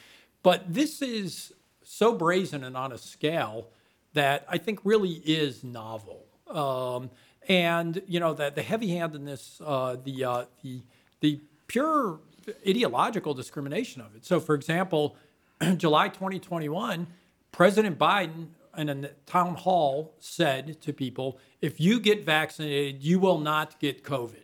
But 0.45 0.73
this 0.73 1.03
is 1.03 1.53
so 1.83 2.15
brazen 2.15 2.63
and 2.63 2.77
on 2.77 2.93
a 2.93 2.99
scale 2.99 3.69
that 4.15 4.47
I 4.49 4.59
think 4.59 4.81
really 4.85 5.15
is 5.25 5.65
novel. 5.65 6.25
Um, 6.49 7.11
and 7.49 8.01
you 8.07 8.21
know 8.21 8.35
that 8.35 8.55
the 8.55 8.63
heavy-handedness, 8.63 9.61
uh, 9.65 9.97
the 10.03 10.25
uh, 10.25 10.45
the 10.63 10.81
the 11.21 11.41
pure 11.67 12.21
ideological 12.67 13.35
discrimination 13.35 14.03
of 14.03 14.15
it. 14.17 14.25
So, 14.25 14.41
for 14.41 14.55
example, 14.55 15.17
July 15.77 16.09
2021, 16.09 17.07
President 17.51 17.99
Biden 17.99 18.49
in 18.77 18.89
a 18.89 19.09
town 19.27 19.55
hall 19.55 20.15
said 20.19 20.81
to 20.83 20.93
people, 20.93 21.39
"If 21.61 21.81
you 21.81 22.01
get 22.01 22.25
vaccinated, 22.25 23.03
you 23.03 23.19
will 23.19 23.39
not 23.39 23.79
get 23.79 24.03
COVID." 24.03 24.37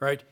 Right? 0.00 0.22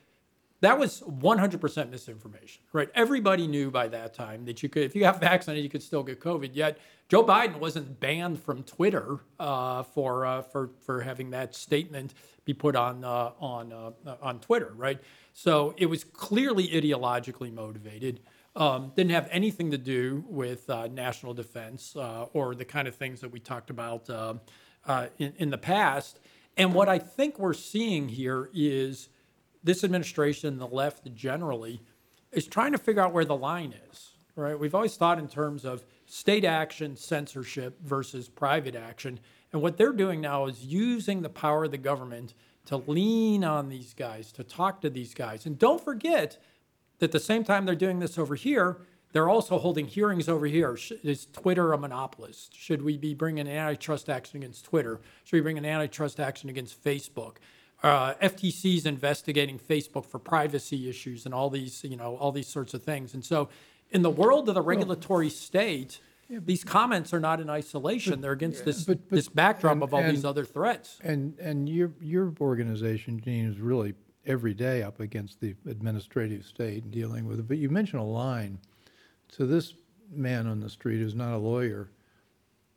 That 0.61 0.79
was 0.79 1.03
100% 1.03 1.91
misinformation, 1.91 2.63
right? 2.73 2.89
Everybody 2.95 3.47
knew 3.47 3.71
by 3.71 3.89
that 3.89 4.15
time 4.15 4.47
that 4.47 4.63
you 4.63 4.71
could, 4.71 4.85
if 4.85 4.95
you 4.95 5.03
got 5.03 5.21
vaccinated, 5.21 5.63
you 5.63 5.69
could 5.69 5.83
still 5.83 6.03
get 6.03 6.19
COVID. 6.19 6.51
Yet 6.55 6.79
Joe 7.09 7.23
Biden 7.23 7.59
wasn't 7.59 8.01
banned 8.01 8.43
from 8.43 8.63
Twitter 8.63 9.21
uh, 9.39 9.83
for 9.83 10.25
uh, 10.25 10.43
for 10.43 10.71
for 10.85 11.03
having 11.03 11.31
that 11.31 11.55
statement 11.55 12.15
be 12.45 12.55
put 12.55 12.75
on 12.75 13.05
uh, 13.05 13.33
on 13.39 13.73
uh, 13.73 14.17
on 14.23 14.41
Twitter, 14.41 14.73
right? 14.77 14.99
So 15.39 15.75
it 15.77 15.85
was 15.85 16.03
clearly 16.03 16.69
ideologically 16.69 17.53
motivated. 17.53 18.21
Um, 18.57 18.93
didn't 18.97 19.11
have 19.11 19.29
anything 19.31 19.71
to 19.73 19.77
do 19.77 20.25
with 20.29 20.69
uh, 20.71 20.87
national 20.87 21.35
defense 21.35 21.95
uh, 21.95 22.25
or 22.33 22.55
the 22.55 22.65
kind 22.65 22.89
of 22.89 22.95
things 22.95 23.21
that 23.21 23.31
we 23.31 23.39
talked 23.39 23.69
about 23.69 24.09
uh, 24.09 24.35
uh, 24.87 25.09
in, 25.19 25.35
in 25.37 25.51
the 25.51 25.59
past. 25.59 26.21
And 26.57 26.73
what 26.73 26.89
I 26.89 26.99
think 26.99 27.39
we're 27.39 27.53
seeing 27.53 28.09
here 28.09 28.49
is 28.55 29.11
this 29.63 29.85
administration, 29.85 30.57
the 30.57 30.67
left 30.67 31.15
generally, 31.15 31.83
is 32.33 32.47
trying 32.47 32.73
to 32.73 32.79
figure 32.79 33.03
out 33.03 33.13
where 33.13 33.27
the 33.27 33.37
line 33.37 33.75
is. 33.91 34.13
Right? 34.37 34.59
We've 34.59 34.75
always 34.75 34.97
thought 34.97 35.19
in 35.19 35.29
terms 35.29 35.67
of 35.67 35.85
state 36.07 36.47
action, 36.47 36.97
censorship 36.97 37.79
versus 37.83 38.31
private 38.31 38.75
action, 38.75 39.21
and 39.53 39.61
what 39.61 39.77
they're 39.77 39.93
doing 39.93 40.23
now 40.23 40.47
is 40.47 40.65
using 40.65 41.21
the 41.21 41.29
power 41.29 41.65
of 41.65 41.73
the 41.73 41.79
government 41.79 42.33
to 42.67 42.77
lean 42.77 43.45
on 43.45 43.69
these 43.69 43.95
guys, 43.95 44.33
to 44.33 44.45
talk 44.45 44.81
to 44.83 44.91
these 44.91 45.15
guys, 45.15 45.47
and 45.47 45.59
don't 45.59 45.83
forget 45.83 46.39
that 46.99 47.07
at 47.07 47.13
the 47.13 47.21
same 47.21 47.45
time 47.45 47.65
they're 47.65 47.75
doing 47.75 47.99
this 47.99 48.19
over 48.19 48.35
here, 48.35 48.79
they're 49.13 49.29
also 49.29 49.59
holding 49.59 49.87
hearings 49.87 50.29
over 50.29 50.47
here. 50.47 50.77
Is 51.03 51.27
Twitter 51.33 51.73
a 51.73 51.79
monopolist? 51.79 52.55
Should 52.55 52.83
we 52.83 52.99
be 52.99 53.15
bringing 53.15 53.47
an 53.47 53.55
antitrust 53.55 54.11
action 54.11 54.39
against 54.39 54.65
Twitter? 54.65 55.01
Should 55.25 55.37
we 55.37 55.41
bring 55.41 55.59
an 55.59 55.65
antitrust 55.65 56.21
action 56.21 56.51
against 56.51 56.83
Facebook? 56.83 57.37
Uh, 57.83 58.15
FTC's 58.15 58.85
investigating 58.85 59.59
Facebook 59.59 60.07
for 60.07 60.19
privacy 60.19 60.89
issues 60.89 61.25
and 61.25 61.35
all 61.35 61.51
these, 61.51 61.85
you 61.85 61.97
know, 61.97 62.17
all 62.17 62.33
these 62.33 62.49
sorts 62.49 62.75
of 62.75 62.83
things. 62.83 63.15
And 63.15 63.25
so, 63.25 63.49
in 63.91 64.03
the 64.03 64.11
world 64.11 64.49
of 64.49 64.55
the 64.55 64.63
regulatory 64.63 65.31
state, 65.31 66.01
these 66.29 66.65
comments 66.65 67.13
are 67.15 67.21
not 67.21 67.41
in 67.41 67.49
isolation. 67.51 68.21
They're 68.21 68.33
against 68.33 68.65
this 68.65 68.85
But- 68.85 69.09
but- 69.09 69.17
this 69.17 69.29
backdrop 69.29 69.75
and- 69.75 69.83
of 69.83 69.95
all 69.95 70.03
these 70.03 70.19
and- 70.21 70.25
other 70.27 70.45
threats. 70.45 70.99
And 71.03 71.39
and 71.39 71.69
your 71.69 71.93
your 72.01 72.33
organization, 72.41 73.21
Gene, 73.21 73.47
is 73.47 73.61
really 73.61 73.95
every 74.25 74.55
day 74.55 74.83
up 74.83 74.99
against 74.99 75.41
the 75.41 75.55
administrative 75.67 76.45
state 76.45 76.83
and 76.83 76.93
dealing 76.93 77.27
with 77.27 77.39
it. 77.39 77.47
But 77.49 77.59
you 77.59 77.69
mentioned 77.71 78.01
a 78.03 78.05
line. 78.07 78.59
To 79.31 79.47
this 79.47 79.75
man 80.11 80.47
on 80.47 80.61
the 80.61 80.71
street 80.71 80.99
who's 80.99 81.15
not 81.15 81.35
a 81.35 81.39
lawyer, 81.39 81.91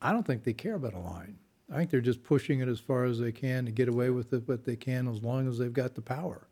I 0.01 0.11
don't 0.11 0.25
think 0.25 0.43
they 0.43 0.53
care 0.53 0.75
about 0.75 0.93
a 0.93 0.99
line. 0.99 1.37
I 1.71 1.77
think 1.77 1.91
they're 1.91 2.01
just 2.01 2.23
pushing 2.23 2.59
it 2.59 2.67
as 2.67 2.79
far 2.79 3.05
as 3.05 3.19
they 3.19 3.31
can 3.31 3.65
to 3.65 3.71
get 3.71 3.87
away 3.87 4.09
with 4.09 4.33
it, 4.33 4.47
what 4.47 4.65
they 4.65 4.75
can, 4.75 5.07
as 5.07 5.21
long 5.21 5.47
as 5.47 5.59
they've 5.59 5.71
got 5.71 5.93
the 5.93 6.01
power. 6.01 6.47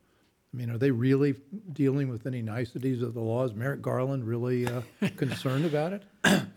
I 0.53 0.57
mean, 0.57 0.69
are 0.69 0.77
they 0.77 0.91
really 0.91 1.35
dealing 1.73 2.09
with 2.09 2.27
any 2.27 2.41
niceties 2.43 3.01
of 3.01 3.13
the 3.15 3.21
laws? 3.21 3.53
Merrick 3.55 3.81
Garland 3.81 4.25
really 4.25 4.67
uh, 4.67 4.81
concerned 5.15 5.65
about 5.65 5.93
it? 5.93 6.03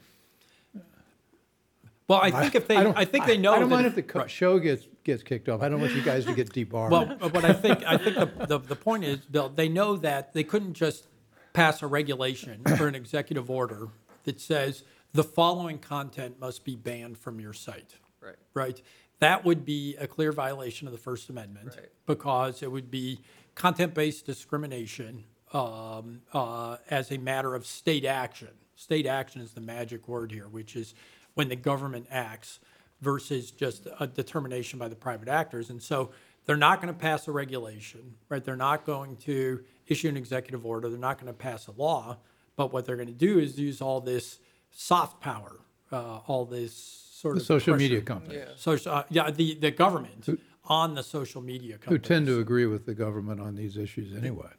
Well, 2.11 2.18
I 2.20 2.33
think 2.33 2.57
if 2.57 2.66
they, 2.66 2.75
don't- 2.75 2.99
I 2.99 3.05
think 3.05 3.27
they 3.27 3.38
know. 3.38 3.53
I 3.53 3.61
don't 3.61 3.68
that 3.68 3.75
mind 3.77 3.87
if 3.87 3.94
the 3.94 4.03
co- 4.03 4.18
right. 4.18 4.31
show 4.31 4.59
gets, 4.59 4.88
gets 5.05 5.23
kicked 5.23 5.49
off. 5.49 5.62
I 5.62 5.68
don't 5.68 5.81
want 5.81 5.94
you 5.94 6.03
guys 6.03 6.25
to 6.27 6.35
get 6.35 6.53
debarred. 6.53 6.90
Well, 6.90 7.16
but 7.20 7.44
I 7.44 7.53
think 7.53 7.85
I 7.87 7.96
think 7.96 8.16
the, 8.16 8.46
the, 8.46 8.59
the 8.59 8.75
point 8.75 9.05
is, 9.05 9.18
Bill, 9.18 9.49
they 9.49 9.68
know 9.68 9.96
that 9.99 10.33
they 10.33 10.42
couldn't 10.42 10.75
just 10.75 11.07
pass 11.53 11.83
a 11.83 11.87
regulation 11.87 12.62
or 12.81 12.88
an 12.88 12.96
executive 12.96 13.49
order 13.49 13.90
that 14.25 14.40
says 14.40 14.83
the 15.12 15.23
following 15.23 15.79
content 15.79 16.40
must 16.40 16.64
be 16.64 16.75
banned 16.75 17.16
from 17.16 17.38
your 17.38 17.53
site. 17.53 17.94
Right. 18.20 18.35
Right. 18.55 18.83
That 19.20 19.44
would 19.44 19.64
be 19.64 19.94
a 19.96 20.09
clear 20.09 20.33
violation 20.33 20.88
of 20.88 20.92
the 20.92 20.99
First 20.99 21.31
Amendment 21.31 21.77
Right. 21.77 21.90
because 22.07 22.61
it 22.64 22.73
would 22.73 22.90
be 22.90 23.20
content-based 23.55 24.27
discrimination 24.27 25.23
um, 25.53 26.23
uh, 26.33 26.79
as 26.90 27.12
a 27.12 27.18
matter 27.18 27.55
of 27.55 27.66
state 27.66 28.05
action. 28.05 28.49
State 28.75 29.07
action 29.07 29.42
is 29.42 29.53
the 29.53 29.61
magic 29.61 30.09
word 30.09 30.33
here, 30.33 30.49
which 30.49 30.75
is 30.75 30.94
when 31.40 31.48
the 31.48 31.57
government 31.57 32.07
acts 32.11 32.61
versus 33.00 33.50
just 33.50 33.88
a 33.98 34.07
determination 34.07 34.79
by 34.79 34.88
the 34.88 34.94
private 34.94 35.26
actors. 35.26 35.70
And 35.70 35.83
so 35.83 36.11
they're 36.44 36.55
not 36.59 36.83
going 36.83 36.92
to 36.92 37.00
pass 37.00 37.26
a 37.29 37.33
regulation, 37.33 38.12
right? 38.29 38.44
They're 38.44 38.57
not 38.57 38.85
going 38.85 39.16
to 39.29 39.64
issue 39.87 40.11
an 40.11 40.18
executive 40.18 40.66
order. 40.66 40.90
They're 40.90 40.98
not 40.98 41.16
going 41.18 41.33
to 41.33 41.38
pass 41.38 41.66
a 41.66 41.70
law. 41.72 42.18
But 42.57 42.74
what 42.74 42.85
they're 42.85 42.96
going 42.96 43.09
to 43.09 43.14
do 43.14 43.38
is 43.38 43.59
use 43.59 43.81
all 43.81 44.03
this 44.03 44.38
soft 44.70 45.22
power, 45.22 45.61
uh, 45.90 46.18
all 46.26 46.44
this 46.44 46.74
sort 46.74 47.37
The 47.37 47.40
of 47.40 47.46
social 47.46 47.72
pressure. 47.72 47.85
media 47.88 48.03
companies, 48.03 48.38
yeah, 48.46 48.53
Social, 48.57 48.92
uh, 48.92 49.05
yeah, 49.09 49.31
the, 49.31 49.55
the 49.55 49.70
government 49.70 50.29
on 50.66 50.94
the 50.94 51.03
social 51.03 51.40
media 51.40 51.79
companies. 51.79 52.07
who 52.07 52.14
tend 52.14 52.26
to 52.26 52.38
agree 52.38 52.66
with 52.66 52.85
the 52.85 52.94
government 52.94 53.40
on 53.40 53.55
these 53.55 53.79
issues 53.79 54.14
anyway. 54.14 54.50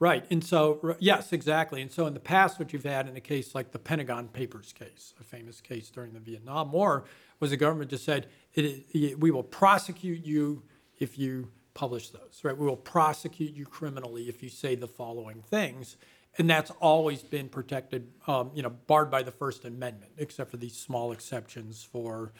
Right, 0.00 0.24
and 0.30 0.44
so, 0.44 0.96
yes, 1.00 1.32
exactly. 1.32 1.82
And 1.82 1.90
so 1.90 2.06
in 2.06 2.14
the 2.14 2.20
past, 2.20 2.60
what 2.60 2.72
you've 2.72 2.84
had 2.84 3.08
in 3.08 3.16
a 3.16 3.20
case 3.20 3.52
like 3.52 3.72
the 3.72 3.80
Pentagon 3.80 4.28
Papers 4.28 4.72
case, 4.72 5.12
a 5.20 5.24
famous 5.24 5.60
case 5.60 5.90
during 5.90 6.12
the 6.12 6.20
Vietnam 6.20 6.70
War, 6.70 7.04
was 7.40 7.50
the 7.50 7.56
government 7.56 7.90
just 7.90 8.04
said, 8.04 8.28
it 8.54 8.84
is, 8.94 9.16
we 9.16 9.32
will 9.32 9.42
prosecute 9.42 10.24
you 10.24 10.62
if 11.00 11.18
you 11.18 11.50
publish 11.74 12.10
those, 12.10 12.40
right? 12.44 12.56
We 12.56 12.66
will 12.66 12.76
prosecute 12.76 13.54
you 13.54 13.66
criminally 13.66 14.28
if 14.28 14.40
you 14.40 14.48
say 14.48 14.76
the 14.76 14.86
following 14.86 15.42
things. 15.42 15.96
And 16.36 16.48
that's 16.48 16.70
always 16.78 17.22
been 17.22 17.48
protected, 17.48 18.06
um, 18.28 18.52
you 18.54 18.62
know, 18.62 18.70
barred 18.70 19.10
by 19.10 19.24
the 19.24 19.32
First 19.32 19.64
Amendment, 19.64 20.12
except 20.18 20.52
for 20.52 20.56
these 20.58 20.76
small 20.76 21.10
exceptions 21.10 21.82
for 21.82 22.32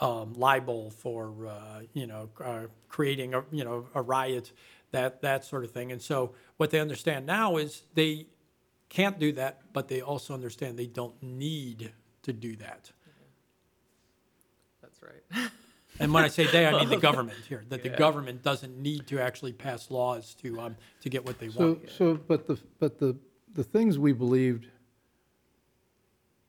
um, 0.00 0.32
libel, 0.34 0.90
for 0.90 1.46
uh, 1.46 1.80
you 1.92 2.06
know, 2.06 2.30
uh, 2.42 2.62
creating 2.88 3.34
a 3.34 3.44
you 3.50 3.64
know 3.64 3.86
a 3.94 4.02
riot, 4.02 4.52
that 4.92 5.20
that 5.22 5.44
sort 5.44 5.64
of 5.64 5.70
thing. 5.72 5.90
And 5.92 6.00
so 6.00 6.34
what 6.56 6.70
they 6.70 6.80
understand 6.80 7.26
now 7.26 7.56
is 7.56 7.82
they 7.94 8.26
can't 8.88 9.18
do 9.18 9.32
that, 9.32 9.60
but 9.72 9.88
they 9.88 10.00
also 10.00 10.34
understand 10.34 10.78
they 10.78 10.86
don't 10.86 11.20
need 11.22 11.92
to 12.22 12.32
do 12.32 12.56
that. 12.56 12.92
That's 14.82 15.02
right. 15.02 15.50
And 15.98 16.12
when 16.12 16.24
I 16.24 16.28
say 16.28 16.46
they, 16.46 16.66
I 16.66 16.72
mean 16.78 16.88
the 16.88 16.96
government 17.10 17.38
here. 17.48 17.64
That 17.68 17.82
the 17.82 17.88
government 17.90 18.42
doesn't 18.42 18.76
need 18.78 19.06
to 19.08 19.20
actually 19.20 19.52
pass 19.52 19.90
laws 19.90 20.34
to 20.42 20.60
um, 20.60 20.76
to 21.00 21.08
get 21.08 21.24
what 21.24 21.38
they 21.38 21.48
So, 21.48 21.66
want. 21.66 21.90
so, 21.90 22.14
but 22.14 22.46
the, 22.46 22.58
but 22.78 22.98
the, 22.98 23.16
the 23.54 23.64
things 23.64 23.98
we 23.98 24.12
believed 24.12 24.66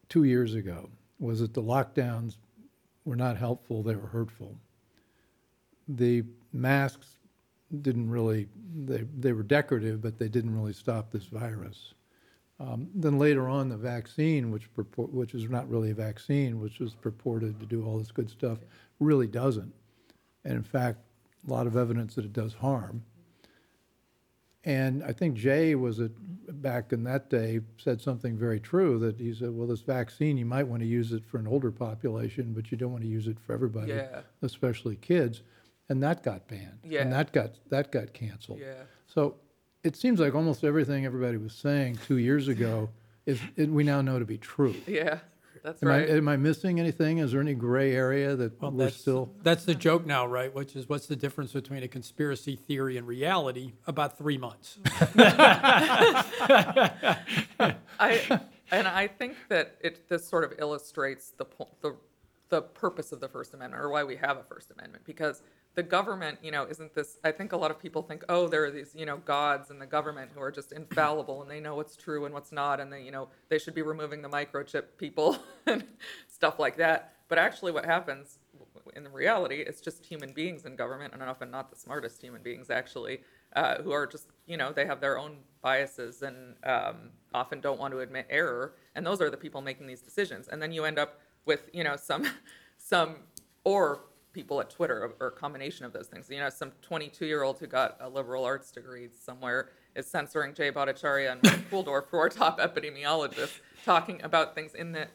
two 0.10 0.24
years 0.24 0.54
ago 0.54 0.90
was 1.20 1.40
that 1.40 1.54
the 1.54 1.62
lockdowns 1.62 2.36
were 3.06 3.16
not 3.16 3.38
helpful, 3.38 3.84
they 3.84 3.96
were 3.96 4.08
hurtful. 4.08 4.58
The 5.88 6.24
masks 6.54 7.18
didn't 7.82 8.10
really, 8.10 8.48
they, 8.76 9.06
they 9.18 9.34
were 9.34 9.44
decorative, 9.44 10.02
but 10.02 10.20
they 10.20 10.30
didn't 10.30 10.56
really 10.56 10.74
stop 10.74 11.12
this 11.12 11.26
virus. 11.26 11.94
Um, 12.60 12.88
Then 12.94 13.18
later 13.18 13.48
on, 13.50 13.70
the 13.70 13.78
vaccine, 13.78 14.52
which 14.52 14.72
purport, 14.74 15.12
which 15.12 15.34
is 15.34 15.50
not 15.50 15.70
really 15.70 15.90
a 15.92 15.96
vaccine, 15.96 16.60
which 16.60 16.80
was 16.80 16.94
purported 16.94 17.60
to 17.60 17.66
do 17.66 17.84
all 17.86 17.98
this 17.98 18.12
good 18.12 18.30
stuff, 18.30 18.60
really 19.00 19.28
doesn't. 19.28 19.74
And 20.46 20.54
in 20.54 20.64
fact, 20.64 21.00
a 21.48 21.52
lot 21.52 21.68
of 21.68 21.76
evidence 21.76 22.16
that 22.16 22.26
it 22.26 22.34
does 22.34 22.54
harm. 22.54 23.04
And 24.66 25.04
I 25.04 25.12
think 25.12 25.36
Jay 25.36 25.76
was 25.76 26.00
at, 26.00 26.12
back 26.62 26.94
in 26.94 27.04
that 27.04 27.30
day, 27.30 27.60
said 27.78 28.00
something 28.00 28.38
very 28.38 28.62
true, 28.62 28.98
that 29.00 29.20
he 29.20 29.34
said, 29.34 29.52
well, 29.54 29.68
this 29.68 29.82
vaccine, 29.82 30.38
you 30.38 30.46
might 30.46 30.68
want 30.68 30.82
to 30.82 30.88
use 30.88 31.12
it 31.12 31.26
for 31.26 31.38
an 31.38 31.48
older 31.48 31.72
population, 31.72 32.54
but 32.54 32.72
you 32.72 32.78
don't 32.78 32.92
want 32.92 33.04
to 33.04 33.10
use 33.10 33.28
it 33.28 33.40
for 33.40 33.54
everybody, 33.54 33.92
Yeah. 33.92 34.22
especially 34.42 34.96
kids. 34.96 35.42
And 35.90 36.02
that 36.04 36.24
got 36.24 36.48
banned. 36.48 36.80
Yeah. 36.84 37.02
And 37.02 37.12
that 37.14 37.32
got, 37.34 37.52
that 37.70 37.92
got 37.92 38.14
canceled. 38.14 38.60
Yeah. 38.62 38.84
So 39.06 39.36
it 39.84 39.96
seems 39.96 40.20
like 40.20 40.34
almost 40.34 40.64
everything 40.64 41.06
everybody 41.06 41.38
was 41.38 41.54
saying 41.54 42.00
two 42.08 42.18
years 42.18 42.48
ago 42.48 42.90
is, 43.26 43.40
it- 43.56 43.70
we 43.70 43.84
now 43.84 44.02
know 44.02 44.18
to 44.20 44.26
be 44.26 44.38
true. 44.38 44.76
Yeah. 44.88 45.20
That's 45.64 45.82
Am 45.82 45.88
I, 45.90 46.00
right. 46.00 46.10
am 46.10 46.28
I 46.28 46.36
missing 46.36 46.78
anything? 46.82 47.20
Is 47.20 47.32
there 47.32 47.40
any 47.40 47.54
gray 47.54 47.94
area 47.96 48.36
that 48.36 48.62
Well, 48.62 48.72
we're 48.72 48.84
that's, 48.86 48.98
still? 48.98 49.32
that's 49.44 49.64
the 49.64 49.74
joke 49.74 50.06
now, 50.06 50.26
right? 50.28 50.54
Which 50.54 50.76
is 50.76 50.90
what's 50.90 51.08
the 51.08 51.16
difference 51.16 51.54
between 51.54 51.84
a 51.84 51.88
conspiracy 51.88 52.58
theory 52.58 52.98
and 52.98 53.08
reality? 53.08 53.72
About 53.88 54.18
three 54.18 54.38
months. 54.38 54.78
I 58.00 58.42
and 58.72 58.88
I 58.88 59.08
think 59.08 59.36
that 59.50 59.76
it 59.80 60.10
this 60.10 60.28
sort 60.28 60.44
of 60.44 60.54
illustrates 60.60 61.32
the 61.32 61.46
po- 61.46 61.70
the 61.82 61.96
the 62.50 62.62
purpose 62.62 63.12
of 63.12 63.20
the 63.22 63.30
First 63.30 63.54
Amendment 63.54 63.82
or 63.82 63.90
why 63.90 64.04
we 64.04 64.16
have 64.18 64.38
a 64.38 64.44
First 64.44 64.70
Amendment 64.72 65.04
because 65.06 65.42
the 65.76 65.84
government, 65.84 66.40
you 66.44 66.52
know, 66.52 66.66
isn't 66.70 66.94
this? 66.94 67.18
I 67.24 67.32
think 67.32 67.52
a 67.52 67.58
lot 67.58 67.72
of 67.72 67.80
people 67.80 68.04
think, 68.04 68.24
oh, 68.30 68.48
there 68.48 68.66
are 68.66 68.72
these, 68.72 68.94
you 68.96 69.06
know, 69.06 69.18
gods 69.18 69.72
in 69.72 69.80
the 69.80 69.86
government 69.86 70.32
who 70.34 70.42
are 70.42 70.52
just 70.52 70.72
infallible 70.72 71.42
and 71.42 71.50
they 71.50 71.60
know 71.60 71.76
what's 71.76 71.96
true 71.96 72.26
and 72.26 72.34
what's 72.34 72.52
not, 72.52 72.80
and 72.80 72.94
they, 72.94 73.02
you 73.02 73.12
know, 73.12 73.30
they 73.50 73.58
should 73.58 73.74
be 73.74 73.82
removing 73.82 74.22
the 74.22 74.30
microchip 74.30 74.84
people 74.98 75.38
and 75.66 75.84
stuff 76.28 76.60
like 76.60 76.78
that. 76.78 77.14
But 77.28 77.40
actually, 77.40 77.72
what 77.72 77.86
happens 77.86 78.38
in 78.96 79.12
reality, 79.12 79.64
it's 79.66 79.82
just 79.82 80.06
human 80.06 80.32
beings 80.34 80.66
in 80.66 80.76
government, 80.76 81.14
and 81.14 81.24
often 81.24 81.50
not 81.50 81.70
the 81.70 81.76
smartest 81.76 82.22
human 82.22 82.42
beings 82.42 82.70
actually, 82.70 83.22
uh, 83.56 83.82
who 83.82 83.92
are 83.92 84.06
just, 84.06 84.28
you 84.46 84.58
know, 84.58 84.72
they 84.72 84.86
have 84.86 85.00
their 85.02 85.18
own 85.18 85.38
biases 85.62 86.22
and 86.22 86.56
um, 86.64 87.12
often 87.34 87.60
don't 87.60 87.80
want 87.80 87.94
to 87.94 88.00
admit 88.00 88.28
error, 88.30 88.76
and 88.96 89.06
those 89.06 89.22
are 89.22 89.30
the 89.30 89.38
people 89.38 89.62
making 89.62 89.88
these 89.88 90.02
decisions. 90.02 90.48
And 90.48 90.62
then 90.62 90.72
you 90.72 90.86
end 90.86 91.00
up 91.00 91.20
with, 91.46 91.70
you 91.74 91.84
know, 91.84 91.96
some, 91.96 92.28
some, 92.78 93.16
or 93.64 94.02
people 94.34 94.60
at 94.60 94.70
Twitter, 94.70 95.14
or 95.20 95.28
a 95.28 95.32
combination 95.32 95.86
of 95.86 95.94
those 95.94 96.08
things. 96.08 96.30
You 96.30 96.40
know, 96.40 96.50
some 96.50 96.72
22-year-old 96.90 97.60
who 97.60 97.68
got 97.68 97.98
a 98.02 98.10
liberal 98.10 98.44
arts 98.44 98.72
degree 98.72 99.10
somewhere 99.18 99.70
is 99.96 100.08
censoring 100.08 100.54
Jay 100.54 100.72
Bhattacharya 100.72 101.32
and 101.34 101.44
Mike 101.44 101.70
Kulldorff, 101.72 102.06
who 102.10 102.18
are 102.18 102.30
top 102.30 102.60
epidemiologists, 102.60 103.60
talking 103.86 104.22
about 104.24 104.56
things 104.56 104.74
in 104.74 104.92
the, 104.92 105.08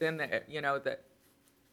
in 0.00 0.18
the, 0.18 0.42
you 0.46 0.60
know, 0.60 0.78
the 0.78 0.98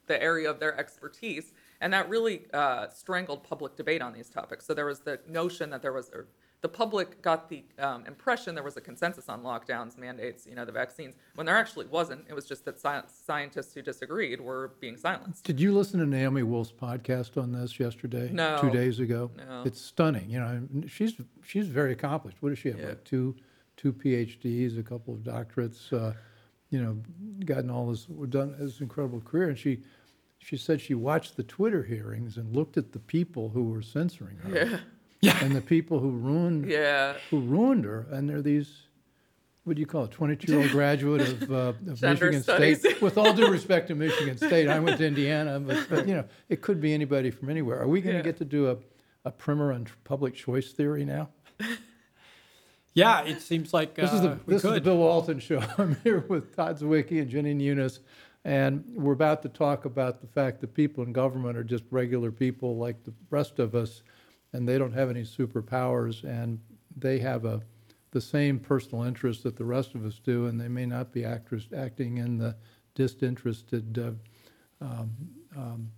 the 0.08 0.22
area 0.22 0.50
of 0.50 0.60
their 0.60 0.78
expertise, 0.78 1.54
and 1.82 1.94
that 1.94 2.10
really 2.10 2.46
uh, 2.54 2.88
strangled 2.90 3.44
public 3.44 3.76
debate 3.76 4.02
on 4.02 4.14
these 4.14 4.30
topics. 4.30 4.66
So 4.66 4.74
there 4.74 4.86
was 4.86 5.00
the 5.00 5.20
notion 5.28 5.70
that 5.70 5.82
there 5.82 5.94
was, 5.94 6.10
or 6.10 6.28
the 6.64 6.70
public 6.70 7.22
got 7.22 7.50
the 7.50 7.62
um, 7.78 8.06
impression 8.08 8.56
there 8.56 8.64
was 8.64 8.78
a 8.78 8.82
consensus 8.82 9.28
on 9.28 9.44
lockdowns, 9.44 9.98
mandates, 9.98 10.48
you 10.48 10.56
know, 10.56 10.64
the 10.64 10.72
vaccines, 10.72 11.14
when 11.36 11.46
there 11.46 11.58
actually 11.58 11.86
wasn't. 11.88 12.26
It 12.30 12.34
was 12.34 12.46
just 12.46 12.64
that 12.64 12.80
sci- 12.80 13.04
scientists 13.26 13.74
who 13.74 13.82
disagreed 13.82 14.40
were 14.40 14.72
being 14.80 14.96
silenced. 14.96 15.44
Did 15.44 15.60
you 15.60 15.74
listen 15.74 16.00
to 16.00 16.06
Naomi 16.06 16.42
Wolf's 16.42 16.72
podcast 16.72 17.38
on 17.38 17.52
this 17.52 17.82
yesterday? 17.82 18.30
No. 18.32 18.60
Two 18.62 18.70
days 18.70 19.02
ago? 19.02 19.30
No. 19.38 19.64
It's 19.66 19.82
stunning, 19.82 20.30
you 20.30 20.40
know, 20.40 20.62
she's, 20.88 21.14
she's 21.46 21.68
very 21.68 21.92
accomplished. 21.92 22.38
What 22.40 22.50
does 22.50 22.60
she 22.60 22.70
have, 22.70 22.80
Yeah. 22.80 22.88
like 22.88 23.04
two, 23.04 23.36
two 23.76 23.92
PhDs, 23.92 24.80
a 24.80 24.84
couple 24.84 25.14
of 25.14 25.20
doctorates, 25.20 25.92
uh, 25.92 26.14
you 26.70 26.82
know, 26.82 26.98
gotten 27.46 27.70
all 27.70 27.88
this, 27.88 28.06
done 28.30 28.56
this 28.58 28.80
incredible 28.80 29.20
career. 29.20 29.50
And 29.50 29.58
she, 29.60 29.82
she 30.40 30.56
said 30.56 30.80
she 30.80 30.94
watched 30.94 31.36
the 31.36 31.44
Twitter 31.44 31.84
hearings 31.84 32.38
and 32.38 32.56
looked 32.56 32.78
at 32.78 32.94
the 32.94 33.00
people 33.00 33.50
who 33.50 33.66
were 33.66 33.82
censoring 33.82 34.38
her. 34.38 34.56
Yeah. 34.56 34.80
And 35.42 35.56
the 35.56 35.62
people 35.62 36.00
who 36.00 36.12
ruined, 36.12 36.70
Yeah, 36.70 37.16
who 37.30 37.40
ruined 37.40 37.86
her, 37.86 38.08
and 38.12 38.30
they're 38.30 38.42
these, 38.42 38.84
what 39.64 39.76
do 39.76 39.80
you 39.80 39.86
call 39.86 40.04
it, 40.06 40.12
22-year-old 40.12 40.70
graduate 40.80 41.22
of, 41.22 41.52
uh, 41.52 41.56
of 41.56 42.02
Michigan 42.02 42.44
studies. 42.44 42.80
State. 42.80 43.02
With 43.02 43.18
all 43.18 43.34
due 43.34 43.48
respect 43.50 43.88
to 43.90 43.96
Michigan 43.96 44.38
State, 44.38 44.68
I 44.68 44.80
went 44.80 44.98
to 44.98 45.06
Indiana, 45.06 45.60
but, 45.60 45.88
but 45.90 46.08
you 46.08 46.16
know, 46.16 46.26
it 46.50 46.62
could 46.62 46.82
be 46.82 46.94
anybody 46.94 47.32
from 47.32 47.50
anywhere. 47.50 47.82
Are 47.82 47.88
we 47.88 48.02
going 48.02 48.14
to 48.16 48.20
Yeah. 48.20 48.24
get 48.24 48.38
to 48.38 48.46
do 48.46 48.70
a, 48.72 48.78
a 49.26 49.32
primer 49.32 49.72
on 49.72 49.88
public 50.04 50.36
choice 50.36 50.72
theory 50.74 51.06
now? 51.06 51.30
Yeah, 52.96 53.24
it 53.24 53.42
seems 53.42 53.74
like 53.74 53.96
This 53.96 54.14
is 54.14 54.22
the 54.22 54.30
uh, 54.34 54.38
this 54.46 54.64
is 54.64 54.72
the. 54.72 54.80
Bill 54.82 54.98
Walton 54.98 55.40
show. 55.40 55.64
I'm 55.80 55.98
here 56.04 56.20
with 56.28 56.56
Todd 56.56 56.78
Zywicki 56.80 57.22
and 57.22 57.28
Jenny 57.28 57.56
Nunes, 57.56 58.02
and 58.46 58.84
we're 58.96 59.14
about 59.14 59.42
to 59.42 59.50
talk 59.50 59.86
about 59.86 60.22
the 60.22 60.28
fact 60.28 60.62
that 60.62 60.76
people 60.76 61.04
in 61.04 61.12
government 61.12 61.58
are 61.58 61.64
just 61.64 61.84
regular 61.90 62.32
people 62.32 62.78
like 62.78 63.04
the 63.04 63.14
rest 63.32 63.58
of 63.58 63.74
us, 63.74 64.04
and 64.54 64.68
they 64.68 64.78
don't 64.78 64.94
have 64.94 65.10
any 65.10 65.24
superpowers, 65.24 66.24
and 66.24 66.60
they 66.96 67.20
have 67.20 67.44
a 67.46 67.62
the 68.12 68.22
same 68.22 68.60
personal 68.60 69.04
interests 69.04 69.42
that 69.42 69.56
the 69.56 69.66
rest 69.66 69.96
of 69.96 70.06
us 70.06 70.20
do, 70.24 70.46
and 70.46 70.62
they 70.62 70.68
may 70.68 70.86
not 70.86 71.12
be 71.12 71.26
actors 71.26 71.68
acting 71.76 72.20
in 72.20 72.38
the 72.38 72.56
disinterested. 72.94 73.98
Uh, 73.98 74.86
um, 74.86 75.10
um, 75.58 75.90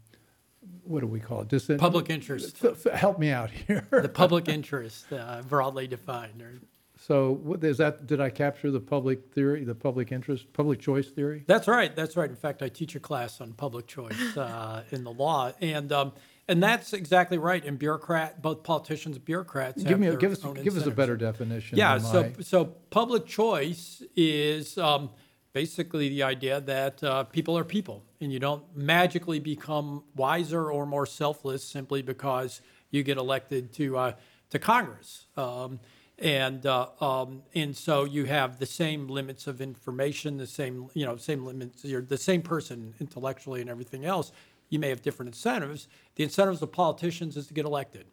what 0.83 1.01
do 1.01 1.07
we 1.07 1.19
call 1.19 1.41
it? 1.41 1.49
Disin- 1.49 1.77
Public 1.77 2.09
interest, 2.09 2.63
F- 2.63 2.85
f- 2.87 2.93
help 2.93 3.19
me 3.19 3.29
out 3.31 3.51
here. 3.51 3.85
the 3.91 4.07
public 4.09 4.47
interest, 4.47 5.11
uh, 5.11 5.41
broadly 5.47 5.87
defined. 5.87 6.41
Or, 6.41 6.53
So 6.97 7.33
what 7.43 7.61
is 7.63 7.77
that, 7.79 8.07
did 8.07 8.21
I 8.21 8.29
capture 8.29 8.71
the 8.71 8.79
public 8.79 9.33
theory, 9.33 9.63
the 9.65 9.75
public 9.75 10.11
interest, 10.11 10.53
public 10.53 10.79
choice 10.79 11.09
theory? 11.09 11.43
That's 11.47 11.67
right. 11.67 11.93
That's 11.95 12.15
right. 12.15 12.29
In 12.29 12.35
fact, 12.35 12.61
I 12.63 12.69
teach 12.69 12.95
a 12.95 12.99
class 12.99 13.41
on 13.41 13.53
public 13.53 13.87
choice 13.87 14.37
uh, 14.37 14.83
in 14.91 15.03
the 15.03 15.11
law, 15.11 15.51
and 15.61 15.91
um, 15.91 16.13
and 16.47 16.61
that's 16.61 16.93
exactly 16.93 17.37
right. 17.37 17.63
And 17.63 17.79
bureaucrat, 17.79 18.41
both 18.41 18.63
politicians 18.63 19.15
and 19.15 19.25
bureaucrats. 19.25 19.81
Give 19.81 19.91
have 19.91 19.99
me, 19.99 20.15
give 20.17 20.31
us, 20.31 20.43
give 20.63 20.77
us 20.77 20.85
a 20.85 20.91
better 20.91 21.17
definition. 21.17 21.77
Yeah. 21.77 21.97
So 21.97 22.23
my- 22.23 22.33
so 22.41 22.65
public 22.65 23.25
choice 23.25 24.03
is 24.15 24.77
um, 24.77 25.09
basically 25.53 26.09
the 26.09 26.23
idea 26.23 26.61
that 26.61 27.03
uh, 27.03 27.23
people 27.23 27.57
are 27.57 27.63
people, 27.63 28.03
and 28.21 28.31
you 28.31 28.39
don't 28.39 28.63
magically 28.75 29.39
become 29.39 30.03
wiser 30.15 30.71
or 30.71 30.85
more 30.85 31.05
selfless 31.05 31.63
simply 31.63 32.01
because 32.01 32.61
you 32.91 33.03
get 33.03 33.17
elected 33.17 33.73
to 33.73 33.97
uh, 33.97 34.13
to 34.51 34.59
Congress. 34.59 35.25
Um, 35.35 35.79
and 36.17 36.65
uh, 36.65 36.87
um, 37.01 37.43
and 37.53 37.75
so 37.75 38.05
you 38.05 38.25
have 38.25 38.59
the 38.59 38.65
same 38.65 39.07
limits 39.07 39.47
of 39.47 39.61
information, 39.61 40.37
the 40.37 40.47
same 40.47 40.89
you 40.93 41.05
know 41.05 41.17
same 41.17 41.45
limits. 41.45 41.83
You're 41.83 42.01
the 42.01 42.17
same 42.17 42.41
person 42.41 42.93
intellectually 42.99 43.61
and 43.61 43.69
everything 43.69 44.05
else. 44.05 44.31
You 44.69 44.79
may 44.79 44.89
have 44.89 45.01
different 45.01 45.29
incentives. 45.29 45.87
The 46.15 46.23
incentives 46.23 46.61
of 46.61 46.71
politicians 46.71 47.37
is 47.37 47.47
to 47.47 47.53
get 47.53 47.65
elected. 47.65 48.05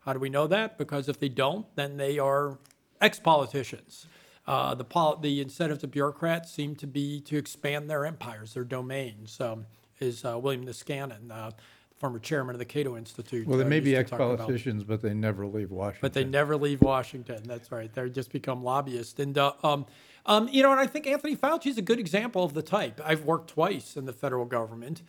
How 0.00 0.12
do 0.12 0.18
we 0.18 0.28
know 0.28 0.46
that? 0.48 0.78
Because 0.78 1.08
if 1.08 1.20
they 1.20 1.28
don't, 1.28 1.66
then 1.76 1.96
they 1.96 2.18
are 2.18 2.58
ex-politicians. 3.00 4.06
Uh, 4.46 4.74
the, 4.74 4.84
pol- 4.84 5.16
the 5.16 5.40
incentives 5.40 5.84
of 5.84 5.92
bureaucrats 5.92 6.50
seem 6.50 6.74
to 6.76 6.86
be 6.86 7.20
to 7.20 7.36
expand 7.36 7.88
their 7.88 8.04
empires, 8.04 8.54
their 8.54 8.64
domains. 8.64 9.40
Um, 9.40 9.66
is 10.02 10.24
uh, 10.24 10.38
William 10.38 10.66
Niskanen, 10.66 11.30
uh, 11.30 11.52
former 11.96 12.18
chairman 12.18 12.54
of 12.54 12.58
the 12.58 12.64
Cato 12.64 12.96
Institute. 12.96 13.46
Well, 13.46 13.56
they 13.56 13.64
uh, 13.64 13.68
may 13.68 13.80
be 13.80 13.90
used 13.90 14.06
to 14.06 14.10
talk 14.10 14.20
about. 14.20 14.32
ex-politicians, 14.32 14.84
but 14.84 15.00
they 15.00 15.14
never 15.14 15.46
leave 15.46 15.70
Washington. 15.70 16.00
But 16.02 16.12
they 16.12 16.24
never 16.24 16.56
leave 16.56 16.82
Washington. 16.82 17.42
That's 17.44 17.70
right. 17.70 17.92
They 17.92 18.08
just 18.10 18.32
become 18.32 18.64
lobbyists. 18.64 19.18
And, 19.20 19.38
uh, 19.38 19.52
um, 19.62 19.86
um, 20.26 20.48
you 20.50 20.62
know, 20.62 20.72
and 20.72 20.80
I 20.80 20.86
think 20.86 21.06
Anthony 21.06 21.36
Fauci 21.36 21.66
is 21.66 21.78
a 21.78 21.82
good 21.82 22.00
example 22.00 22.42
of 22.42 22.54
the 22.54 22.62
type. 22.62 23.00
I've 23.04 23.24
worked 23.24 23.50
twice 23.50 23.96
in 23.96 24.04
the 24.04 24.12
federal 24.12 24.44
government. 24.44 25.02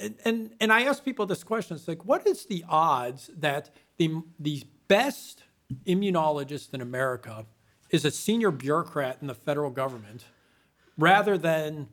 And, 0.00 0.14
and, 0.24 0.50
and 0.60 0.72
I 0.72 0.82
ask 0.82 1.04
people 1.04 1.26
this 1.26 1.42
question 1.42 1.76
it's 1.76 1.88
like, 1.88 2.04
what 2.04 2.26
is 2.26 2.46
the 2.46 2.64
odds 2.68 3.30
that 3.36 3.70
the, 3.96 4.22
the 4.38 4.62
best 4.86 5.42
immunologist 5.86 6.72
in 6.72 6.80
America 6.80 7.46
is 7.90 8.04
a 8.04 8.10
senior 8.10 8.50
bureaucrat 8.50 9.18
in 9.20 9.26
the 9.26 9.34
federal 9.34 9.70
government 9.70 10.24
rather 10.96 11.38
than 11.38 11.88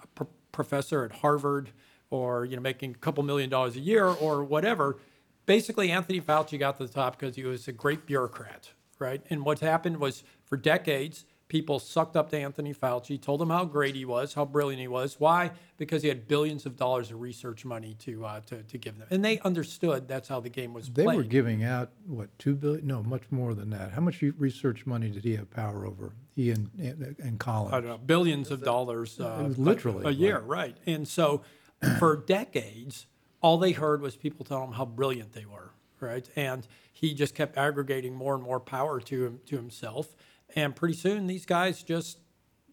a 0.00 0.06
pro- 0.08 0.28
professor 0.52 1.04
at 1.04 1.12
Harvard 1.12 1.70
or 2.10 2.44
you 2.44 2.56
know 2.56 2.62
making 2.62 2.92
a 2.92 2.98
couple 2.98 3.22
million 3.22 3.50
dollars 3.50 3.76
a 3.76 3.80
year 3.80 4.06
or 4.06 4.44
whatever. 4.44 4.98
Basically, 5.44 5.90
Anthony 5.90 6.20
Fauci 6.20 6.58
got 6.58 6.76
to 6.78 6.86
the 6.86 6.92
top 6.92 7.18
because 7.18 7.36
he 7.36 7.44
was 7.44 7.68
a 7.68 7.72
great 7.72 8.06
bureaucrat, 8.06 8.70
right? 8.98 9.22
And 9.30 9.44
what 9.44 9.60
happened 9.60 9.98
was 9.98 10.24
for 10.44 10.56
decades, 10.56 11.24
people 11.48 11.78
sucked 11.78 12.16
up 12.16 12.30
to 12.30 12.38
Anthony 12.38 12.74
Fauci, 12.74 13.20
told 13.20 13.40
him 13.40 13.50
how 13.50 13.64
great 13.64 13.94
he 13.94 14.04
was, 14.04 14.34
how 14.34 14.44
brilliant 14.44 14.80
he 14.80 14.88
was. 14.88 15.20
Why? 15.20 15.52
Because 15.76 16.02
he 16.02 16.08
had 16.08 16.26
billions 16.26 16.66
of 16.66 16.76
dollars 16.76 17.10
of 17.10 17.20
research 17.20 17.64
money 17.64 17.94
to 18.00 18.24
uh, 18.24 18.40
to, 18.46 18.62
to 18.62 18.78
give 18.78 18.98
them, 18.98 19.06
and 19.10 19.24
they 19.24 19.38
understood 19.40 20.08
that's 20.08 20.28
how 20.28 20.40
the 20.40 20.48
game 20.48 20.72
was 20.72 20.88
played. 20.88 20.96
They 20.96 21.04
played. 21.04 21.16
were 21.16 21.24
giving 21.24 21.64
out, 21.64 21.90
what, 22.06 22.36
2 22.38 22.54
billion? 22.54 22.86
No, 22.86 23.02
much 23.02 23.24
more 23.30 23.54
than 23.54 23.70
that. 23.70 23.92
How 23.92 24.00
much 24.00 24.22
research 24.38 24.86
money 24.86 25.10
did 25.10 25.24
he 25.24 25.36
have 25.36 25.50
power 25.50 25.86
over? 25.86 26.12
He 26.34 26.50
and, 26.50 26.70
and 26.78 27.16
and 27.18 27.38
Collins? 27.38 27.74
I 27.74 27.80
don't 27.80 27.90
know, 27.90 27.98
billions 27.98 28.50
of 28.50 28.62
dollars 28.62 29.20
uh, 29.20 29.52
literally, 29.56 30.04
a, 30.06 30.10
year, 30.10 30.40
right? 30.40 30.76
And 30.86 31.06
so, 31.06 31.42
for 31.98 32.16
decades, 32.16 33.06
all 33.40 33.58
they 33.58 33.72
heard 33.72 34.00
was 34.00 34.16
people 34.16 34.44
tell 34.44 34.62
him 34.64 34.72
how 34.72 34.84
brilliant 34.84 35.32
they 35.32 35.44
were, 35.44 35.72
right? 36.00 36.28
And 36.36 36.66
he 36.92 37.14
just 37.14 37.34
kept 37.34 37.56
aggregating 37.56 38.14
more 38.14 38.34
and 38.34 38.42
more 38.42 38.58
power 38.58 39.00
to 39.00 39.26
him 39.26 39.40
to 39.46 39.56
himself, 39.56 40.16
and 40.54 40.74
pretty 40.74 40.94
soon 40.94 41.26
these 41.26 41.46
guys 41.46 41.82
just, 41.82 42.18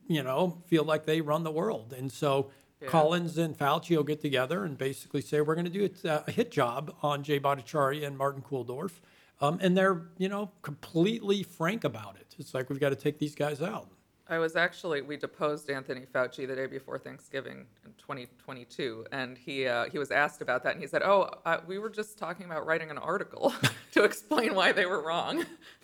you 0.08 0.22
know, 0.24 0.62
feel 0.68 0.84
like 0.84 1.06
they 1.06 1.22
run 1.22 1.44
the 1.44 1.52
world. 1.52 1.94
And 1.98 2.12
so, 2.12 2.52
Collins 2.88 3.38
and 3.38 3.58
Fauci 3.58 3.96
will 3.96 4.04
get 4.04 4.20
together 4.22 4.66
and 4.66 4.78
basically 4.78 5.22
say, 5.22 5.40
"We're 5.42 5.56
going 5.56 5.72
to 5.72 5.72
do 5.72 5.90
a, 6.04 6.24
a 6.28 6.32
hit 6.32 6.52
job 6.52 6.94
on 7.02 7.24
Jay 7.24 7.40
Bhattacharya 7.40 8.06
and 8.06 8.18
Martin 8.18 8.42
Kulldorff." 8.42 9.00
Um, 9.42 9.58
and 9.62 9.76
they're, 9.76 10.04
you 10.18 10.30
know, 10.30 10.52
completely 10.62 11.44
frank 11.44 11.84
about 11.84 12.18
it. 12.18 12.36
It's 12.38 12.54
like 12.54 12.70
we've 12.70 12.80
got 12.80 12.90
to 12.90 12.96
take 12.96 13.20
these 13.20 13.36
guys 13.36 13.62
out. 13.62 13.90
I 14.30 14.38
was 14.38 14.56
actually 14.56 15.02
we 15.02 15.18
deposed 15.18 15.70
Anthony 15.70 16.06
Fauci 16.14 16.48
the 16.48 16.56
day 16.56 16.66
before 16.66 16.98
Thanksgiving 16.98 17.66
in 17.86 17.92
2022, 17.98 19.06
and 19.12 19.38
he 19.38 19.68
uh, 19.68 19.86
he 19.90 20.00
was 20.00 20.12
asked 20.12 20.42
about 20.42 20.64
that, 20.64 20.74
and 20.74 20.82
he 20.82 20.88
said, 20.88 21.02
"Oh, 21.04 21.30
uh, 21.46 21.58
we 21.68 21.78
were 21.78 21.90
just 21.90 22.18
talking 22.18 22.46
about 22.46 22.66
writing 22.66 22.90
an 22.90 22.98
article 22.98 23.54
to 23.92 24.04
explain 24.06 24.56
why 24.56 24.72
they 24.72 24.86
were 24.86 25.02
wrong." 25.02 25.46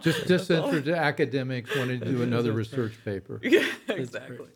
Just 0.00 0.26
disinterested 0.26 0.94
academics 0.94 1.76
wanted 1.76 2.00
to 2.00 2.10
do 2.10 2.22
another 2.22 2.52
research 2.52 2.92
paper. 3.04 3.40
yeah, 3.42 3.66
exactly. 3.88 4.48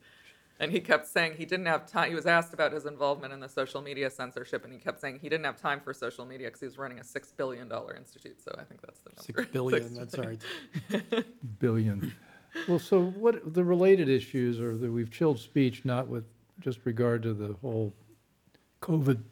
And 0.61 0.73
he 0.73 0.81
kept 0.81 1.07
saying 1.07 1.35
he 1.37 1.45
didn't 1.45 1.67
have 1.67 1.87
time. 1.87 2.09
He 2.09 2.15
was 2.15 2.27
asked 2.27 2.53
about 2.53 2.73
his 2.73 2.87
involvement 2.87 3.33
in 3.33 3.41
the 3.41 3.49
social 3.49 3.81
media 3.81 4.11
censorship, 4.11 4.65
and 4.65 4.73
he 4.73 4.79
kept 4.79 5.01
saying 5.01 5.19
he 5.21 5.29
didn't 5.29 5.45
have 5.45 5.61
time 5.61 5.81
for 5.81 5.93
social 5.93 6.25
media 6.25 6.49
because 6.49 6.61
he 6.61 6.67
was 6.67 6.79
running 6.79 6.99
a 6.99 7.05
six 7.05 7.33
billion 7.33 7.69
dollar 7.69 7.95
institute. 7.95 8.41
So 8.43 8.55
I 8.59 8.65
think 8.65 8.81
that's 8.81 9.01
the 9.01 9.11
number. 9.11 9.43
Six 9.43 9.53
billion. 9.53 9.95
That's 9.95 10.19
right. 10.19 10.43
billion. 11.59 12.15
Well, 12.67 12.79
so 12.79 13.01
what, 13.01 13.55
the 13.55 13.65
related 13.65 14.09
issues 14.09 14.61
are 14.61 14.77
that 14.77 14.91
we've 14.91 15.11
chilled 15.11 15.39
speech, 15.39 15.85
not 15.85 16.09
with 16.09 16.25
just 16.61 16.81
regard 16.85 17.23
to 17.23 17.35
the 17.35 17.55
whole 17.61 17.95
COVID 18.83 19.23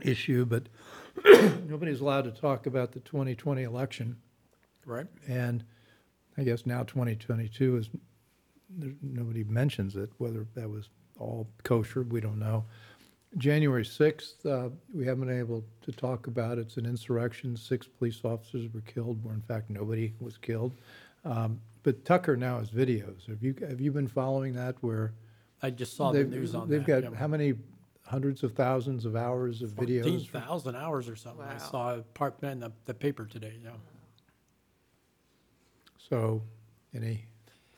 issue, 0.00 0.44
but 0.44 0.68
nobody's 1.68 2.00
allowed 2.00 2.24
to 2.24 2.30
talk 2.30 2.66
about 2.66 2.92
the 2.92 3.00
2020 3.00 3.62
election. 3.62 4.16
Right. 4.86 5.06
And 5.28 5.64
I 6.36 6.42
guess 6.42 6.66
now 6.66 6.82
2022 6.84 7.76
is, 7.76 7.90
there- 8.70 8.94
nobody 9.02 9.44
mentions 9.44 9.96
it, 9.96 10.10
whether 10.18 10.46
that 10.54 10.68
was 10.68 10.88
all 11.18 11.46
kosher, 11.62 12.02
we 12.02 12.20
don't 12.20 12.38
know. 12.38 12.64
January 13.38 13.84
6th, 13.84 14.44
uh, 14.44 14.68
we 14.92 15.06
haven't 15.06 15.26
been 15.26 15.38
able 15.38 15.64
to 15.82 15.92
talk 15.92 16.26
about, 16.26 16.58
it's 16.58 16.76
an 16.76 16.84
insurrection, 16.84 17.56
six 17.56 17.86
police 17.86 18.20
officers 18.24 18.72
were 18.74 18.82
killed, 18.82 19.22
where 19.24 19.34
in 19.34 19.40
fact 19.40 19.70
nobody 19.70 20.12
was 20.20 20.36
killed. 20.36 20.72
Um, 21.24 21.60
But 21.82 22.04
Tucker 22.04 22.36
now 22.36 22.58
has 22.58 22.70
videos. 22.70 23.26
Have 23.26 23.42
you, 23.42 23.54
have 23.68 23.80
you 23.80 23.90
been 23.90 24.08
following 24.08 24.54
that 24.54 24.76
where? 24.82 25.14
I 25.62 25.70
just 25.70 25.96
saw 25.96 26.12
the 26.12 26.18
they've- 26.18 26.28
news 26.30 26.54
on 26.54 26.68
They've 26.68 26.84
that. 26.86 27.02
got 27.04 27.14
how 27.14 27.26
many 27.28 27.54
hundreds 28.04 28.42
of 28.42 28.52
thousands 28.54 29.04
of 29.04 29.16
hours 29.16 29.62
of 29.62 29.72
Fourteen 29.74 30.02
videos? 30.04 30.28
thousand 30.30 30.76
hours 30.76 31.08
or 31.08 31.16
something. 31.16 31.44
I 31.44 31.52
Wow. 31.54 31.58
saw 31.58 31.94
a 31.96 32.02
part 32.02 32.42
in 32.42 32.60
the, 32.60 32.72
the 32.84 32.94
paper 32.94 33.24
today. 33.26 33.54
Yeah. 33.62 33.70
So, 35.98 36.42
any, 36.94 37.26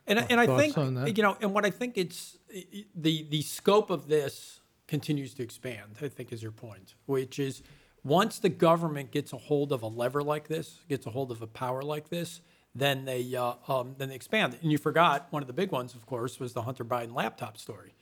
And, 0.07 0.19
I- 0.19 0.27
and 0.29 0.41
I 0.41 0.47
Thoughts 0.47 0.63
think, 0.63 0.79
on 0.79 0.95
that? 0.95 1.17
you 1.17 1.23
know, 1.23 1.37
and 1.41 1.55
what 1.55 1.65
I 1.65 1.71
think 1.71 1.97
it's, 1.97 2.39
i- 2.55 2.67
i- 2.75 2.85
the, 2.95 3.23
the 3.31 3.43
scope 3.43 3.91
of 3.91 4.09
this 4.09 4.61
continues 4.87 5.35
to 5.35 5.43
expand, 5.43 5.97
I 6.03 6.09
think 6.09 6.33
is 6.33 6.43
your 6.43 6.53
point, 6.53 6.95
which 7.07 7.39
is 7.39 7.63
once 8.03 8.39
the 8.39 8.49
government 8.49 9.13
gets 9.13 9.33
a 9.33 9.39
hold 9.39 9.73
of 9.73 9.83
a 9.83 9.87
lever 9.87 10.23
like 10.23 10.49
this, 10.49 10.81
gets 10.89 11.07
a 11.07 11.11
hold 11.11 11.31
of 11.31 11.43
a 11.43 11.47
power 11.47 11.83
like 11.83 12.09
this, 12.09 12.41
then 12.75 13.05
they, 13.05 13.35
uh, 13.35 13.55
um, 13.69 13.95
then 13.99 14.09
they 14.09 14.15
expand. 14.15 14.57
And 14.61 14.73
you 14.73 14.79
forgot, 14.79 15.29
one 15.31 15.43
of 15.43 15.47
the 15.47 15.53
big 15.53 15.71
ones, 15.71 15.95
of 15.95 16.07
course, 16.07 16.41
was 16.41 16.53
the 16.53 16.63
Hunter 16.63 16.85
Biden 16.85 17.15
laptop 17.15 17.57
story 17.57 17.95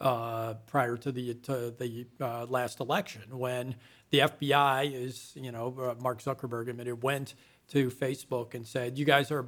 uh, 0.00 0.54
prior 0.66 0.96
to 0.96 1.12
the, 1.12 1.34
to 1.34 1.74
the 1.76 2.06
uh, 2.20 2.46
last 2.46 2.80
election, 2.80 3.22
when 3.38 3.74
the 4.10 4.20
FBI 4.20 4.92
is, 4.92 5.32
you 5.34 5.52
know, 5.52 5.74
uh, 5.78 6.00
Mark 6.00 6.22
Zuckerberg 6.22 6.68
admitted, 6.68 7.02
went 7.02 7.34
to 7.68 7.90
Facebook 7.90 8.54
and 8.54 8.66
said, 8.66 8.98
you 8.98 9.04
guys 9.04 9.30
are 9.30 9.46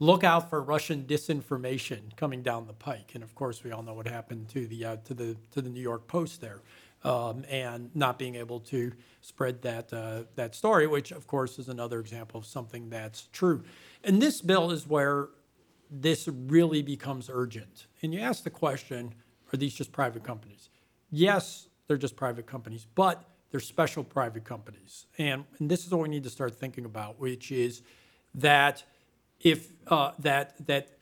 look 0.00 0.24
out 0.24 0.50
for 0.50 0.60
Russian 0.62 1.04
disinformation 1.04 2.16
coming 2.16 2.42
down 2.42 2.66
the 2.66 2.72
pike. 2.72 3.12
And 3.14 3.22
of 3.22 3.34
course, 3.34 3.62
we 3.62 3.70
all 3.70 3.82
know 3.82 3.94
what 3.94 4.08
happened 4.08 4.48
to 4.50 4.66
the 4.66 4.84
uh, 4.84 4.96
to 5.04 5.14
the 5.14 5.36
to 5.52 5.62
the 5.62 5.70
New 5.70 5.80
York 5.80 6.06
Post 6.06 6.40
there, 6.40 6.60
um, 7.04 7.44
and 7.50 7.94
not 7.94 8.18
being 8.18 8.34
able 8.34 8.60
to 8.60 8.92
spread 9.20 9.62
that 9.62 9.92
uh, 9.92 10.22
that 10.36 10.54
story, 10.54 10.86
which 10.86 11.12
of 11.12 11.26
course 11.26 11.58
is 11.58 11.68
another 11.68 12.00
example 12.00 12.38
of 12.38 12.46
something 12.46 12.90
that's 12.90 13.28
true. 13.32 13.62
And 14.02 14.20
this 14.20 14.40
bill 14.40 14.70
is 14.70 14.86
where 14.86 15.28
this 15.90 16.28
really 16.28 16.82
becomes 16.82 17.30
urgent. 17.32 17.86
And 18.02 18.12
you 18.12 18.20
ask 18.20 18.42
the 18.42 18.50
question: 18.50 19.14
Are 19.52 19.56
these 19.56 19.74
just 19.74 19.92
private 19.92 20.24
companies? 20.24 20.70
Yes, 21.10 21.68
they're 21.86 21.96
just 21.96 22.16
private 22.16 22.46
companies, 22.46 22.86
but 22.94 23.22
they're 23.50 23.60
special 23.60 24.02
private 24.02 24.44
companies. 24.44 25.06
And, 25.16 25.44
and 25.60 25.70
this 25.70 25.86
is 25.86 25.92
what 25.92 26.00
we 26.00 26.08
need 26.08 26.24
to 26.24 26.30
start 26.30 26.58
thinking 26.58 26.84
about, 26.84 27.20
which 27.20 27.52
is 27.52 27.82
that 28.34 28.82
if 29.38 29.68
uh, 29.86 30.10
that 30.18 30.66
that 30.66 30.98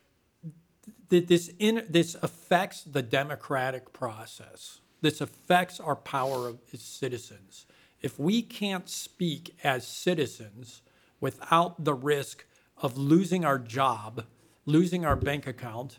that 1.08 1.28
this 1.28 1.50
in 1.58 1.86
this 1.88 2.14
affects 2.22 2.82
the 2.82 3.00
democratic 3.00 3.94
process. 3.94 4.81
This 5.02 5.20
affects 5.20 5.78
our 5.78 5.96
power 5.96 6.54
as 6.72 6.80
citizens. 6.80 7.66
If 8.00 8.18
we 8.18 8.40
can't 8.40 8.88
speak 8.88 9.54
as 9.62 9.86
citizens 9.86 10.80
without 11.20 11.84
the 11.84 11.94
risk 11.94 12.46
of 12.78 12.96
losing 12.96 13.44
our 13.44 13.58
job, 13.58 14.24
losing 14.64 15.04
our 15.04 15.16
bank 15.16 15.46
account, 15.46 15.98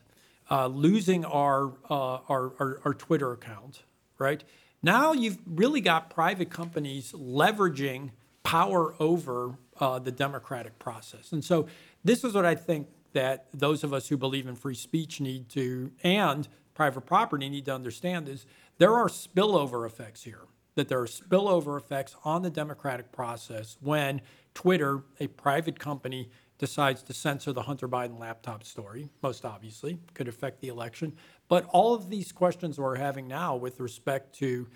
uh, 0.50 0.68
losing 0.68 1.24
our, 1.26 1.74
uh, 1.90 2.20
our, 2.28 2.54
our 2.60 2.82
our 2.84 2.94
Twitter 2.94 3.32
account, 3.32 3.84
right? 4.18 4.44
Now 4.82 5.14
you've 5.14 5.38
really 5.46 5.80
got 5.80 6.10
private 6.10 6.50
companies 6.50 7.14
leveraging 7.14 8.12
power 8.44 8.94
over 9.00 9.58
uh, 9.80 10.00
the 10.00 10.12
democratic 10.12 10.78
process. 10.80 11.32
And 11.32 11.44
so 11.44 11.68
this 12.04 12.24
is 12.24 12.34
what 12.34 12.46
I 12.46 12.56
think 12.56 12.88
that 13.14 13.48
those 13.54 13.84
of 13.84 13.94
us 13.94 14.10
who 14.10 14.18
believe 14.18 14.48
in 14.48 14.56
free 14.56 14.76
speech 14.76 15.22
need 15.22 15.48
to, 15.50 15.92
and 16.04 16.48
private 16.74 17.02
property 17.02 17.48
need 17.48 17.66
to 17.66 17.74
understand 17.74 18.28
is 18.28 18.46
there 18.78 18.94
are 18.94 19.08
spillover 19.08 19.86
effects 19.86 20.24
here, 20.24 20.42
that 20.76 20.88
there 20.88 21.00
are 21.00 21.08
spillover 21.08 21.78
effects 21.78 22.16
on 22.24 22.42
the 22.42 22.50
democratic 22.50 23.12
process 23.12 23.78
when 23.82 24.22
Twitter, 24.54 25.04
a 25.20 25.28
private 25.28 25.80
company, 25.80 26.30
decides 26.58 27.04
to 27.04 27.14
censor 27.14 27.52
the 27.52 27.64
Hunter 27.64 27.88
Biden 27.88 28.20
laptop 28.20 28.64
story, 28.64 29.10
most 29.22 29.44
obviously, 29.44 30.00
could 30.14 30.28
affect 30.28 30.62
the 30.62 30.68
election. 30.70 31.14
But 31.48 31.66
all 31.70 31.94
of 31.94 32.10
these 32.10 32.32
questions 32.32 32.80
we're 32.80 32.96
having 32.96 33.28
now 33.28 33.56
with 33.56 33.80
respect 33.80 34.36
to 34.38 34.68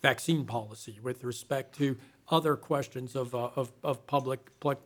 vaccine 0.00 0.44
policy, 0.44 0.98
with 1.02 1.24
respect 1.24 1.76
to 1.76 1.96
other 2.30 2.56
questions 2.56 3.16
of, 3.16 3.34
uh, 3.34 3.50
of, 3.56 3.72
of 3.82 4.06
public, 4.06 4.40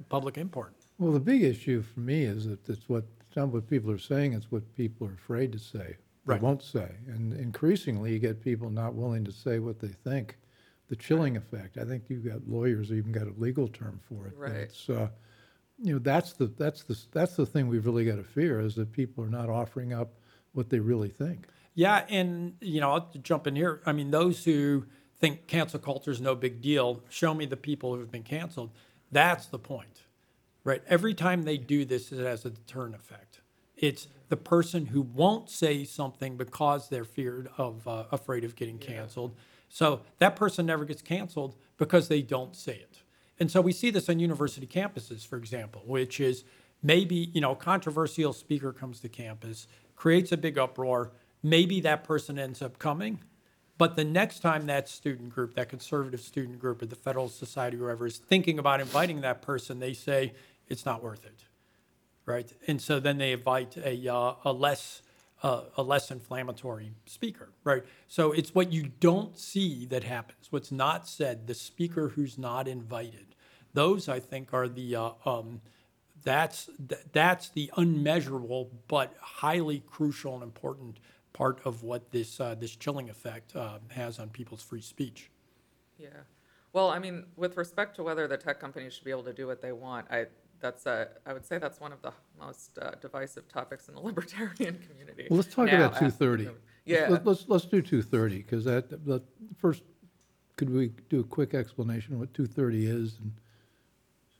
public 0.08 0.38
import. 0.38 0.74
Well, 0.98 1.12
the 1.12 1.20
big 1.20 1.42
issue 1.42 1.82
for 1.82 2.00
me 2.00 2.24
is 2.24 2.46
that 2.46 2.68
it's 2.68 2.88
what, 2.88 3.04
not 3.36 3.48
what 3.48 3.68
people 3.68 3.90
are 3.90 3.98
saying, 3.98 4.32
it's 4.32 4.50
what 4.50 4.62
people 4.76 5.08
are 5.08 5.14
afraid 5.14 5.52
to 5.52 5.58
say. 5.58 5.96
They 6.26 6.36
won't 6.36 6.62
say. 6.62 6.88
And 7.08 7.32
increasingly, 7.32 8.12
you 8.12 8.18
get 8.18 8.40
people 8.40 8.70
not 8.70 8.94
willing 8.94 9.24
to 9.24 9.32
say 9.32 9.58
what 9.58 9.80
they 9.80 9.88
think. 9.88 10.38
The 10.88 10.96
chilling 10.96 11.36
effect, 11.36 11.78
I 11.78 11.84
think 11.84 12.04
you've 12.08 12.24
got 12.24 12.46
lawyers 12.46 12.90
who 12.90 12.96
even 12.96 13.12
got 13.12 13.26
a 13.26 13.32
legal 13.38 13.66
term 13.66 13.98
for 14.08 14.26
it. 14.26 14.34
Right. 14.36 14.52
It's, 14.52 14.90
uh, 14.90 15.08
you 15.82 15.94
know, 15.94 15.98
that's 15.98 16.34
the, 16.34 16.46
that's 16.46 16.82
the, 16.84 16.98
that's 17.12 17.34
the 17.34 17.46
thing 17.46 17.68
we've 17.68 17.86
really 17.86 18.04
got 18.04 18.16
to 18.16 18.24
fear, 18.24 18.60
is 18.60 18.74
that 18.74 18.92
people 18.92 19.24
are 19.24 19.30
not 19.30 19.48
offering 19.48 19.92
up 19.92 20.12
what 20.52 20.68
they 20.68 20.80
really 20.80 21.08
think. 21.08 21.46
Yeah, 21.74 22.04
and 22.10 22.54
you 22.60 22.80
know, 22.82 22.92
I'll 22.92 23.10
jump 23.22 23.46
in 23.46 23.56
here. 23.56 23.80
I 23.86 23.92
mean, 23.92 24.10
those 24.10 24.44
who 24.44 24.84
think 25.18 25.46
cancel 25.46 25.80
culture 25.80 26.10
is 26.10 26.20
no 26.20 26.34
big 26.34 26.60
deal, 26.60 27.02
show 27.08 27.32
me 27.32 27.46
the 27.46 27.56
people 27.56 27.94
who 27.94 28.00
have 28.00 28.10
been 28.10 28.22
canceled. 28.22 28.70
That's 29.10 29.46
the 29.46 29.58
point, 29.58 30.02
right? 30.64 30.82
Every 30.86 31.14
time 31.14 31.44
they 31.44 31.56
do 31.56 31.86
this, 31.86 32.12
it 32.12 32.18
has 32.18 32.44
a 32.44 32.50
deterrent 32.50 32.94
effect. 32.94 33.31
It's 33.82 34.08
the 34.30 34.36
person 34.38 34.86
who 34.86 35.02
won't 35.02 35.50
say 35.50 35.84
something 35.84 36.38
because 36.38 36.88
they're 36.88 37.04
feared 37.04 37.50
of, 37.58 37.86
uh, 37.86 38.04
afraid 38.10 38.44
of 38.44 38.56
getting 38.56 38.78
canceled. 38.78 39.34
So 39.68 40.00
that 40.18 40.36
person 40.36 40.64
never 40.64 40.86
gets 40.86 41.02
canceled 41.02 41.56
because 41.76 42.08
they 42.08 42.22
don't 42.22 42.56
say 42.56 42.76
it. 42.76 43.02
And 43.38 43.50
so 43.50 43.60
we 43.60 43.72
see 43.72 43.90
this 43.90 44.08
on 44.08 44.18
university 44.18 44.66
campuses, 44.66 45.26
for 45.26 45.36
example, 45.36 45.82
which 45.84 46.20
is 46.20 46.44
maybe, 46.82 47.30
you 47.34 47.40
know, 47.40 47.52
a 47.52 47.56
controversial 47.56 48.32
speaker 48.32 48.72
comes 48.72 49.00
to 49.00 49.08
campus, 49.08 49.66
creates 49.96 50.32
a 50.32 50.36
big 50.36 50.58
uproar. 50.58 51.10
Maybe 51.42 51.80
that 51.80 52.04
person 52.04 52.38
ends 52.38 52.62
up 52.62 52.78
coming, 52.78 53.20
but 53.78 53.96
the 53.96 54.04
next 54.04 54.40
time 54.40 54.66
that 54.66 54.88
student 54.88 55.30
group, 55.30 55.54
that 55.54 55.68
conservative 55.68 56.20
student 56.20 56.60
group 56.60 56.82
or 56.82 56.86
the 56.86 56.94
Federalist 56.94 57.38
Society, 57.38 57.76
whoever 57.76 58.06
is 58.06 58.18
thinking 58.18 58.60
about 58.60 58.80
inviting 58.80 59.22
that 59.22 59.42
person, 59.42 59.80
they 59.80 59.92
say 59.92 60.34
it's 60.68 60.86
not 60.86 61.02
worth 61.02 61.24
it, 61.24 61.44
right? 62.26 62.52
And 62.66 62.80
so 62.80 63.00
then 63.00 63.18
they 63.18 63.32
invite 63.32 63.76
a, 63.76 64.12
uh, 64.12 64.34
a 64.44 64.52
less 64.52 65.02
uh, 65.42 65.62
a 65.76 65.82
less 65.82 66.10
inflammatory 66.10 66.92
speaker, 67.04 67.48
right? 67.64 67.82
So 68.06 68.30
it's 68.30 68.54
what 68.54 68.72
you 68.72 68.92
don't 69.00 69.36
see 69.36 69.84
that 69.86 70.04
happens. 70.04 70.46
What's 70.50 70.70
not 70.70 71.08
said. 71.08 71.46
The 71.46 71.54
speaker 71.54 72.10
who's 72.10 72.38
not 72.38 72.68
invited. 72.68 73.34
Those 73.74 74.08
I 74.08 74.20
think 74.20 74.54
are 74.54 74.68
the 74.68 74.94
uh, 74.94 75.10
um, 75.26 75.60
that's 76.22 76.70
th- 76.88 77.00
that's 77.12 77.48
the 77.48 77.70
unmeasurable 77.76 78.70
but 78.86 79.14
highly 79.20 79.82
crucial 79.86 80.34
and 80.34 80.42
important 80.42 80.98
part 81.32 81.60
of 81.64 81.82
what 81.82 82.12
this 82.12 82.38
uh, 82.38 82.54
this 82.54 82.76
chilling 82.76 83.10
effect 83.10 83.56
uh, 83.56 83.78
has 83.88 84.18
on 84.18 84.28
people's 84.28 84.62
free 84.62 84.80
speech. 84.80 85.30
Yeah. 85.98 86.08
Well, 86.72 86.88
I 86.88 86.98
mean, 86.98 87.24
with 87.36 87.56
respect 87.56 87.96
to 87.96 88.02
whether 88.02 88.26
the 88.26 88.36
tech 88.36 88.58
companies 88.60 88.94
should 88.94 89.04
be 89.04 89.10
able 89.10 89.24
to 89.24 89.32
do 89.32 89.46
what 89.46 89.60
they 89.60 89.72
want, 89.72 90.06
I, 90.10 90.26
that's 90.62 90.86
a, 90.86 91.08
I 91.26 91.32
would 91.34 91.44
say 91.44 91.58
that's 91.58 91.80
one 91.80 91.92
of 91.92 92.00
the 92.00 92.12
most 92.40 92.78
uh, 92.80 92.92
divisive 93.00 93.48
topics 93.48 93.88
in 93.88 93.94
the 93.94 94.00
libertarian 94.10 94.78
community. 94.88 95.26
Well, 95.28 95.36
let's 95.38 95.52
talk 95.54 95.66
now 95.66 95.86
about 95.86 95.98
two 95.98 96.06
after 96.06 96.16
thirty. 96.16 96.44
the- 96.44 96.54
Yeah. 96.86 97.08
Let's, 97.10 97.26
let's, 97.26 97.44
let's 97.48 97.64
do 97.66 97.82
two 97.82 98.00
thirty, 98.00 98.38
because 98.38 98.64
that, 98.64 99.04
the, 99.04 99.20
first, 99.58 99.82
could 100.56 100.70
we 100.70 100.92
do 101.10 101.20
a 101.20 101.24
quick 101.24 101.52
explanation 101.52 102.14
of 102.14 102.20
what 102.20 102.32
two 102.32 102.46
thirty 102.46 102.86
is? 102.86 103.18
and- 103.20 103.32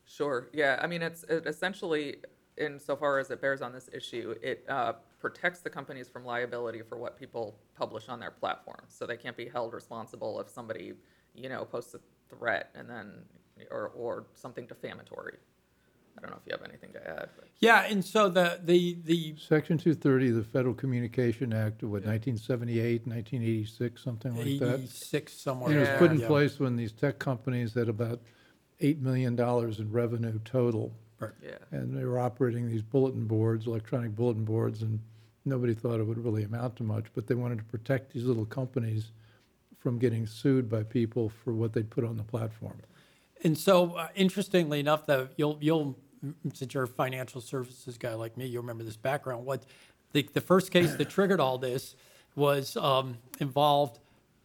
Sure, 0.07 0.49
yeah, 0.53 0.79
I 0.83 0.87
mean, 0.87 1.01
it's, 1.01 1.23
it 1.25 1.47
essentially, 1.47 2.17
insofar 2.59 3.19
as 3.19 3.31
it 3.31 3.41
bears 3.41 3.63
on 3.63 3.73
this 3.73 3.89
issue, 3.95 4.35
it 4.43 4.63
uh, 4.69 4.93
protects 5.19 5.61
the 5.61 5.71
companies 5.71 6.07
from 6.09 6.25
liability 6.27 6.83
for 6.83 6.99
what 6.99 7.19
people 7.19 7.59
publish 7.75 8.11
on 8.11 8.21
their 8.21 8.31
platforms. 8.31 8.95
So 8.95 9.07
they 9.07 9.17
can't 9.17 9.37
be 9.39 9.49
held 9.49 9.73
responsible 9.73 10.39
if 10.41 10.51
somebody, 10.51 10.93
you 11.35 11.49
know, 11.49 11.65
posts 11.65 11.95
a 11.95 12.01
threat 12.29 12.69
and 12.75 12.91
then, 12.91 13.23
or, 13.71 13.89
or 13.97 14.27
something 14.35 14.67
defamatory. 14.67 15.39
I 16.17 16.21
don't 16.21 16.31
know 16.31 16.37
if 16.37 16.47
you 16.47 16.57
have 16.59 16.69
anything 16.69 16.93
to 16.93 17.09
add, 17.09 17.29
but. 17.37 17.49
Yeah, 17.61 17.85
and 17.89 18.05
so 18.05 18.29
the 18.29 18.61
the 18.63 18.99
the 19.05 19.35
Section 19.39 19.79
two 19.79 19.95
thirty 19.95 20.29
of 20.31 20.37
the 20.37 20.45
Federal 20.45 20.75
Communication 20.75 21.53
Act 21.53 21.83
of 21.83 21.91
what, 21.91 22.05
1978, 22.05 23.07
1986, 23.07 24.03
something 24.03 24.35
like 24.37 24.59
that? 24.61 24.75
eighty 24.79 24.87
six 24.87 25.33
somewhere. 25.35 25.71
And 25.71 25.79
it 25.79 25.81
was 25.91 25.99
put 25.99 26.11
in 26.11 26.19
Yeah. 26.21 26.27
place 26.27 26.59
when 26.61 26.77
these 26.77 26.93
tech 26.93 27.19
companies 27.19 27.75
had 27.75 27.89
about 27.89 28.21
eight 28.81 29.01
million 29.01 29.37
dollars 29.37 29.79
in 29.79 29.91
revenue 29.91 30.39
total. 30.45 30.93
Right. 31.21 31.31
Yeah, 31.43 31.59
And 31.71 31.97
they 31.97 32.05
were 32.05 32.19
operating 32.19 32.69
these 32.69 32.83
bulletin 32.83 33.27
boards, 33.27 33.69
electronic 33.69 34.17
bulletin 34.17 34.45
boards, 34.45 34.83
and 34.83 34.99
nobody 35.45 35.73
thought 35.73 36.01
it 36.01 36.05
would 36.07 36.19
really 36.19 36.43
amount 36.43 36.75
to 36.77 36.83
much, 36.83 37.07
but 37.15 37.29
they 37.29 37.37
wanted 37.37 37.59
to 37.59 37.65
protect 37.65 38.13
these 38.13 38.25
little 38.25 38.45
companies 38.45 39.13
from 39.79 39.99
getting 39.99 40.27
sued 40.27 40.69
by 40.69 40.83
people 40.83 41.29
for 41.29 41.53
what 41.53 41.73
they'd 41.73 41.91
put 41.91 42.05
on 42.05 42.17
the 42.17 42.25
platform. 42.25 42.75
And 43.43 43.59
so, 43.59 43.95
uh, 43.95 44.09
interestingly 44.15 44.81
enough, 44.81 45.07
though, 45.07 45.29
you'll 45.37 45.59
you'll 45.61 45.99
since 46.55 46.73
you're 46.73 46.85
a 46.85 46.89
financial 46.89 47.41
services 47.41 47.99
guy 47.99 48.15
like 48.15 48.37
me, 48.37 48.47
you'll 48.47 48.63
remember 48.63 48.85
this 48.85 48.97
background. 48.97 49.45
What 49.45 49.65
the 50.13 50.29
the 50.33 50.41
first 50.41 50.71
case 50.71 50.95
that 50.95 51.11
triggered 51.11 51.41
all 51.41 51.59
this 51.59 51.97
was 52.37 52.77
um, 52.77 53.19
involved 53.41 53.99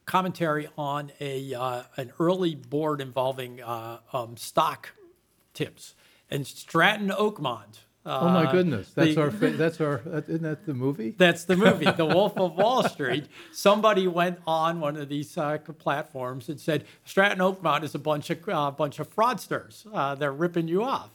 commentary 0.06 0.68
on 0.78 1.12
a 1.20 1.54
uh, 1.54 1.84
an 1.98 2.12
early 2.20 2.56
board 2.56 3.02
involving 3.02 3.62
uh, 3.62 4.00
um, 4.14 4.36
stock 4.38 4.94
tips 5.54 5.94
and 6.30 6.48
Stratton 6.48 7.10
Oakmont. 7.10 7.80
Oh, 8.10 8.30
my 8.30 8.46
uh, 8.46 8.52
goodness, 8.52 8.90
that's 8.92 9.16
the- 9.16 9.22
our, 9.22 9.30
that's 9.30 9.82
our, 9.82 10.02
isn't 10.28 10.42
that 10.44 10.66
the 10.66 10.74
movie? 10.74 11.14
that's 11.18 11.44
the 11.44 11.58
movie, 11.58 11.92
The 11.92 12.06
Wolf 12.16 12.38
of 12.38 12.56
Wall 12.56 12.84
Street. 12.88 13.26
Somebody 13.52 14.08
went 14.08 14.40
on 14.48 14.80
one 14.80 14.96
of 14.96 15.10
these 15.10 15.38
uh, 15.38 15.58
platforms 15.78 16.48
and 16.48 16.60
said 16.60 16.86
Stratton 17.04 17.40
Oakmont 17.40 17.84
is 17.84 17.94
a 17.96 18.00
bunch 18.00 18.30
of 18.30 18.48
uh, 18.48 18.72
bunch 18.72 19.00
of 19.00 19.14
fraudsters. 19.14 19.86
Uh, 19.94 20.16
they're 20.16 20.32
ripping 20.32 20.68
you 20.68 20.84
off. 20.84 21.10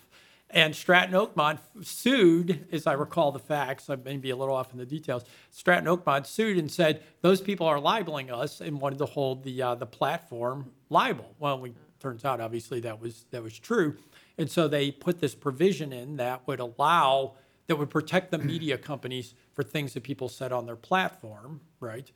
And 0.55 0.77
Stratton 0.77 1.15
Oakmont 1.15 1.61
sued, 1.83 2.67
as 2.71 2.87
I 2.87 2.93
recall 2.93 3.33
the 3.33 3.39
facts. 3.39 3.89
I 3.89 3.97
may 3.97 4.19
be 4.19 4.29
a 4.29 4.37
little 4.37 4.55
off 4.55 4.71
in 4.71 4.79
the 4.79 4.85
details. 4.85 5.25
Stratton 5.51 5.87
Oakmont 5.87 6.27
sued 6.27 6.59
and 6.59 6.71
said 6.71 7.03
those 7.23 7.41
people 7.41 7.67
are 7.67 7.81
libeling 7.81 8.31
us 8.31 8.61
and 8.61 8.79
wanted 8.79 8.99
to 8.99 9.07
hold 9.07 9.45
the 9.45 9.63
uh, 9.63 9.75
the 9.77 9.87
platform 9.87 10.71
liable. 10.91 11.35
Well, 11.39 11.59
we 11.59 11.73
turns 12.01 12.27
out 12.27 12.39
obviously 12.41 12.81
that 12.81 13.01
was 13.01 13.25
that 13.31 13.43
was 13.43 13.59
true, 13.59 13.97
and 14.39 14.51
so 14.51 14.69
they 14.69 14.91
put 14.91 15.21
this 15.21 15.35
provision 15.35 15.93
in 15.93 16.17
that 16.17 16.47
would 16.47 16.61
allow 16.61 17.35
that 17.67 17.77
would 17.77 17.91
protect 17.91 18.31
the 18.31 18.39
media 18.53 18.77
companies 18.79 19.35
for 19.53 19.63
things 19.63 19.95
that 19.95 20.03
people 20.03 20.29
said 20.29 20.53
on 20.53 20.67
their 20.67 20.77
platform, 20.77 21.61
right? 21.81 22.11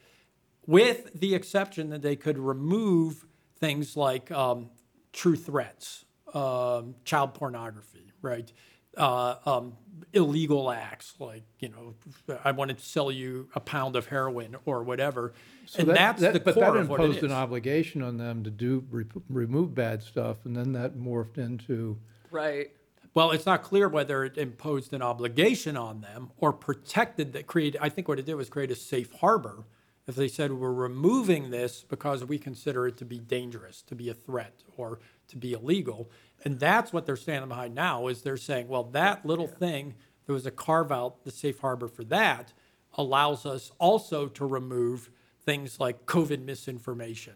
With 0.66 1.18
the 1.18 1.34
exception 1.34 1.90
that 1.90 2.02
they 2.02 2.16
could 2.16 2.38
remove 2.38 3.24
things 3.58 3.96
like 3.96 4.30
um, 4.30 4.70
true 5.12 5.36
threats, 5.36 6.04
um, 6.34 6.94
child 7.04 7.34
pornography, 7.34 8.12
right? 8.20 8.52
Uh, 8.96 9.36
um, 9.44 9.72
illegal 10.12 10.70
acts 10.70 11.14
like, 11.18 11.42
you 11.58 11.68
know, 11.68 11.94
I 12.42 12.52
wanted 12.52 12.78
to 12.78 12.84
sell 12.84 13.10
you 13.12 13.48
a 13.54 13.60
pound 13.60 13.96
of 13.96 14.06
heroin 14.06 14.56
or 14.64 14.82
whatever. 14.82 15.34
So 15.66 15.80
and 15.80 15.88
that- 15.90 15.94
that's 15.96 16.20
that- 16.22 16.32
the 16.32 16.40
But 16.40 16.54
core 16.54 16.64
that 16.72 16.76
of 16.76 16.88
what 16.88 17.00
it 17.00 17.04
imposed 17.04 17.22
an 17.24 17.30
is. 17.30 17.32
obligation 17.36 18.00
on 18.02 18.16
them 18.16 18.42
to 18.44 18.50
do, 18.50 18.84
re- 18.90 19.04
remove 19.28 19.74
bad 19.74 20.02
stuff, 20.02 20.38
and 20.46 20.56
then 20.56 20.72
that 20.72 20.96
morphed 20.96 21.36
into, 21.36 21.98
right, 22.30 22.70
Well, 23.14 23.30
it's 23.30 23.46
not 23.46 23.62
clear 23.62 23.88
whether 23.88 24.24
it 24.24 24.36
imposed 24.38 24.92
an 24.92 25.00
obligation 25.02 25.74
on 25.76 26.02
them 26.02 26.30
or 26.38 26.52
protected 26.52 27.32
that 27.32 27.46
created, 27.46 27.78
I 27.82 27.88
think 27.88 28.08
what 28.08 28.18
it 28.18 28.26
did 28.26 28.34
was 28.34 28.48
create 28.50 28.70
a 28.70 28.74
safe 28.76 29.10
harbor. 29.14 29.64
If 30.06 30.14
they 30.14 30.28
said 30.28 30.52
we're 30.52 30.72
removing 30.72 31.50
this 31.50 31.84
because 31.88 32.24
we 32.24 32.38
consider 32.38 32.86
it 32.86 32.96
to 32.98 33.04
be 33.04 33.18
dangerous, 33.18 33.82
to 33.82 33.94
be 33.94 34.08
a 34.08 34.14
threat, 34.14 34.62
or 34.76 35.00
to 35.28 35.36
be 35.36 35.52
illegal. 35.52 36.10
And 36.44 36.60
that's 36.60 36.92
what 36.92 37.06
they're 37.06 37.16
standing 37.16 37.48
behind 37.48 37.74
now 37.74 38.06
is 38.06 38.22
they're 38.22 38.36
saying, 38.36 38.68
well, 38.68 38.84
that 38.84 39.26
little 39.26 39.48
thing, 39.48 39.94
there 40.26 40.34
was 40.34 40.46
a 40.46 40.50
carve 40.52 40.92
out, 40.92 41.24
the 41.24 41.32
safe 41.32 41.58
harbor 41.58 41.88
for 41.88 42.04
that 42.04 42.52
allows 42.98 43.44
us 43.44 43.72
also 43.78 44.26
to 44.28 44.44
remove 44.46 45.10
things 45.44 45.78
like 45.80 46.06
COVID 46.06 46.44
misinformation. 46.44 47.34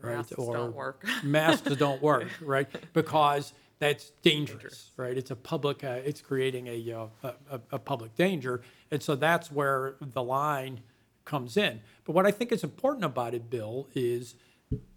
Right? 0.00 0.16
Masks 0.16 0.34
don't 0.36 0.74
work. 0.74 1.04
masks 1.24 1.74
don't 1.76 2.02
work, 2.02 2.28
right? 2.40 2.68
Because 2.92 3.52
that's 3.78 4.10
dangerous, 4.22 4.90
right? 4.96 5.16
It's 5.16 5.30
a 5.30 5.36
public, 5.36 5.84
uh, 5.84 5.98
it's 6.04 6.20
creating 6.20 6.66
a, 6.68 6.92
uh, 6.92 7.32
a- 7.50 7.60
a 7.72 7.78
public 7.78 8.14
danger. 8.14 8.62
And 8.90 9.02
so 9.02 9.16
that's 9.16 9.50
where 9.50 9.96
the 10.00 10.22
line 10.22 10.80
comes 11.26 11.58
in. 11.58 11.80
But 12.04 12.14
what 12.14 12.24
I 12.24 12.30
think 12.30 12.52
is 12.52 12.64
important 12.64 13.04
about 13.04 13.34
it, 13.34 13.50
Bill, 13.50 13.88
is 13.94 14.34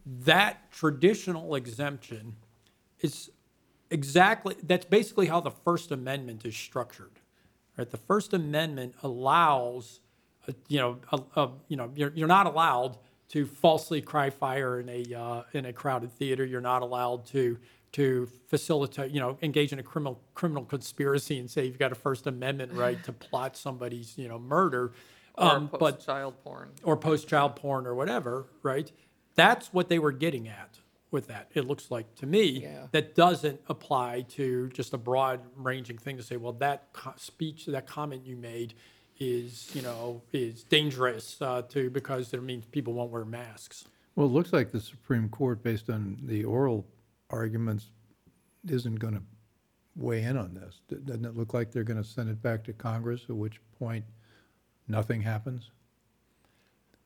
that 0.05 0.71
traditional 0.71 1.55
exemption 1.55 2.37
is 3.01 3.29
exactly, 3.89 4.55
that's 4.63 4.85
basically 4.85 5.27
how 5.27 5.41
the 5.41 5.51
First 5.51 5.91
Amendment 5.91 6.45
is 6.45 6.55
structured. 6.55 7.19
Right? 7.77 7.89
The 7.89 7.97
First 7.97 8.33
Amendment 8.33 8.95
allows, 9.03 9.99
uh, 10.47 10.53
you 10.69 10.79
know, 10.79 10.99
a, 11.11 11.41
a, 11.41 11.49
you 11.67 11.75
know, 11.75 11.91
you're, 11.95 12.13
you're 12.15 12.27
not 12.27 12.45
allowed 12.45 12.97
to 13.29 13.45
falsely 13.45 14.01
cry 14.01 14.29
fire 14.29 14.79
in 14.79 14.89
a 14.89 15.13
uh, 15.13 15.43
in 15.53 15.65
a 15.65 15.73
crowded 15.73 16.11
theater. 16.11 16.43
You're 16.43 16.61
not 16.61 16.81
allowed 16.81 17.25
to 17.27 17.57
to 17.91 18.27
facilitate, 18.47 19.11
you 19.11 19.19
know, 19.19 19.37
engage 19.41 19.71
in 19.71 19.79
a 19.79 19.83
criminal 19.83 20.19
criminal 20.33 20.65
conspiracy 20.65 21.39
and 21.39 21.49
say 21.49 21.65
you've 21.65 21.79
got 21.79 21.91
a 21.91 21.95
First 21.95 22.27
Amendment 22.27 22.73
right 22.73 23.03
to 23.03 23.13
plot 23.13 23.55
somebody's, 23.55 24.17
you 24.17 24.27
know, 24.27 24.39
murder. 24.39 24.91
Or 25.39 25.51
Um, 25.55 25.69
post 25.69 26.05
child 26.05 26.35
porn. 26.43 26.69
or 26.83 26.97
post 26.97 27.27
child 27.27 27.55
porn 27.55 27.87
or 27.87 27.95
whatever, 27.95 28.47
right? 28.61 28.91
That's 29.35 29.71
what 29.73 29.87
they 29.89 29.97
were 29.99 30.11
getting 30.11 30.47
at 30.47 30.79
with 31.11 31.27
that. 31.27 31.49
It 31.53 31.65
looks 31.65 31.89
like 31.89 32.13
to 32.15 32.25
me 32.25 32.61
Yeah. 32.63 32.87
that 32.91 33.15
doesn't 33.15 33.61
apply 33.67 34.21
to 34.31 34.69
just 34.69 34.93
a 34.93 34.97
broad 34.97 35.39
ranging 35.55 35.97
thing 35.97 36.17
to 36.17 36.23
say, 36.23 36.35
well, 36.37 36.53
that 36.53 36.91
co- 36.93 37.13
speech, 37.15 37.65
that 37.67 37.87
comment 37.87 38.25
you 38.25 38.35
made 38.35 38.73
is, 39.17 39.73
you 39.75 39.81
know, 39.81 40.21
is 40.33 40.63
dangerous 40.65 41.41
uh, 41.41 41.61
to 41.63 41.89
because 41.89 42.33
it 42.33 42.41
means 42.43 42.65
people 42.65 42.93
won't 42.93 43.11
wear 43.11 43.25
masks. 43.25 43.85
Well, 44.15 44.27
it 44.27 44.31
looks 44.31 44.51
like 44.53 44.71
the 44.71 44.81
Supreme 44.81 45.29
Court, 45.29 45.63
based 45.63 45.89
on 45.89 46.19
the 46.23 46.43
oral 46.43 46.85
arguments, 47.29 47.91
isn't 48.67 48.95
going 48.95 49.13
to 49.15 49.23
weigh 49.95 50.23
in 50.23 50.37
on 50.37 50.53
this. 50.53 50.81
Doesn't 51.05 51.25
it 51.25 51.35
look 51.35 51.53
like 51.53 51.71
they're 51.71 51.83
going 51.83 52.01
to 52.01 52.07
send 52.07 52.29
it 52.29 52.41
back 52.41 52.63
to 52.65 52.73
Congress, 52.73 53.23
at 53.29 53.35
which 53.35 53.59
point 53.77 54.03
nothing 54.89 55.21
happens? 55.21 55.69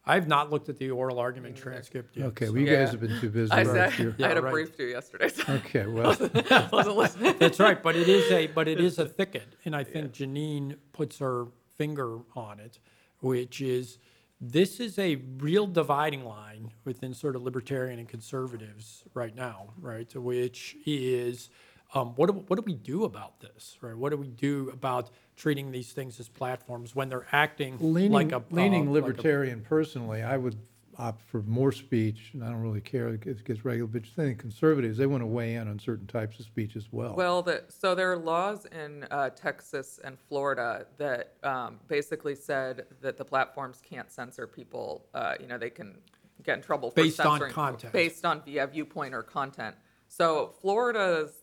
I've 0.05 0.27
not 0.27 0.51
looked 0.51 0.67
at 0.67 0.77
the 0.77 0.91
oral 0.91 1.17
argument 1.17 1.55
transcript 1.55 2.17
yet. 2.17 2.25
Okay, 2.27 2.47
so- 2.47 2.51
well, 2.51 2.61
you 2.61 2.67
guys 2.67 2.87
Yeah. 2.87 2.91
have 2.91 2.99
been 2.99 3.19
too 3.21 3.29
busy. 3.39 3.51
I 3.51 3.63
last 3.63 3.91
said, 3.95 3.99
year. 3.99 4.15
Yeah, 4.17 4.25
I 4.25 4.29
had 4.29 4.37
a 4.37 4.41
right. 4.41 4.51
brief 4.51 4.75
due 4.77 4.85
yesterday, 4.87 5.29
so 5.29 5.53
Okay, 5.53 5.85
well, 5.87 6.09
I 6.51 6.69
wasn't 6.71 6.97
listening. 6.97 7.35
That's 7.39 7.59
right, 7.59 7.81
but 7.81 7.95
it 7.95 8.09
is 8.09 8.29
a 8.31 8.47
but 8.47 8.67
it 8.67 8.79
is 8.81 8.99
a 8.99 9.05
thicket, 9.19 9.55
and 9.65 9.75
I 9.75 9.83
think 9.85 10.11
Jenin 10.13 10.75
puts 10.91 11.19
her 11.19 11.47
finger 11.77 12.19
on 12.35 12.59
it, 12.59 12.79
which 13.19 13.61
is 13.61 13.97
this 14.41 14.81
is 14.81 14.99
a 14.99 15.15
real 15.37 15.67
dividing 15.67 16.25
line 16.25 16.71
within 16.83 17.13
sort 17.13 17.37
of 17.37 17.43
libertarian 17.43 17.97
and 17.97 18.09
conservatives 18.09 19.05
right 19.13 19.33
now, 19.33 19.69
right? 19.79 20.13
Which 20.13 20.75
is 20.85 21.49
um, 21.93 22.09
what 22.15 22.27
do, 22.27 22.33
what 22.47 22.55
do 22.57 22.63
we 22.65 22.73
do 22.73 23.03
about 23.03 23.39
this, 23.39 23.77
right? 23.81 23.95
What 23.95 24.09
do 24.09 24.17
we 24.17 24.29
do 24.29 24.69
about 24.73 25.11
treating 25.35 25.71
these 25.71 25.91
things 25.93 26.19
as 26.19 26.27
platforms 26.27 26.95
when 26.95 27.09
they're 27.09 27.27
acting 27.31 27.77
leaning, 27.79 28.11
like 28.11 28.31
a 28.31 28.37
uh, 28.37 28.41
leaning 28.49 28.85
like 28.85 28.89
a- 28.89 29.05
libertarian 29.05 29.61
personally, 29.61 30.23
I 30.23 30.37
would 30.37 30.57
opt 30.97 31.21
for 31.23 31.41
more 31.43 31.71
speech, 31.71 32.31
and 32.33 32.43
I 32.43 32.49
don't 32.49 32.61
really 32.61 32.81
care, 32.81 33.07
if 33.09 33.15
it 33.15 33.21
gets- 33.21 33.41
gets 33.41 33.65
regular, 33.65 33.87
but 33.87 34.03
I 34.03 34.15
think 34.15 34.39
conservatives, 34.39 34.97
they 34.97 35.07
want 35.07 35.21
to 35.21 35.27
weigh 35.27 35.55
in 35.55 35.67
on 35.67 35.79
certain 35.79 36.05
types 36.07 36.39
of 36.39 36.45
speech 36.45 36.75
as 36.75 36.87
well. 36.91 37.15
Well, 37.15 37.41
the, 37.41 37.63
so 37.67 37.95
there 37.95 38.11
are 38.11 38.17
laws 38.17 38.65
in 38.65 39.05
uh, 39.09 39.29
Texas 39.31 39.99
and 40.03 40.19
Florida 40.19 40.85
that 40.97 41.33
um, 41.43 41.79
basically 41.87 42.35
said 42.35 42.85
that 43.01 43.17
the 43.17 43.25
platforms 43.25 43.81
can't 43.87 44.11
censor 44.11 44.45
people. 44.45 45.05
Uh, 45.13 45.33
you 45.39 45.47
know, 45.47 45.57
they 45.57 45.71
can 45.71 45.97
get 46.43 46.57
in 46.57 46.63
trouble 46.63 46.91
for 46.91 46.95
Based 47.01 47.19
on 47.19 47.39
censoring 47.39 47.53
content. 47.53 47.93
based 47.93 48.25
on 48.25 48.43
yeah, 48.45 48.65
viewpoint 48.65 49.15
or 49.15 49.23
content. 49.23 49.75
So 50.07 50.53
Florida's 50.61 51.31
the 51.31 51.42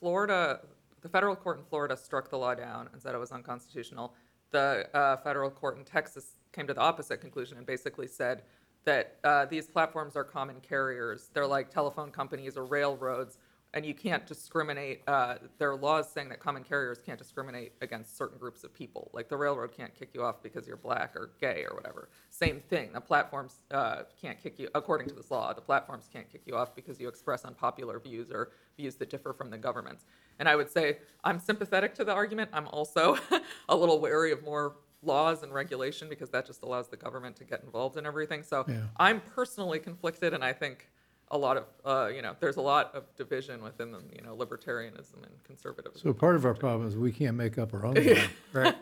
Florida, 0.00 0.60
the 1.02 1.08
federal 1.08 1.36
court 1.36 1.58
in 1.58 1.64
Florida 1.64 1.96
struck 1.96 2.30
the 2.30 2.36
law 2.36 2.54
down 2.54 2.88
and 2.92 3.00
said 3.00 3.14
it 3.14 3.18
was 3.18 3.32
unconstitutional. 3.32 4.14
The 4.50 4.88
uh, 4.94 5.18
federal 5.18 5.50
court 5.50 5.78
in 5.78 5.84
Texas 5.84 6.38
came 6.52 6.66
to 6.66 6.74
the 6.74 6.80
opposite 6.80 7.20
conclusion 7.20 7.58
and 7.58 7.66
basically 7.66 8.08
said 8.08 8.42
that 8.84 9.18
uh, 9.24 9.44
these 9.44 9.68
platforms 9.68 10.16
are 10.16 10.24
common 10.24 10.60
carriers. 10.60 11.30
They're 11.32 11.46
like 11.46 11.70
telephone 11.70 12.10
companies 12.10 12.56
or 12.56 12.64
railroads, 12.64 13.38
and 13.72 13.86
you 13.86 13.94
can't 13.94 14.26
discriminate. 14.26 15.02
Uh, 15.06 15.36
there 15.58 15.70
are 15.70 15.76
laws 15.76 16.10
saying 16.10 16.28
that 16.30 16.40
common 16.40 16.64
carriers 16.64 16.98
can't 17.04 17.18
discriminate 17.18 17.72
against 17.80 18.16
certain 18.16 18.36
groups 18.38 18.64
of 18.64 18.74
people. 18.74 19.10
Like 19.12 19.28
the 19.28 19.36
railroad 19.36 19.72
can't 19.76 19.94
kick 19.94 20.10
you 20.12 20.22
off 20.24 20.42
because 20.42 20.66
you're 20.66 20.76
black 20.76 21.14
or 21.14 21.30
gay 21.40 21.64
or 21.68 21.76
whatever. 21.76 22.08
Same 22.30 22.60
thing. 22.68 22.90
The 22.92 23.00
platforms 23.00 23.62
uh, 23.70 24.02
can't 24.20 24.40
kick 24.40 24.58
you, 24.58 24.68
according 24.74 25.08
to 25.08 25.14
this 25.14 25.30
law, 25.30 25.52
the 25.52 25.60
platforms 25.60 26.08
can't 26.12 26.28
kick 26.28 26.42
you 26.46 26.56
off 26.56 26.74
because 26.74 26.98
you 26.98 27.08
express 27.08 27.44
unpopular 27.44 28.00
views 28.00 28.30
or 28.30 28.50
views 28.76 28.96
that 28.96 29.08
differ 29.08 29.32
from 29.32 29.50
the 29.50 29.58
government's. 29.58 30.04
And 30.38 30.48
I 30.48 30.56
would 30.56 30.70
say 30.70 30.98
I'm 31.22 31.38
sympathetic 31.38 31.94
to 31.96 32.04
the 32.04 32.12
argument. 32.12 32.50
I'm 32.52 32.66
also 32.68 33.18
a 33.68 33.76
little 33.76 34.00
wary 34.00 34.32
of 34.32 34.42
more 34.42 34.76
laws 35.02 35.42
and 35.42 35.52
regulation 35.54 36.08
because 36.08 36.30
that 36.30 36.46
just 36.46 36.62
allows 36.62 36.88
the 36.88 36.96
government 36.96 37.36
to 37.36 37.44
get 37.44 37.62
involved 37.62 37.96
in 37.96 38.04
everything. 38.04 38.42
So 38.42 38.64
Yeah. 38.68 38.82
I'm 38.96 39.20
personally 39.20 39.78
conflicted, 39.78 40.34
and 40.34 40.44
I 40.44 40.52
think 40.52 40.90
a 41.30 41.38
lot 41.38 41.56
of 41.56 41.64
uh, 41.84 42.08
you 42.14 42.22
know 42.22 42.34
there's 42.40 42.56
a 42.56 42.60
lot 42.60 42.94
of 42.94 43.04
division 43.16 43.62
within 43.62 43.92
them, 43.92 44.04
you 44.14 44.22
know, 44.22 44.36
libertarianism 44.36 45.14
and 45.22 45.44
conservatism. 45.44 46.00
So 46.02 46.12
part 46.12 46.36
of 46.36 46.44
our 46.44 46.54
problem 46.54 46.88
is 46.88 46.96
we 46.96 47.12
can't 47.12 47.36
make 47.36 47.58
up 47.58 47.72
our 47.74 47.86
own 47.86 47.94
law. 48.04 48.14
right. 48.52 48.76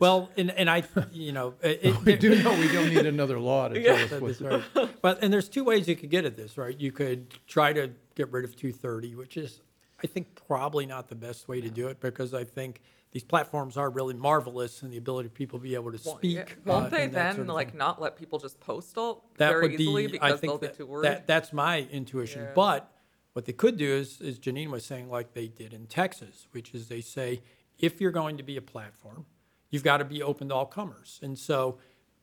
Well, 0.00 0.30
and 0.36 0.50
and 0.50 0.68
I, 0.68 0.82
you 1.12 1.32
know, 1.32 1.54
it, 1.62 1.80
it- 1.82 1.96
We 2.04 2.16
do 2.16 2.42
know 2.42 2.52
we 2.58 2.68
don't 2.72 2.88
need 2.92 3.06
another 3.06 3.38
law 3.38 3.68
to 3.68 3.80
tell 3.82 3.94
us 3.96 4.10
That 4.10 4.20
what 4.22 4.30
is 4.32 4.40
right. 4.42 4.62
But, 5.00 5.22
and 5.22 5.32
there's 5.32 5.48
two 5.48 5.62
ways 5.64 5.86
you 5.88 5.94
could 5.96 6.10
get 6.10 6.24
at 6.24 6.36
this, 6.36 6.58
right? 6.58 6.78
You 6.78 6.90
could 6.92 7.32
try 7.46 7.72
to 7.72 7.90
get 8.16 8.32
rid 8.32 8.44
of 8.44 8.56
230, 8.56 9.14
which 9.14 9.36
is, 9.36 9.60
I 10.02 10.08
think, 10.08 10.26
probably 10.48 10.86
not 10.86 11.08
the 11.08 11.14
best 11.14 11.46
way 11.48 11.60
to 11.60 11.68
do 11.70 11.86
it 11.88 12.00
because 12.00 12.34
I 12.34 12.42
think 12.44 12.80
these 13.16 13.24
platforms 13.24 13.78
are 13.78 13.88
really 13.88 14.12
marvelous 14.12 14.82
in 14.82 14.90
the 14.90 14.98
ability 14.98 15.26
of 15.28 15.32
people 15.32 15.58
to 15.58 15.62
be 15.62 15.74
able 15.74 15.90
to 15.90 15.98
Well, 16.04 16.18
speak. 16.18 16.34
yeah. 16.36 16.42
uh, 16.42 16.46
Won't 16.66 16.90
they 16.90 17.04
and 17.04 17.14
that 17.14 17.28
then 17.28 17.34
sort 17.36 17.48
of 17.48 17.54
like 17.54 17.70
thing. 17.70 17.78
not 17.78 17.98
let 17.98 18.14
people 18.14 18.38
just 18.38 18.60
post 18.60 18.98
all 18.98 19.24
That 19.38 19.48
very 19.52 19.62
would 19.70 19.80
easily 19.80 20.06
be, 20.08 20.20
I 20.20 20.26
because 20.32 20.40
think 20.40 20.50
they'll 20.50 20.58
be 20.58 20.66
that- 20.66 20.76
too 20.76 20.84
worried? 20.84 21.04
That, 21.10 21.26
that's 21.26 21.50
my 21.50 21.88
intuition. 21.90 22.42
Yeah. 22.42 22.52
But 22.54 22.92
what 23.32 23.46
they 23.46 23.54
could 23.54 23.78
do 23.78 23.90
is, 23.90 24.20
as 24.20 24.38
Jenin 24.38 24.68
was 24.70 24.84
saying, 24.84 25.08
like 25.08 25.32
they 25.32 25.48
did 25.48 25.72
in 25.72 25.86
Texas, 25.86 26.46
which 26.50 26.74
is 26.74 26.88
they 26.88 27.00
say, 27.00 27.40
if 27.78 28.02
you're 28.02 28.10
going 28.10 28.36
to 28.36 28.42
be 28.42 28.58
a 28.58 28.62
platform, 28.62 29.24
you've 29.70 29.82
got 29.82 29.96
to 29.96 30.04
be 30.04 30.22
open 30.22 30.50
to 30.50 30.54
all 30.54 30.66
comers. 30.66 31.18
And 31.22 31.38
so 31.38 31.78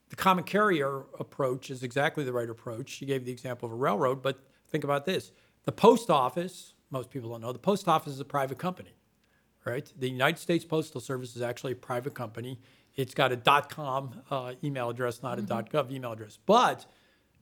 the 0.09 0.15
common 0.15 0.43
carrier 0.43 1.05
approach 1.19 1.71
is 1.71 1.81
exactly 1.81 2.23
the 2.23 2.33
right 2.33 2.51
approach. 2.51 2.89
She 2.91 3.07
gave 3.07 3.25
the 3.25 3.31
example 3.31 3.65
of 3.65 3.71
a 3.73 3.75
railroad, 3.77 4.21
but 4.21 4.43
think 4.69 4.83
about 4.83 5.05
this. 5.05 5.31
The 5.65 5.71
post 5.71 6.11
office, 6.11 6.75
most 6.91 7.09
people 7.09 7.31
don't 7.31 7.41
know, 7.41 7.51
the 7.51 7.57
post 7.57 7.87
office 7.87 8.13
is 8.13 8.19
a 8.19 8.25
private 8.25 8.59
company 8.59 8.91
right? 9.65 9.91
The 9.97 10.09
United 10.09 10.39
States 10.39 10.65
Postal 10.65 11.01
Service 11.01 11.35
is 11.35 11.41
actually 11.41 11.73
a 11.73 11.75
private 11.75 12.13
company. 12.13 12.59
It's 12.95 13.13
got 13.13 13.31
a 13.31 13.37
.com 13.69 14.21
uh, 14.29 14.53
email 14.63 14.89
address, 14.89 15.23
not 15.23 15.39
a 15.39 15.41
.gov 15.41 15.91
email 15.91 16.11
address. 16.11 16.37
But 16.45 16.85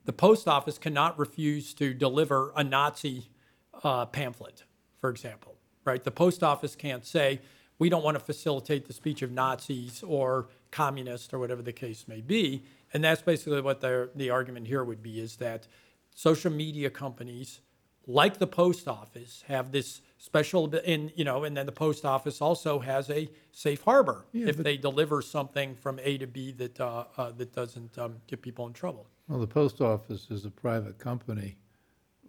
the 0.05 0.13
post 0.13 0.47
office 0.47 0.77
cannot 0.77 1.19
refuse 1.19 1.73
to 1.75 1.93
deliver 1.93 2.53
a 2.55 2.63
Nazi 2.63 3.29
uh, 3.83 4.05
pamphlet, 4.05 4.63
for 4.99 5.09
example, 5.09 5.55
right? 5.85 6.03
The 6.03 6.11
post 6.11 6.43
office 6.43 6.75
can't 6.75 7.05
say, 7.05 7.41
we 7.79 7.89
don't 7.89 8.03
want 8.03 8.15
to 8.15 8.23
facilitate 8.23 8.85
the 8.85 8.93
speech 8.93 9.21
of 9.23 9.31
Nazis 9.31 10.03
or 10.03 10.49
communists 10.69 11.33
or 11.33 11.39
whatever 11.39 11.61
the 11.61 11.73
case 11.73 12.07
may 12.07 12.21
be. 12.21 12.63
And 12.93 13.03
that's 13.03 13.21
basically 13.21 13.61
what 13.61 13.81
the, 13.81 14.09
the 14.15 14.29
argument 14.29 14.67
here 14.67 14.83
would 14.83 15.01
be 15.01 15.19
is 15.19 15.37
that 15.37 15.67
social 16.13 16.51
media 16.51 16.89
companies 16.89 17.61
like 18.05 18.37
the 18.37 18.47
post 18.47 18.87
office 18.87 19.43
have 19.47 19.71
this 19.71 20.01
special 20.21 20.71
in 20.75 21.11
you 21.15 21.25
know 21.25 21.43
and 21.45 21.57
then 21.57 21.65
the 21.65 21.71
post 21.71 22.05
office 22.05 22.41
also 22.41 22.77
has 22.77 23.09
a 23.09 23.27
safe 23.51 23.81
harbor 23.81 24.23
Yeah, 24.33 24.49
if 24.49 24.57
they 24.57 24.77
deliver 24.77 25.19
something 25.23 25.73
from 25.73 25.99
a 26.03 26.19
to 26.19 26.27
b 26.27 26.51
that 26.51 26.79
uh, 26.79 27.05
uh, 27.17 27.31
that 27.31 27.53
doesn't 27.53 27.97
um, 27.97 28.17
get 28.27 28.39
people 28.43 28.67
in 28.67 28.73
trouble 28.73 29.07
Well, 29.27 29.39
the 29.39 29.47
post 29.47 29.81
office 29.81 30.27
is 30.29 30.45
a 30.45 30.51
private 30.51 30.99
company, 30.99 31.57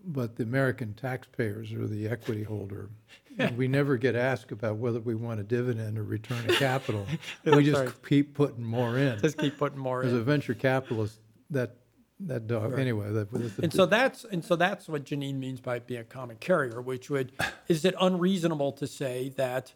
but 0.06 0.36
the 0.36 0.42
American 0.44 0.94
taxpayers 0.94 1.70
are 1.74 1.86
the 1.86 2.08
equity 2.08 2.44
holder. 2.44 2.88
And 3.38 3.56
we 3.56 3.68
never 3.68 3.96
get 3.96 4.14
asked 4.14 4.52
about 4.52 4.76
whether 4.76 5.00
we 5.00 5.14
want 5.14 5.40
a 5.40 5.42
dividend 5.42 5.98
or 5.98 6.04
return 6.04 6.38
of 6.48 6.56
capital. 6.56 7.06
We 7.44 7.64
just 7.64 7.80
right. 7.80 7.92
keep 8.08 8.34
putting 8.34 8.64
more 8.64 8.98
in. 8.98 9.18
just 9.20 9.38
keep 9.38 9.58
putting 9.58 9.78
more 9.78 10.02
in. 10.02 10.08
As 10.08 10.14
a 10.14 10.22
venture 10.22 10.54
capitalist, 10.54 11.18
that, 11.50 11.76
that 12.26 12.46
dog, 12.46 12.78
anyway, 12.78 13.10
that. 13.10 13.32
that's 13.32 13.58
and 13.58 13.72
so 13.72 13.86
that's 13.86 14.24
and 14.24 14.44
so 14.44 14.56
that's 14.56 14.88
what 14.88 15.04
Jenin 15.04 15.38
means 15.38 15.60
by 15.60 15.78
being 15.78 16.00
a 16.00 16.04
common 16.04 16.36
carrier, 16.36 16.80
which 16.80 17.10
would 17.10 17.32
is 17.68 17.84
it 17.84 17.94
unreasonable 18.00 18.72
to 18.72 18.86
say 18.86 19.32
that 19.36 19.72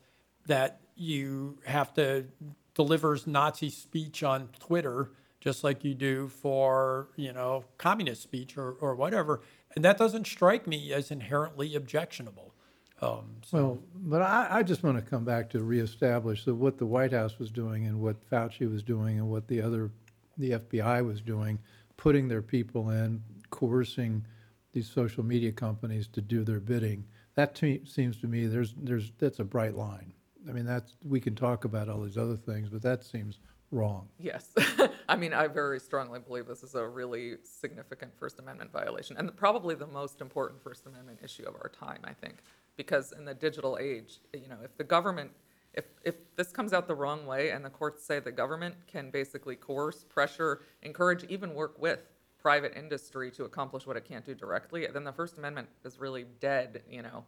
that 0.47 0.81
you 0.95 1.59
have 1.67 1.93
to 1.95 2.27
deliver 2.75 3.19
Nazi 3.27 3.71
speech 3.71 4.23
on 4.23 4.49
Twitter 4.59 5.11
just 5.41 5.63
like 5.63 5.85
you 5.85 5.95
do 5.95 6.29
for 6.29 7.09
you 7.17 7.33
know 7.33 7.65
communist 7.79 8.23
speech 8.23 8.57
or, 8.57 8.73
or 8.73 8.95
whatever, 8.95 9.41
and 9.75 9.85
that 9.85 9.99
doesn't 9.99 10.27
strike 10.27 10.67
me 10.67 10.93
as 10.93 11.11
inherently 11.11 11.75
objectionable. 11.75 12.53
Um, 13.01 13.37
so 13.45 13.59
Well, 13.59 13.79
but 13.95 14.23
I, 14.23 14.49
I 14.51 14.63
just 14.63 14.83
want 14.83 14.97
to 14.97 15.03
come 15.03 15.25
back 15.25 15.51
to 15.51 15.63
reestablish 15.63 16.45
that 16.47 16.55
what 16.55 16.79
the 16.79 16.87
White 16.87 17.13
House 17.13 17.39
was 17.39 17.51
doing 17.51 17.87
and 17.87 18.01
what 18.01 18.17
Fauci 18.31 18.71
was 18.71 18.83
doing 18.83 19.19
and 19.19 19.29
what 19.29 19.47
the 19.49 19.61
other, 19.61 19.91
the 20.39 20.53
FBI 20.53 21.05
was 21.05 21.21
doing, 21.21 21.59
putting 21.97 22.29
their 22.29 22.43
people 22.43 22.91
in, 22.91 23.23
coercing 23.51 24.25
these 24.73 24.89
social 24.89 25.25
media 25.25 25.53
companies 25.53 26.09
to 26.09 26.21
do 26.21 26.45
their 26.45 26.61
bidding. 26.61 27.05
That 27.35 27.55
to, 27.57 27.81
seems 27.85 28.19
to 28.21 28.27
me, 28.27 28.47
there's, 28.47 28.75
there's, 28.77 29.13
that's 29.19 29.39
a 29.39 29.45
bright 29.45 29.75
line. 29.75 30.13
I 30.49 30.53
mean, 30.53 30.65
that's, 30.65 30.97
we 31.03 31.21
can 31.21 31.35
talk 31.35 31.65
about 31.65 31.89
all 31.89 32.03
these 32.03 32.19
other 32.19 32.37
things, 32.37 32.69
but 32.69 32.83
that 32.83 33.05
seems 33.05 33.41
wrong. 33.71 34.09
Yes. 34.19 34.55
I 35.09 35.17
mean, 35.17 35.33
I 35.33 35.49
very 35.49 35.81
strongly 35.81 36.21
believe 36.21 36.47
this 36.47 36.63
is 36.63 36.75
a 36.75 36.87
really 36.87 37.35
significant 37.43 38.13
First 38.19 38.39
Amendment 38.39 38.73
violation 38.73 39.17
and 39.17 39.35
probably 39.37 39.75
the 39.75 39.87
most 39.87 40.21
important 40.21 40.63
First 40.63 40.87
Amendment 40.87 41.21
issue 41.23 41.45
of 41.45 41.55
our 41.55 41.69
time, 41.71 42.01
I 42.05 42.13
think. 42.13 42.37
because 42.77 43.13
in 43.13 43.25
the 43.25 43.35
digital 43.35 43.79
age, 43.81 44.21
you 44.33 44.49
know, 44.49 44.59
if 44.63 44.77
the 44.77 44.85
government, 44.85 45.31
if, 45.77 45.85
if 46.05 46.15
this 46.37 46.51
comes 46.51 46.73
out 46.73 46.89
the 46.89 46.95
wrong 46.95 47.27
way 47.27 47.51
and 47.51 47.65
the 47.65 47.71
courts 47.71 48.05
say 48.05 48.19
the 48.19 48.33
government 48.33 48.75
can 48.87 49.11
basically 49.11 49.57
coerce, 49.57 50.05
pressure, 50.05 50.63
encourage, 50.83 51.25
even 51.25 51.55
work 51.55 51.81
with 51.81 52.01
private 52.39 52.75
industry 52.77 53.31
to 53.33 53.45
accomplish 53.45 53.87
what 53.87 53.97
it 53.97 54.05
can't 54.05 54.25
do 54.25 54.35
directly, 54.35 54.87
then 54.93 55.05
the 55.05 55.13
First 55.13 55.37
Amendment 55.37 55.69
is 55.85 55.99
really 56.01 56.25
dead, 56.41 56.83
you 56.89 57.03
know, 57.03 57.25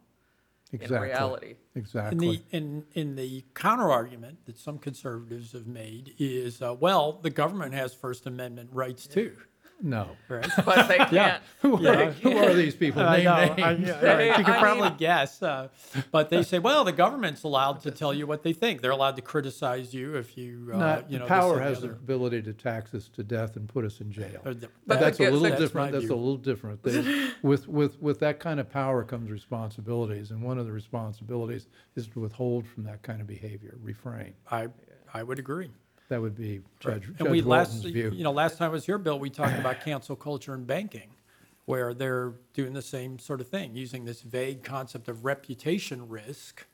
in 0.73 0.81
Exactly. 0.81 1.09
reality. 1.09 1.55
In 1.75 1.81
Exactly. 1.81 2.43
the, 2.51 2.57
in, 2.57 2.85
in 2.95 3.17
the 3.17 3.45
counter 3.55 3.91
argument 3.91 4.39
that 4.47 4.59
some 4.59 4.79
conservatives 4.79 5.53
have 5.53 5.67
made 5.67 6.15
is, 6.19 6.63
uh, 6.63 6.75
well, 6.79 7.19
the 7.21 7.31
government 7.31 7.75
has 7.75 7.93
First 7.93 8.27
Amendment 8.27 8.71
rights 8.73 9.07
too, 9.07 9.37
No. 9.81 10.09
right? 10.29 10.47
But 10.65 10.89
they 10.89 10.97
can't. 11.11 11.43
Who 11.61 11.81
Yeah. 11.83 11.91
are, 11.91 12.11
who 12.11 12.37
are 12.37 12.53
these 12.55 12.75
people? 12.75 13.03
I 13.03 13.17
Name 13.19 13.25
know, 13.27 13.55
names. 13.55 13.87
yeah, 13.89 14.01
They- 14.17 14.27
you 14.39 14.45
can 14.45 14.47
I 14.47 14.61
probably 14.61 14.89
mean- 14.89 14.99
guess, 14.99 15.43
uh, 15.43 15.69
but 16.11 16.31
they 16.31 16.43
say, 16.43 16.59
well, 16.59 16.83
the 16.85 16.93
government's 16.93 17.43
allowed 17.45 17.81
to 17.83 17.91
tell 17.91 18.13
you 18.13 18.27
what 18.27 18.43
they 18.43 18.53
think. 18.53 18.81
They're 18.83 18.91
allowed 18.91 19.17
to 19.17 19.23
criticize 19.23 19.95
you 19.95 20.17
if 20.17 20.37
you, 20.37 20.71
uh, 20.75 20.79
Not, 20.79 21.11
you 21.11 21.19
know, 21.19 21.25
this, 21.27 21.29
power 21.29 21.57
that, 21.57 21.63
has 21.65 21.81
the 21.81 21.89
the 21.89 21.93
ability 21.95 22.43
to 22.43 22.53
tax 22.53 22.93
us 22.95 23.09
to 23.11 23.23
death 23.23 23.57
and 23.57 23.69
put 23.69 23.85
us 23.85 24.01
in 24.01 24.11
jail. 24.11 24.41
But 24.43 24.61
But 24.87 25.01
that's 25.01 25.21
a 25.21 25.25
little 25.25 25.41
that's 25.41 25.61
different, 25.61 25.93
that's 25.93 26.05
a 26.11 26.15
little 26.15 26.37
different. 26.37 26.83
They- 26.83 27.29
With, 27.43 27.69
with, 27.69 28.01
with 28.03 28.19
that 28.21 28.41
kind 28.41 28.59
of 28.59 28.69
power 28.69 29.05
comes 29.05 29.31
responsibilities, 29.31 30.33
and 30.33 30.43
one 30.43 30.59
of 30.59 30.67
the 30.67 30.73
responsibilities 30.73 31.69
is 31.95 32.09
to 32.09 32.21
withhold 32.21 32.67
from 32.67 32.83
that 32.85 33.03
kind 33.03 33.21
of 33.21 33.27
behavior, 33.29 33.77
refrain. 33.81 34.35
I, 34.51 34.69
I 35.15 35.23
would 35.23 35.39
agree. 35.39 35.71
That 36.09 36.23
would 36.23 36.37
be 36.37 36.61
Judge, 36.81 37.09
And 37.19 37.31
we 37.31 37.41
Judge 37.41 37.47
last, 37.47 37.85
view. 37.85 38.11
you 38.11 38.25
know, 38.25 38.33
last 38.33 38.57
time 38.59 38.71
I 38.71 38.73
was 38.73 38.87
here, 38.87 38.99
Bill, 38.99 39.19
we 39.19 39.31
talked 39.31 39.59
about 39.59 39.81
cancel 39.83 40.17
culture 40.17 40.55
in 40.55 40.65
banking, 40.65 41.11
where 41.67 41.93
they're 41.93 42.33
doing 42.55 42.73
the 42.73 42.83
same 42.83 43.19
sort 43.19 43.41
of 43.41 43.49
thing, 43.49 43.75
using 43.75 44.05
this 44.07 44.23
vague 44.23 44.65
concept 44.65 45.09
of 45.09 45.25
reputation 45.25 46.09
risk 46.09 46.67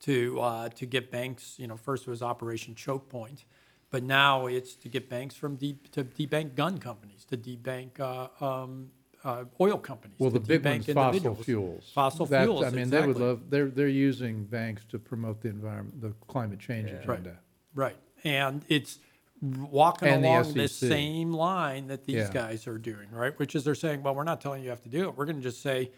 to, 0.00 0.40
uh, 0.40 0.68
to 0.70 0.86
get 0.86 1.10
banks, 1.10 1.56
you 1.58 1.66
know, 1.66 1.76
first 1.76 2.06
it 2.06 2.10
was 2.10 2.22
Operation 2.22 2.74
Choke 2.74 3.10
Point, 3.10 3.44
but 3.90 4.02
now 4.02 4.46
it's 4.46 4.74
to 4.76 4.88
get 4.88 5.10
banks 5.10 5.34
from 5.34 5.56
de, 5.56 5.74
to 5.92 6.04
debank 6.04 6.54
gun 6.54 6.78
companies, 6.78 7.26
to 7.26 7.36
debank, 7.36 8.00
uh, 8.00 8.28
um, 8.42 8.90
uh, 9.24 9.44
oil 9.60 9.76
companies. 9.76 10.16
Well, 10.18 10.30
to 10.30 10.38
the 10.38 10.46
big 10.46 10.62
debank 10.62 10.64
one's 10.64 10.86
fossil 10.86 11.06
individuals. 11.16 11.44
fuels. 11.44 11.90
Fossil 11.94 12.26
fuels, 12.26 12.64
I 12.64 12.70
mean, 12.70 12.88
they 12.88 13.00
would 13.00 13.08
exactly. 13.10 13.26
love, 13.26 13.50
they're, 13.50 13.68
they're 13.68 13.88
using 13.88 14.44
banks 14.44 14.86
to 14.86 14.98
promote 14.98 15.42
the 15.42 15.50
environment, 15.50 16.00
the 16.00 16.14
climate 16.28 16.60
change 16.60 16.90
Right. 16.90 17.18
agenda. 17.18 17.38
Right, 17.74 17.96
and 18.24 18.64
it's 18.68 18.98
walking 19.40 20.08
And 20.08 20.22
the 20.22 20.28
along 20.28 20.54
this 20.54 20.76
same 20.76 21.32
line 21.32 21.86
that 21.88 22.04
these 22.04 22.16
Yeah. 22.16 22.30
guys 22.32 22.66
are 22.66 22.78
doing, 22.78 23.10
right? 23.10 23.36
Which 23.38 23.54
is 23.54 23.64
they're 23.64 23.74
saying, 23.74 24.02
well, 24.02 24.14
we're 24.14 24.24
not 24.24 24.40
telling 24.40 24.60
you 24.60 24.64
you 24.64 24.70
have 24.70 24.82
to 24.82 24.88
do 24.90 25.08
it. 25.08 25.16
We're 25.16 25.24
going 25.24 25.36
to 25.36 25.42
just 25.42 25.62
say 25.62 25.90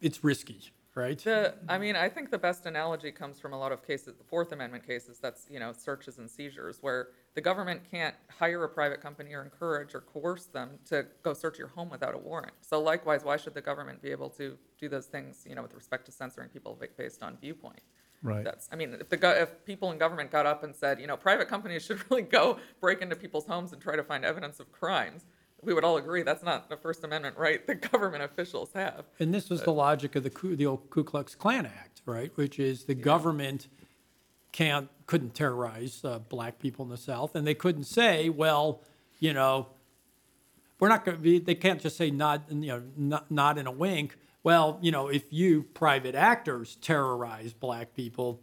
it's 0.00 0.24
risky, 0.24 0.72
right? 0.94 1.18
The, 1.22 1.54
I 1.68 1.78
mean, 1.78 1.94
I 1.94 2.08
think 2.08 2.30
the 2.30 2.38
best 2.38 2.66
analogy 2.66 3.12
comes 3.12 3.38
from 3.38 3.52
a 3.52 3.58
lot 3.58 3.70
of 3.70 3.86
cases, 3.86 4.16
the 4.16 4.24
Fourth 4.24 4.50
Amendment 4.50 4.84
cases, 4.84 5.20
that's, 5.20 5.46
you 5.48 5.60
know, 5.60 5.72
searches 5.72 6.18
and 6.18 6.28
seizures, 6.28 6.78
where 6.80 7.08
the 7.34 7.40
government 7.40 7.82
can't 7.88 8.14
hire 8.28 8.64
a 8.64 8.68
private 8.68 9.00
company 9.00 9.34
or 9.34 9.42
encourage 9.42 9.94
or 9.94 10.00
coerce 10.00 10.46
them 10.46 10.70
to 10.86 11.06
go 11.22 11.32
search 11.34 11.58
your 11.58 11.68
home 11.68 11.90
without 11.90 12.14
a 12.14 12.18
warrant. 12.18 12.52
So 12.60 12.80
likewise, 12.80 13.22
why 13.22 13.36
should 13.36 13.54
the 13.54 13.60
government 13.60 14.02
be 14.02 14.10
able 14.10 14.30
to 14.30 14.58
do 14.80 14.88
those 14.88 15.06
things, 15.06 15.44
you 15.48 15.54
know, 15.54 15.62
with 15.62 15.74
respect 15.74 16.06
to 16.06 16.12
censoring 16.12 16.48
people 16.48 16.76
based 16.96 17.22
on 17.22 17.36
viewpoint? 17.40 17.80
Right. 18.22 18.44
That's, 18.44 18.68
I 18.72 18.76
mean, 18.76 18.96
if 19.00 19.08
the, 19.08 19.16
go- 19.16 19.30
if 19.30 19.64
people 19.64 19.92
in 19.92 19.98
government 19.98 20.30
got 20.30 20.44
up 20.44 20.64
and 20.64 20.74
said, 20.74 21.00
you 21.00 21.06
know, 21.06 21.16
private 21.16 21.48
companies 21.48 21.84
should 21.86 22.10
really 22.10 22.22
go 22.22 22.58
break 22.80 23.00
into 23.00 23.16
people's 23.16 23.46
homes 23.46 23.72
and 23.72 23.80
try 23.80 23.96
to 23.96 24.02
find 24.02 24.24
evidence 24.24 24.60
of 24.60 24.72
crimes, 24.72 25.24
we 25.62 25.74
would 25.74 25.84
all 25.84 25.96
agree 25.96 26.22
that's 26.22 26.42
not 26.42 26.68
the 26.68 26.76
First 26.76 27.04
Amendment 27.04 27.36
right 27.36 27.66
that 27.66 27.90
government 27.92 28.22
officials 28.22 28.70
have. 28.74 29.04
And 29.18 29.34
this 29.34 29.50
was 29.50 29.62
the 29.62 29.72
logic 29.72 30.16
of 30.16 30.22
the 30.22 30.30
Ku, 30.30 30.56
the 30.56 30.66
old 30.66 30.90
Ku 30.90 31.04
Klux 31.04 31.34
Klan 31.34 31.66
Act, 31.66 32.02
right? 32.06 32.30
Which 32.36 32.58
is 32.58 32.84
the 32.84 32.94
government 32.94 33.68
can't, 34.52 34.88
couldn't 35.06 35.34
terrorize 35.34 36.04
uh, 36.04 36.18
black 36.18 36.58
people 36.58 36.84
in 36.84 36.90
the 36.90 36.96
South, 36.96 37.34
and 37.34 37.46
they 37.46 37.54
couldn't 37.54 37.84
say, 37.84 38.28
well, 38.28 38.82
you 39.20 39.32
know, 39.32 39.68
we're 40.80 40.88
not 40.88 41.04
going 41.04 41.16
to 41.16 41.22
be, 41.22 41.38
they 41.38 41.54
can't 41.54 41.80
just 41.80 41.96
say 41.96 42.10
not, 42.10 42.44
you 42.50 42.68
know, 42.68 42.82
not, 42.96 43.30
not 43.30 43.58
in 43.58 43.66
a 43.66 43.72
wink. 43.72 44.16
Well, 44.48 44.78
you 44.80 44.92
know, 44.92 45.08
if 45.08 45.30
you 45.30 45.64
private 45.74 46.14
actors 46.14 46.76
terrorize 46.76 47.52
black 47.52 47.92
people, 47.92 48.40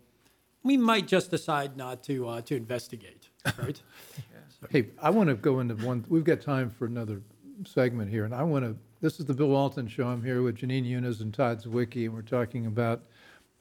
we 0.61 0.77
might 0.77 1.07
just 1.07 1.31
decide 1.31 1.77
not 1.77 2.03
to, 2.03 2.29
uh, 2.29 2.41
to 2.41 2.55
investigate, 2.55 3.29
right? 3.57 3.81
Hey, 4.69 4.89
I 5.01 5.09
want 5.09 5.29
to 5.29 5.35
go 5.35 5.61
into 5.61 5.73
one, 5.83 6.05
we've 6.07 6.23
got 6.23 6.41
time 6.41 6.69
for 6.69 6.85
another 6.85 7.21
segment 7.65 8.11
here, 8.11 8.23
and 8.23 8.35
I 8.35 8.43
want 8.43 8.65
to, 8.65 8.77
this 9.01 9.19
is 9.19 9.25
the 9.25 9.33
Bill 9.33 9.47
Walton 9.47 9.87
Show. 9.87 10.07
I'm 10.07 10.23
here 10.23 10.43
with 10.43 10.57
Jenin 10.57 10.87
Younes 10.87 11.21
and 11.21 11.33
Todd 11.33 11.63
Zywicki, 11.63 12.05
and 12.05 12.13
we're 12.13 12.21
talking 12.21 12.67
about 12.67 13.01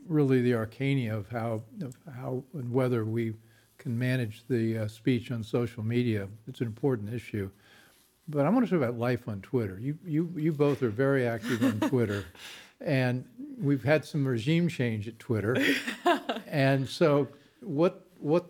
really 0.07 0.43
the 0.43 0.53
arcana 0.55 1.17
of 1.17 1.27
how, 1.31 1.63
of 1.81 1.97
how 2.15 2.45
and 2.53 2.71
whether 2.71 3.07
we 3.07 3.33
can 3.79 3.99
manage 3.99 4.45
the 4.51 4.81
uh, 4.81 4.89
speech 4.89 5.31
on 5.31 5.43
social 5.43 5.83
media. 5.83 6.29
It's 6.47 6.61
an 6.61 6.67
important 6.67 7.15
issue. 7.15 7.51
But 8.29 8.47
I 8.47 8.49
want 8.49 8.65
to 8.65 8.71
talk 8.71 8.83
about 8.83 8.99
life 8.99 9.29
on 9.29 9.43
Twitter. 9.43 9.79
You, 9.79 9.99
you, 10.05 10.33
you 10.37 10.53
both 10.53 10.83
are 10.83 10.89
very 10.89 11.27
active 11.27 11.63
on 11.63 11.79
Twitter, 11.91 12.25
and 12.81 13.25
we've 13.59 13.85
had 13.85 14.05
some 14.05 14.27
regime 14.27 14.69
change 14.69 15.09
at 15.09 15.19
Twitter. 15.19 15.57
And 16.47 16.89
so, 16.89 17.27
what, 17.63 18.07
what, 18.21 18.47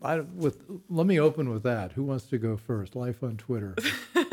I, 0.00 0.20
with, 0.20 0.62
let 0.88 1.06
me 1.06 1.20
open 1.20 1.50
with 1.50 1.62
that. 1.64 1.92
Who 1.92 2.02
wants 2.02 2.24
to 2.28 2.38
go 2.38 2.56
first? 2.56 2.96
Life 2.96 3.22
on 3.22 3.36
Twitter. 3.36 3.74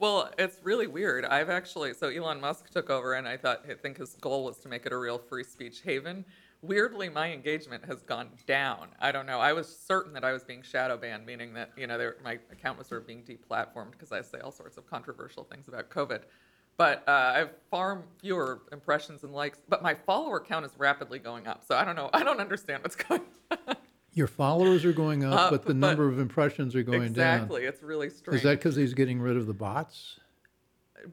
Well, 0.00 0.30
it's 0.38 0.56
really 0.64 0.86
weird. 0.86 1.26
I've 1.26 1.50
actually 1.50 1.92
so 1.92 2.08
Elon 2.08 2.40
Musk 2.40 2.70
took 2.70 2.88
over, 2.88 3.12
and 3.12 3.28
I 3.28 3.36
thought 3.36 3.66
I 3.70 3.74
think 3.74 3.98
his 3.98 4.14
goal 4.14 4.44
was 4.44 4.56
to 4.60 4.68
make 4.68 4.86
it 4.86 4.92
a 4.92 4.96
real 4.96 5.18
free 5.18 5.44
speech 5.44 5.82
haven. 5.82 6.24
Weirdly, 6.62 7.08
my 7.08 7.32
engagement 7.32 7.84
has 7.86 8.02
gone 8.02 8.28
down. 8.46 8.88
I 9.00 9.12
don't 9.12 9.24
know. 9.24 9.38
I 9.40 9.54
was 9.54 9.74
certain 9.74 10.12
that 10.12 10.24
I 10.24 10.32
was 10.32 10.44
being 10.44 10.60
shadow 10.62 10.98
banned, 10.98 11.24
meaning 11.24 11.54
that 11.54 11.70
you 11.76 11.86
know 11.86 12.12
my 12.22 12.38
account 12.52 12.76
was 12.78 12.86
sort 12.86 13.00
of 13.00 13.06
being 13.06 13.22
deplatformed 13.22 13.92
because 13.92 14.12
I 14.12 14.20
say 14.20 14.40
all 14.40 14.52
sorts 14.52 14.76
of 14.76 14.86
controversial 14.86 15.44
things 15.44 15.68
about 15.68 15.88
COVID. 15.88 16.20
But 16.76 17.02
uh, 17.08 17.32
I 17.34 17.38
have 17.38 17.50
far 17.70 18.02
fewer 18.20 18.60
impressions 18.72 19.22
and 19.24 19.32
likes, 19.32 19.58
but 19.68 19.82
my 19.82 19.94
follower 19.94 20.38
count 20.40 20.64
is 20.66 20.72
rapidly 20.78 21.18
going 21.18 21.46
up. 21.46 21.64
So 21.66 21.74
I 21.76 21.84
don't 21.84 21.96
know. 21.96 22.10
I 22.12 22.22
don't 22.22 22.40
understand 22.40 22.82
what's 22.82 22.96
going. 23.08 23.22
on. 23.50 23.76
Your 24.12 24.26
followers 24.26 24.84
are 24.84 24.92
going 24.92 25.24
up, 25.24 25.38
Up, 25.38 25.50
but 25.50 25.62
the 25.62 25.68
but- 25.68 25.76
number 25.76 26.08
of 26.08 26.18
impressions 26.18 26.74
are 26.74 26.82
going 26.82 27.00
down. 27.14 27.36
exactly. 27.40 27.64
It's 27.64 27.82
really 27.82 28.10
strange. 28.10 28.36
Is 28.38 28.42
that 28.42 28.58
because 28.58 28.76
he's 28.76 28.92
getting 28.92 29.18
rid 29.20 29.36
of 29.38 29.46
the 29.46 29.54
bots? 29.54 30.19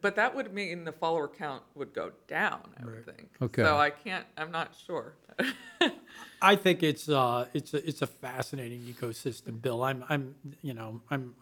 But 0.02 0.16
that 0.16 0.36
would 0.36 0.54
mean 0.54 0.84
the 0.84 0.92
follower 0.92 1.28
count 1.28 1.64
would 1.76 1.94
go 1.94 2.12
down, 2.28 2.62
I 2.82 2.86
would 2.86 3.06
think. 3.06 3.30
Okay. 3.42 3.64
So 3.64 3.78
I 3.78 3.90
can't, 3.90 4.26
I'm 4.38 4.52
not 4.52 4.76
sure. 4.86 5.16
I 6.42 6.56
think 6.56 6.84
it's 6.84 7.10
uh, 7.10 7.46
it's 7.54 7.74
a, 7.74 7.88
it's 7.88 8.02
a 8.02 8.08
fascinating 8.08 8.82
ecosystem, 8.82 9.62
Bill. 9.62 9.84
I'm 9.84 10.04
I'm 10.10 10.36
you 10.62 10.74
know 10.74 11.02
I'm 11.10 11.36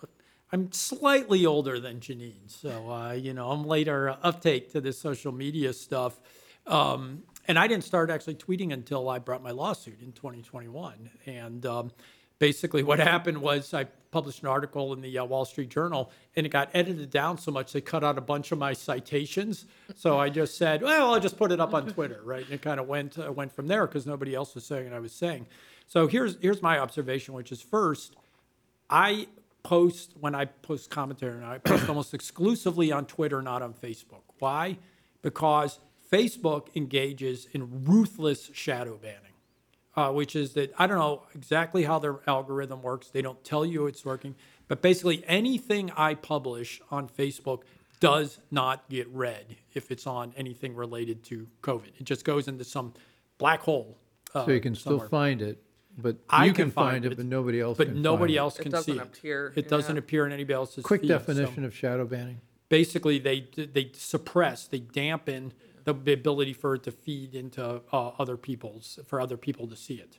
I'm 0.52 0.72
slightly 0.72 1.46
older 1.46 1.80
than 1.80 2.00
Jenin, 2.00 2.48
so 2.48 2.89
uh, 2.89 3.12
you 3.14 3.34
know 3.34 3.52
I'm 3.52 3.66
later 3.66 4.18
uptake 4.22 4.72
to 4.74 4.82
this 4.82 5.00
social 5.00 5.32
media 5.32 5.74
stuff, 5.74 6.20
um, 6.68 7.24
and 7.48 7.60
I 7.60 7.68
didn't 7.68 7.84
start 7.84 8.10
actually 8.10 8.36
tweeting 8.36 8.74
until 8.74 9.10
I 9.10 9.20
brought 9.20 9.43
my 9.43 9.52
lawsuit 9.52 10.02
in 10.02 10.12
2021. 10.14 11.10
And 11.26 11.66
um, 11.66 11.91
basically, 12.40 12.84
what 12.84 13.00
happened 13.00 13.40
was 13.40 13.74
I 13.74 13.86
published 14.12 14.42
an 14.44 14.48
article 14.48 14.94
in 14.94 15.02
the 15.02 15.18
uh, 15.18 15.26
Wall 15.26 15.46
Street 15.46 15.70
Journal, 15.70 16.10
and 16.36 16.46
it 16.46 16.50
got 16.50 16.70
edited 16.74 17.10
down 17.10 17.38
so 17.38 17.52
much 17.52 17.74
they 17.74 17.82
cut 17.82 18.04
out 18.04 18.18
a 18.18 18.22
bunch 18.22 18.52
of 18.52 18.58
my 18.58 18.74
citations. 18.74 19.66
So 19.96 20.18
I 20.18 20.30
just 20.30 20.58
said, 20.58 20.82
well, 20.82 21.14
I'll 21.14 21.20
just 21.20 21.38
put 21.38 21.52
it 21.52 21.60
up 21.60 21.74
on 21.74 21.88
Twitter, 21.88 22.22
right? 22.24 22.46
And 22.46 22.54
it 22.54 22.62
kind 22.62 22.80
of 22.80 22.88
went 22.88 23.18
uh, 23.18 23.32
went 23.32 23.52
from 23.52 23.68
there 23.68 23.86
because 23.88 24.06
nobody 24.06 24.34
else 24.34 24.56
was 24.56 24.66
saying 24.66 24.86
what 24.86 24.94
I 24.94 25.00
was 25.00 25.14
saying. 25.14 25.48
So 25.88 26.08
here's 26.08 26.38
here's 26.42 26.62
my 26.62 26.80
observation, 26.80 27.34
which 27.34 27.52
is 27.52 27.62
first, 27.62 28.16
I 28.90 29.28
post 29.64 30.14
when 30.20 30.36
I 30.36 30.46
post 30.46 30.90
commentary, 30.90 31.36
and 31.36 31.46
I 31.46 31.58
post 31.58 31.90
almost 31.90 32.14
exclusively 32.14 32.92
on 32.92 33.06
Twitter, 33.06 33.42
not 33.42 33.62
on 33.62 33.74
Facebook. 33.74 34.24
Why? 34.40 34.78
Because 35.22 35.80
Facebook 36.12 36.68
engages 36.76 37.48
in 37.52 37.84
ruthless 37.84 38.52
shadow 38.54 38.98
banning 38.98 39.25
uh, 39.96 40.12
which 40.12 40.36
is 40.36 40.54
that 40.54 40.74
I 40.78 40.88
don't 40.88 40.98
know 40.98 41.24
exactly 41.34 41.84
how 41.84 42.00
their 42.00 42.20
algorithm 42.28 42.82
works. 42.82 43.08
They 43.10 43.22
don't 43.22 43.41
tell 43.43 43.66
you 43.66 43.88
it's 43.88 44.04
working, 44.06 44.36
but 44.68 44.82
basically 44.82 45.24
anything 45.28 45.91
I 45.96 46.16
publish 46.16 46.82
on 46.91 47.08
Facebook 47.08 47.62
does 48.00 48.39
not 48.52 48.89
get 48.89 49.08
read 49.10 49.56
if 49.74 49.91
it's 49.91 50.06
on 50.06 50.34
anything 50.36 50.76
related 50.76 51.24
to 51.26 51.48
COVID. 51.62 51.91
It 51.98 52.04
just 52.04 52.26
goes 52.26 52.48
into 52.48 52.64
some 52.66 52.93
black 53.38 53.62
hole. 53.62 53.98
Uh, 54.34 54.46
So 54.46 54.52
you 54.52 54.60
can 54.60 54.76
still 54.76 55.00
find 55.00 55.41
it, 55.41 55.64
but 55.98 56.18
I 56.30 56.46
you 56.46 56.52
can 56.54 56.66
can 56.66 56.72
find 56.72 56.91
find 56.93 57.06
it, 57.06 57.14
it, 57.14 57.16
but 57.16 57.26
nobody 57.26 57.62
else 57.62 57.78
but 57.78 57.88
can 57.88 58.02
nobody 58.02 58.34
find 58.34 58.36
it. 58.36 58.39
else 58.39 58.60
It 58.60 58.64
can 58.64 58.72
doesn't 58.74 58.93
see 58.96 59.00
appear, 59.00 59.54
It 59.56 59.70
doesn't 59.70 59.98
appear 59.98 60.26
in 60.26 60.34
anybody 60.34 60.54
else's. 60.56 60.84
Quick 60.84 61.02
feed, 61.02 61.08
so- 61.08 61.18
definition 61.20 61.64
of 61.64 61.74
shadow 61.74 62.06
banning. 62.06 62.41
basically 62.68 63.18
they 63.20 63.48
they 63.56 63.91
suppress, 63.93 64.68
they 64.68 64.80
dampen 64.80 65.54
the 65.94 66.14
ability 66.14 66.54
for 66.54 66.76
it 66.76 66.84
to 66.84 66.92
feed 66.92 67.36
into 67.36 67.82
uh, 67.94 68.08
other 68.20 68.38
people's 68.38 69.00
for 69.08 69.22
other 69.22 69.38
people 69.38 69.68
to 69.68 69.76
see 69.76 69.96
it. 69.96 70.18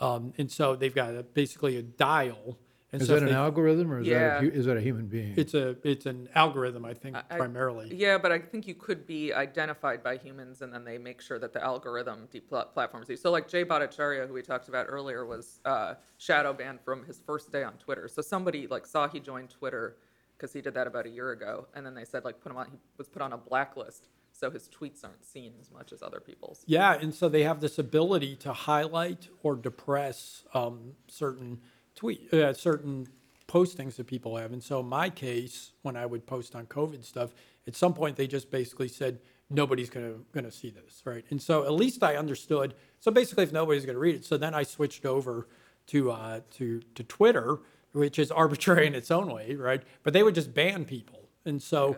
Um, 0.00 0.32
and 0.38 0.50
so 0.50 0.76
they've 0.76 0.94
got 0.94 1.14
a, 1.14 1.22
basically 1.22 1.76
a 1.78 1.82
dial 1.82 2.58
And 2.92 3.00
Is 3.02 3.08
so 3.08 3.14
that 3.14 3.22
an 3.22 3.28
they- 3.30 3.34
algorithm 3.34 3.90
or 3.92 4.00
is, 4.00 4.06
that 4.08 4.42
a, 4.44 4.52
is 4.52 4.66
that 4.66 4.76
a 4.76 4.80
human 4.80 5.06
being? 5.06 5.34
It's 5.36 5.54
a 5.54 5.76
it's 5.82 6.06
an 6.06 6.28
algorithm, 6.34 6.84
I 6.84 6.94
think, 6.94 7.16
I- 7.16 7.36
primarily. 7.36 7.94
Yeah, 7.94 8.16
but 8.18 8.30
I 8.30 8.38
think 8.38 8.66
you 8.68 8.74
could 8.74 9.06
be 9.06 9.32
identified 9.32 10.02
by 10.02 10.18
humans, 10.18 10.62
and 10.62 10.70
then 10.72 10.84
they 10.84 10.98
make 10.98 11.20
sure 11.20 11.38
that 11.40 11.52
the 11.52 11.62
algorithm 11.64 12.28
deplatforms 12.32 13.08
you. 13.08 13.16
So, 13.16 13.30
like 13.32 13.48
Jay 13.48 13.64
Bhattacharya, 13.64 14.26
who 14.28 14.34
we 14.34 14.42
talked 14.42 14.68
about 14.68 14.86
earlier, 14.88 15.24
was 15.26 15.60
uh, 15.64 15.94
shadow 16.18 16.52
banned 16.52 16.80
from 16.84 17.04
his 17.04 17.18
first 17.26 17.50
day 17.50 17.64
on 17.64 17.74
Twitter. 17.84 18.06
So 18.08 18.22
somebody 18.22 18.66
like 18.68 18.86
saw 18.86 19.08
he 19.08 19.18
joined 19.18 19.50
Twitter 19.50 19.96
because 20.36 20.52
he 20.52 20.60
did 20.60 20.74
that 20.74 20.86
about 20.86 21.06
a 21.06 21.10
year 21.18 21.30
ago, 21.32 21.66
and 21.74 21.84
then 21.84 21.94
they 21.94 22.04
said 22.04 22.24
like 22.24 22.40
put 22.42 22.52
him 22.52 22.58
on. 22.58 22.66
He 22.70 22.78
was 22.98 23.08
put 23.08 23.20
on 23.22 23.32
a 23.32 23.38
blacklist, 23.38 24.08
so 24.38 24.50
his 24.50 24.68
tweets 24.68 25.04
aren't 25.04 25.24
seen 25.24 25.54
as 25.60 25.70
much 25.70 25.92
as 25.92 26.02
other 26.02 26.20
people's. 26.20 26.62
Yeah, 26.66 26.94
and 26.94 27.14
so 27.14 27.28
they 27.28 27.42
have 27.44 27.60
this 27.60 27.78
ability 27.78 28.36
to 28.36 28.52
highlight 28.52 29.28
or 29.42 29.56
depress 29.56 30.44
um, 30.52 30.92
certain 31.08 31.60
tweet, 31.94 32.32
uh, 32.32 32.52
certain 32.52 33.08
postings 33.48 33.96
that 33.96 34.06
people 34.06 34.36
have. 34.36 34.52
And 34.52 34.62
so 34.62 34.80
in 34.80 34.86
my 34.86 35.08
case, 35.08 35.72
when 35.82 35.96
I 35.96 36.04
would 36.04 36.26
post 36.26 36.54
on 36.54 36.66
COVID 36.66 37.04
stuff, 37.04 37.30
at 37.66 37.74
some 37.74 37.94
point 37.94 38.16
they 38.16 38.26
just 38.26 38.50
basically 38.50 38.88
said 38.88 39.20
nobody's 39.48 39.88
gonna 39.88 40.14
gonna 40.32 40.50
see 40.50 40.70
this, 40.70 41.02
right? 41.04 41.24
And 41.30 41.40
so 41.40 41.64
at 41.64 41.72
least 41.72 42.02
I 42.02 42.16
understood. 42.16 42.74
So 43.00 43.10
basically, 43.10 43.44
if 43.44 43.52
nobody's 43.52 43.86
gonna 43.86 43.98
read 43.98 44.16
it, 44.16 44.24
so 44.24 44.36
then 44.36 44.54
I 44.54 44.64
switched 44.64 45.06
over 45.06 45.48
to 45.88 46.10
uh, 46.10 46.40
to 46.56 46.80
to 46.94 47.04
Twitter, 47.04 47.60
which 47.92 48.18
is 48.18 48.30
arbitrary 48.30 48.86
in 48.86 48.94
its 48.94 49.10
own 49.10 49.32
way, 49.32 49.54
right? 49.54 49.82
But 50.02 50.12
they 50.12 50.22
would 50.22 50.34
just 50.34 50.52
ban 50.52 50.84
people, 50.84 51.30
and 51.46 51.62
so. 51.62 51.96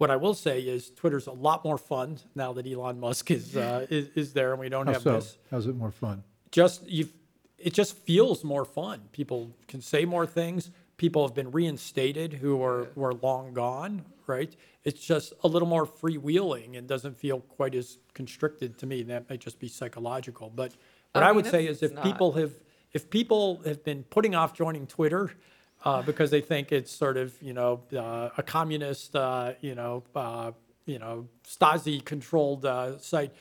What 0.00 0.10
I 0.10 0.16
will 0.16 0.32
say 0.32 0.62
is 0.62 0.90
Twitter's 0.90 1.26
a 1.26 1.32
lot 1.32 1.62
more 1.62 1.76
fun 1.76 2.18
now 2.34 2.54
that 2.54 2.66
Elon 2.66 2.98
Musk 2.98 3.30
is 3.30 3.54
uh, 3.54 3.86
is, 3.90 4.08
is 4.14 4.32
there 4.32 4.52
and 4.52 4.58
we 4.58 4.70
don't 4.70 4.86
How 4.86 4.94
have 4.94 5.02
so? 5.02 5.12
this 5.12 5.36
How's 5.50 5.66
it 5.66 5.76
more 5.76 5.90
fun? 5.90 6.24
just 6.50 6.88
you 6.88 7.06
it 7.58 7.74
just 7.74 7.94
feels 7.98 8.42
more 8.42 8.64
fun 8.64 9.02
people 9.12 9.54
can 9.68 9.82
say 9.82 10.06
more 10.06 10.26
things 10.26 10.70
people 10.96 11.26
have 11.26 11.34
been 11.34 11.50
reinstated 11.50 12.32
who 12.32 12.62
are 12.62 12.88
were 12.94 13.12
long 13.14 13.52
gone 13.52 14.02
right 14.26 14.56
it's 14.84 15.04
just 15.04 15.34
a 15.44 15.48
little 15.48 15.68
more 15.68 15.86
freewheeling 15.86 16.78
and 16.78 16.88
doesn't 16.88 17.14
feel 17.16 17.40
quite 17.40 17.74
as 17.74 17.98
constricted 18.14 18.78
to 18.78 18.86
me 18.86 19.02
that 19.02 19.28
might 19.28 19.40
just 19.40 19.58
be 19.58 19.68
psychological 19.68 20.50
but 20.54 20.72
what 21.12 21.22
I 21.22 21.28
i, 21.28 21.32
would 21.32 21.46
say 21.46 21.66
is 21.66 21.82
if 21.82 21.92
not. 21.92 22.04
people 22.04 22.32
have 22.32 22.52
if 22.94 23.10
people 23.10 23.60
have 23.66 23.84
been 23.84 24.02
putting 24.04 24.34
off 24.34 24.54
joining 24.54 24.86
twitter 24.86 25.30
uh, 25.84 26.02
because 26.02 26.30
they 26.30 26.40
think 26.40 26.72
it's 26.72 26.92
sort 26.92 27.16
of 27.16 27.34
you 27.42 27.52
know 27.52 27.80
uh, 27.96 28.30
a 28.36 28.42
communist 28.42 29.16
uh, 29.16 29.52
you 29.60 29.74
know 29.74 30.02
uh, 30.14 30.52
you 30.86 30.98
know 30.98 31.28
Stasi 31.46 32.04
controlled 32.04 32.64
uh, 32.64 32.98
site. 32.98 33.32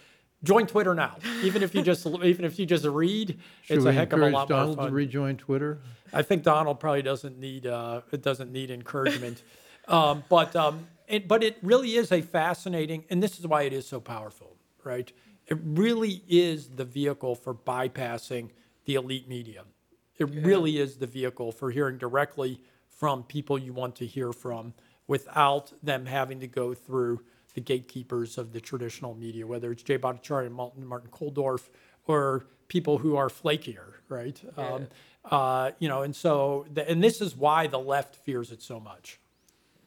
Join 0.42 0.68
Twitter 0.68 0.94
now. 0.94 1.18
Even 1.44 1.64
if 1.64 1.76
you 1.76 1.82
just 1.82 2.06
even 2.24 2.46
if 2.46 2.58
you 2.58 2.66
just 2.66 2.86
read, 2.86 3.40
Should 3.64 3.78
it's 3.78 3.86
a 3.86 3.92
heck 3.92 4.14
of 4.14 4.22
a 4.22 4.30
lot 4.30 4.48
Donald 4.48 4.78
more 4.78 4.88
to 4.88 4.94
rejoin 4.94 5.38
Twitter? 5.38 5.80
I 6.14 6.22
think 6.22 6.44
Donald 6.44 6.80
probably 6.80 7.02
doesn't 7.02 7.38
need 7.38 7.68
uh, 7.68 8.02
it 8.12 8.22
doesn't 8.22 8.52
need 8.52 8.72
encouragement, 8.72 9.44
um, 9.88 10.24
but 10.30 10.56
um, 10.56 10.88
it, 11.08 11.28
but 11.28 11.44
it 11.44 11.58
really 11.62 11.96
is 11.96 12.12
a 12.12 12.22
fascinating, 12.22 13.04
and 13.10 13.22
this 13.22 13.40
is 13.40 13.48
why 13.48 13.64
it 13.64 13.74
is 13.74 13.88
so 13.88 14.00
powerful, 14.00 14.56
right? 14.84 15.12
It 15.48 15.58
really 15.64 16.24
is 16.30 16.70
the 16.70 16.86
vehicle 16.86 17.36
for 17.36 17.54
bypassing 17.54 18.52
the 18.86 18.96
elite 18.96 19.28
media. 19.28 19.64
It 20.20 20.30
really 20.46 20.78
is 20.78 20.98
the 20.98 21.08
vehicle 21.08 21.52
for 21.52 21.72
hearing 21.72 21.98
directly 21.98 22.62
from 22.90 23.24
people 23.24 23.58
you 23.58 23.74
want 23.74 23.96
to 23.96 24.06
hear 24.06 24.34
from 24.34 24.74
without 25.08 25.72
them 25.82 26.06
having 26.06 26.40
to 26.42 26.48
go 26.48 26.74
through 26.74 27.22
the 27.56 27.62
gatekeepers 27.62 28.38
of 28.38 28.52
the 28.52 28.60
traditional 28.62 29.16
media, 29.16 29.48
whether 29.48 29.72
it's 29.72 29.82
Jay 29.82 29.98
Bhattacharya, 29.98 30.48
and 30.48 30.56
Martin, 30.56 30.86
Martin 30.86 31.10
Kulldorff, 31.10 31.70
or 32.06 32.46
people 32.68 32.98
who 33.00 33.16
are 33.16 33.30
flakier, 33.30 33.94
right? 34.10 34.40
Um, 34.58 34.88
uh, 35.26 35.72
you 35.80 35.88
know, 35.88 36.04
and 36.04 36.16
so, 36.16 36.66
the, 36.72 36.88
and 36.88 37.04
this 37.04 37.22
is 37.22 37.36
why 37.36 37.68
the 37.68 37.80
left 37.80 38.16
fears 38.16 38.52
it 38.52 38.62
so 38.62 38.80
much, 38.80 39.20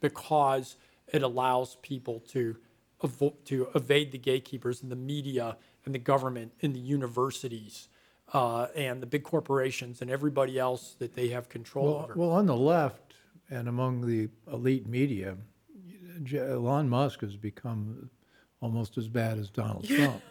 because 0.00 0.76
it 1.12 1.22
allows 1.22 1.76
people 1.82 2.20
to 2.30 2.56
avo- 3.02 3.34
to 3.44 3.68
evade 3.74 4.12
the 4.12 4.18
gatekeepers 4.18 4.82
and 4.82 4.90
the 4.90 4.96
media 4.96 5.56
and 5.84 5.94
the 5.94 5.98
government 5.98 6.52
and 6.62 6.74
the 6.74 6.80
universities 6.80 7.88
uh, 8.32 8.66
and 8.74 9.02
the 9.02 9.06
big 9.06 9.22
corporations 9.24 10.00
and 10.02 10.10
everybody 10.10 10.58
else 10.58 10.94
that 10.98 11.14
they 11.14 11.28
have 11.28 11.48
control 11.48 11.86
Well, 11.86 12.02
over. 12.04 12.14
well, 12.16 12.30
on 12.30 12.46
the 12.46 12.56
left 12.56 13.14
and 13.50 13.68
among 13.68 14.06
the 14.06 14.28
elite 14.52 14.86
media, 14.88 15.36
Elon 16.34 16.88
Musk 16.88 17.20
has 17.20 17.36
become 17.36 18.10
almost 18.60 18.96
as 18.98 19.08
bad 19.08 19.38
as 19.38 19.50
Donald 19.50 19.84
Trump. 19.88 20.22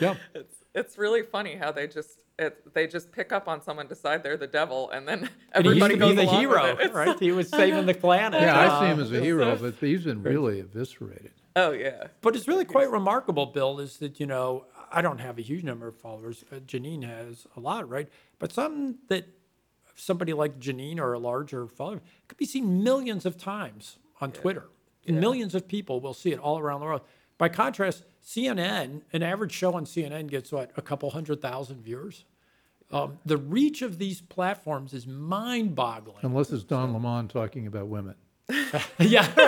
yeah. 0.00 0.14
It's 0.34 0.54
it's 0.74 0.98
really 0.98 1.22
funny 1.22 1.54
how 1.54 1.70
they 1.70 1.86
just 1.86 2.20
it, 2.36 2.74
they 2.74 2.88
just 2.88 3.12
pick 3.12 3.30
up 3.30 3.46
on 3.46 3.62
someone, 3.62 3.86
decide 3.86 4.24
they're 4.24 4.36
the 4.36 4.46
devil, 4.48 4.90
and 4.90 5.06
then 5.06 5.28
everybody 5.52 5.54
And 5.54 5.66
he 5.66 5.70
used 5.70 5.82
everybody 5.82 5.94
to 5.94 5.98
goes 6.00 6.10
be 6.10 6.16
the 6.16 6.22
along 6.24 6.40
hero, 6.40 6.76
with 6.76 6.86
it. 6.86 6.92
Right? 6.94 7.18
He 7.20 7.30
was 7.30 7.48
saving 7.48 7.86
the 7.86 7.94
planet. 7.94 8.40
Yeah, 8.42 8.58
I 8.58 8.80
see 8.80 8.86
him 8.92 8.98
as 9.00 9.12
a 9.12 9.20
hero, 9.20 9.54
but 9.56 9.74
he's 9.80 10.02
been 10.04 10.20
really 10.22 10.58
eviscerated. 10.60 11.30
Oh 11.54 11.70
yeah. 11.70 12.08
But 12.22 12.34
it's 12.34 12.48
really 12.48 12.64
quite 12.64 12.90
remarkable, 12.90 13.46
Bill, 13.46 13.78
is 13.78 13.98
that, 13.98 14.18
you 14.18 14.26
know, 14.26 14.64
I 14.94 15.02
don't 15.02 15.18
have 15.18 15.38
a 15.38 15.42
huge 15.42 15.64
number 15.64 15.88
of 15.88 15.96
followers. 15.96 16.44
Uh, 16.52 16.56
Jenin 16.60 17.02
has 17.02 17.46
a 17.56 17.60
lot, 17.60 17.88
right? 17.88 18.08
But 18.38 18.52
some 18.52 18.96
that 19.08 19.26
somebody 19.96 20.32
like 20.32 20.58
Jenin 20.60 20.98
or 20.98 21.12
a 21.12 21.18
larger 21.18 21.66
follower 21.66 22.00
could 22.28 22.38
be 22.38 22.46
seen 22.46 22.82
millions 22.82 23.26
of 23.26 23.36
times 23.36 23.98
on 24.20 24.32
Twitter. 24.32 24.68
And 25.06 25.20
millions 25.20 25.54
of 25.54 25.68
people 25.68 26.00
will 26.00 26.14
see 26.14 26.32
it 26.32 26.38
all 26.38 26.58
around 26.58 26.80
the 26.80 26.86
world. 26.86 27.02
By 27.36 27.48
contrast, 27.48 28.04
CNN, 28.24 29.02
an 29.12 29.22
average 29.22 29.52
show 29.52 29.74
on 29.74 29.84
CNN 29.84 30.28
gets 30.28 30.50
what, 30.50 30.70
a 30.76 30.82
couple 30.82 31.10
hundred 31.10 31.42
thousand 31.42 31.82
viewers? 31.82 32.24
Um, 32.90 33.18
the 33.26 33.36
reach 33.36 33.82
of 33.82 33.98
these 33.98 34.20
platforms 34.20 34.94
is 34.94 35.06
mind 35.06 35.74
boggling. 35.74 36.18
Unless 36.22 36.52
it's 36.52 36.64
Don 36.64 36.92
Lemon 36.92 37.28
talking 37.28 37.66
about 37.66 37.88
women. 37.88 38.14
yeah, 38.98 39.26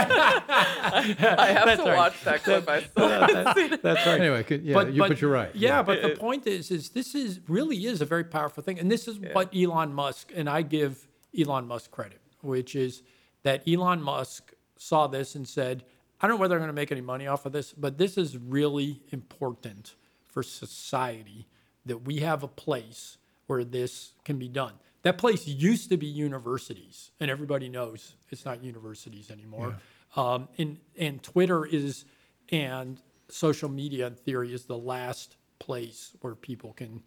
I 0.48 1.48
have 1.52 1.66
That's 1.66 1.82
to 1.82 1.88
right. 1.88 1.96
watch 1.96 2.24
that 2.24 2.42
clip. 2.42 2.66
I 2.68 2.82
still 2.82 3.08
haven't 3.08 3.54
seen 3.54 3.72
it. 3.74 3.82
that's 3.82 4.06
right. 4.06 4.20
Anyway, 4.20 4.42
could- 4.42 4.62
yeah, 4.64 4.86
you, 4.86 5.00
but 5.00 5.20
you're 5.20 5.30
right. 5.30 5.54
Yeah, 5.54 5.82
but 5.82 6.00
the 6.00 6.16
point 6.16 6.46
is, 6.46 6.70
is 6.70 6.88
this 6.90 7.14
is 7.14 7.40
really 7.46 7.84
is 7.84 8.00
a 8.00 8.06
very 8.06 8.24
powerful 8.24 8.62
thing, 8.62 8.78
and 8.78 8.90
this 8.90 9.06
is 9.06 9.18
what 9.18 9.54
Elon 9.54 9.92
Musk 9.92 10.32
and 10.34 10.48
I 10.48 10.62
give 10.62 11.08
Elon 11.38 11.66
Musk 11.66 11.90
credit, 11.90 12.20
which 12.40 12.74
is 12.74 13.02
that 13.42 13.62
Elon 13.68 14.02
Musk 14.02 14.54
saw 14.78 15.06
this 15.06 15.34
and 15.34 15.46
said, 15.46 15.84
I 16.20 16.26
don't 16.26 16.36
know 16.36 16.40
whether 16.40 16.54
I'm 16.54 16.60
going 16.60 16.68
to 16.68 16.72
make 16.72 16.90
any 16.90 17.02
money 17.02 17.26
off 17.26 17.44
of 17.44 17.52
this, 17.52 17.74
but 17.74 17.98
this 17.98 18.16
is 18.16 18.38
really 18.38 19.02
important 19.12 19.94
for 20.26 20.42
society 20.42 21.46
that 21.84 21.98
we 21.98 22.20
have 22.20 22.42
a 22.42 22.48
place 22.48 23.18
where 23.46 23.62
this 23.62 24.12
can 24.24 24.38
be 24.38 24.48
done. 24.48 24.72
That 25.06 25.18
place 25.18 25.46
used 25.46 25.90
to 25.90 25.96
be 25.96 26.06
universities, 26.06 27.12
and 27.20 27.30
everybody 27.30 27.68
knows 27.68 28.16
it's 28.30 28.44
not 28.44 28.64
universities 28.64 29.30
anymore. 29.30 29.76
Um, 30.16 30.48
and 30.58 30.78
and 30.98 31.22
Twitter 31.22 31.64
is, 31.64 32.06
and 32.50 33.00
social 33.28 33.68
media 33.68 34.08
in 34.08 34.16
theory 34.16 34.52
is 34.52 34.64
the 34.64 34.76
last 34.76 35.36
place 35.60 36.16
where 36.22 36.34
people 36.34 36.72
can 36.72 37.04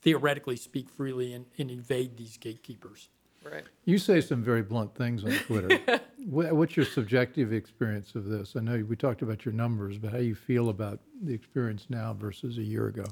theoretically 0.00 0.56
speak 0.56 0.88
freely 0.88 1.34
and, 1.34 1.44
and 1.58 1.70
evade 1.70 2.16
these 2.16 2.38
gatekeepers. 2.38 3.10
Right. 3.44 3.64
You 3.84 3.98
say 3.98 4.22
some 4.22 4.42
very 4.42 4.62
blunt 4.62 4.94
things 4.94 5.22
on 5.22 5.32
Twitter. 5.32 6.00
What's 6.26 6.78
your 6.78 6.86
subjective 6.86 7.52
experience 7.52 8.14
of 8.14 8.24
this? 8.24 8.56
I 8.56 8.60
know 8.60 8.82
we 8.88 8.96
talked 8.96 9.20
about 9.20 9.44
your 9.44 9.52
numbers, 9.52 9.98
but 9.98 10.12
how 10.12 10.18
you 10.18 10.34
feel 10.34 10.70
about 10.70 11.00
the 11.22 11.34
experience 11.34 11.88
now 11.90 12.14
versus 12.14 12.56
a 12.56 12.62
year 12.62 12.86
ago? 12.86 13.04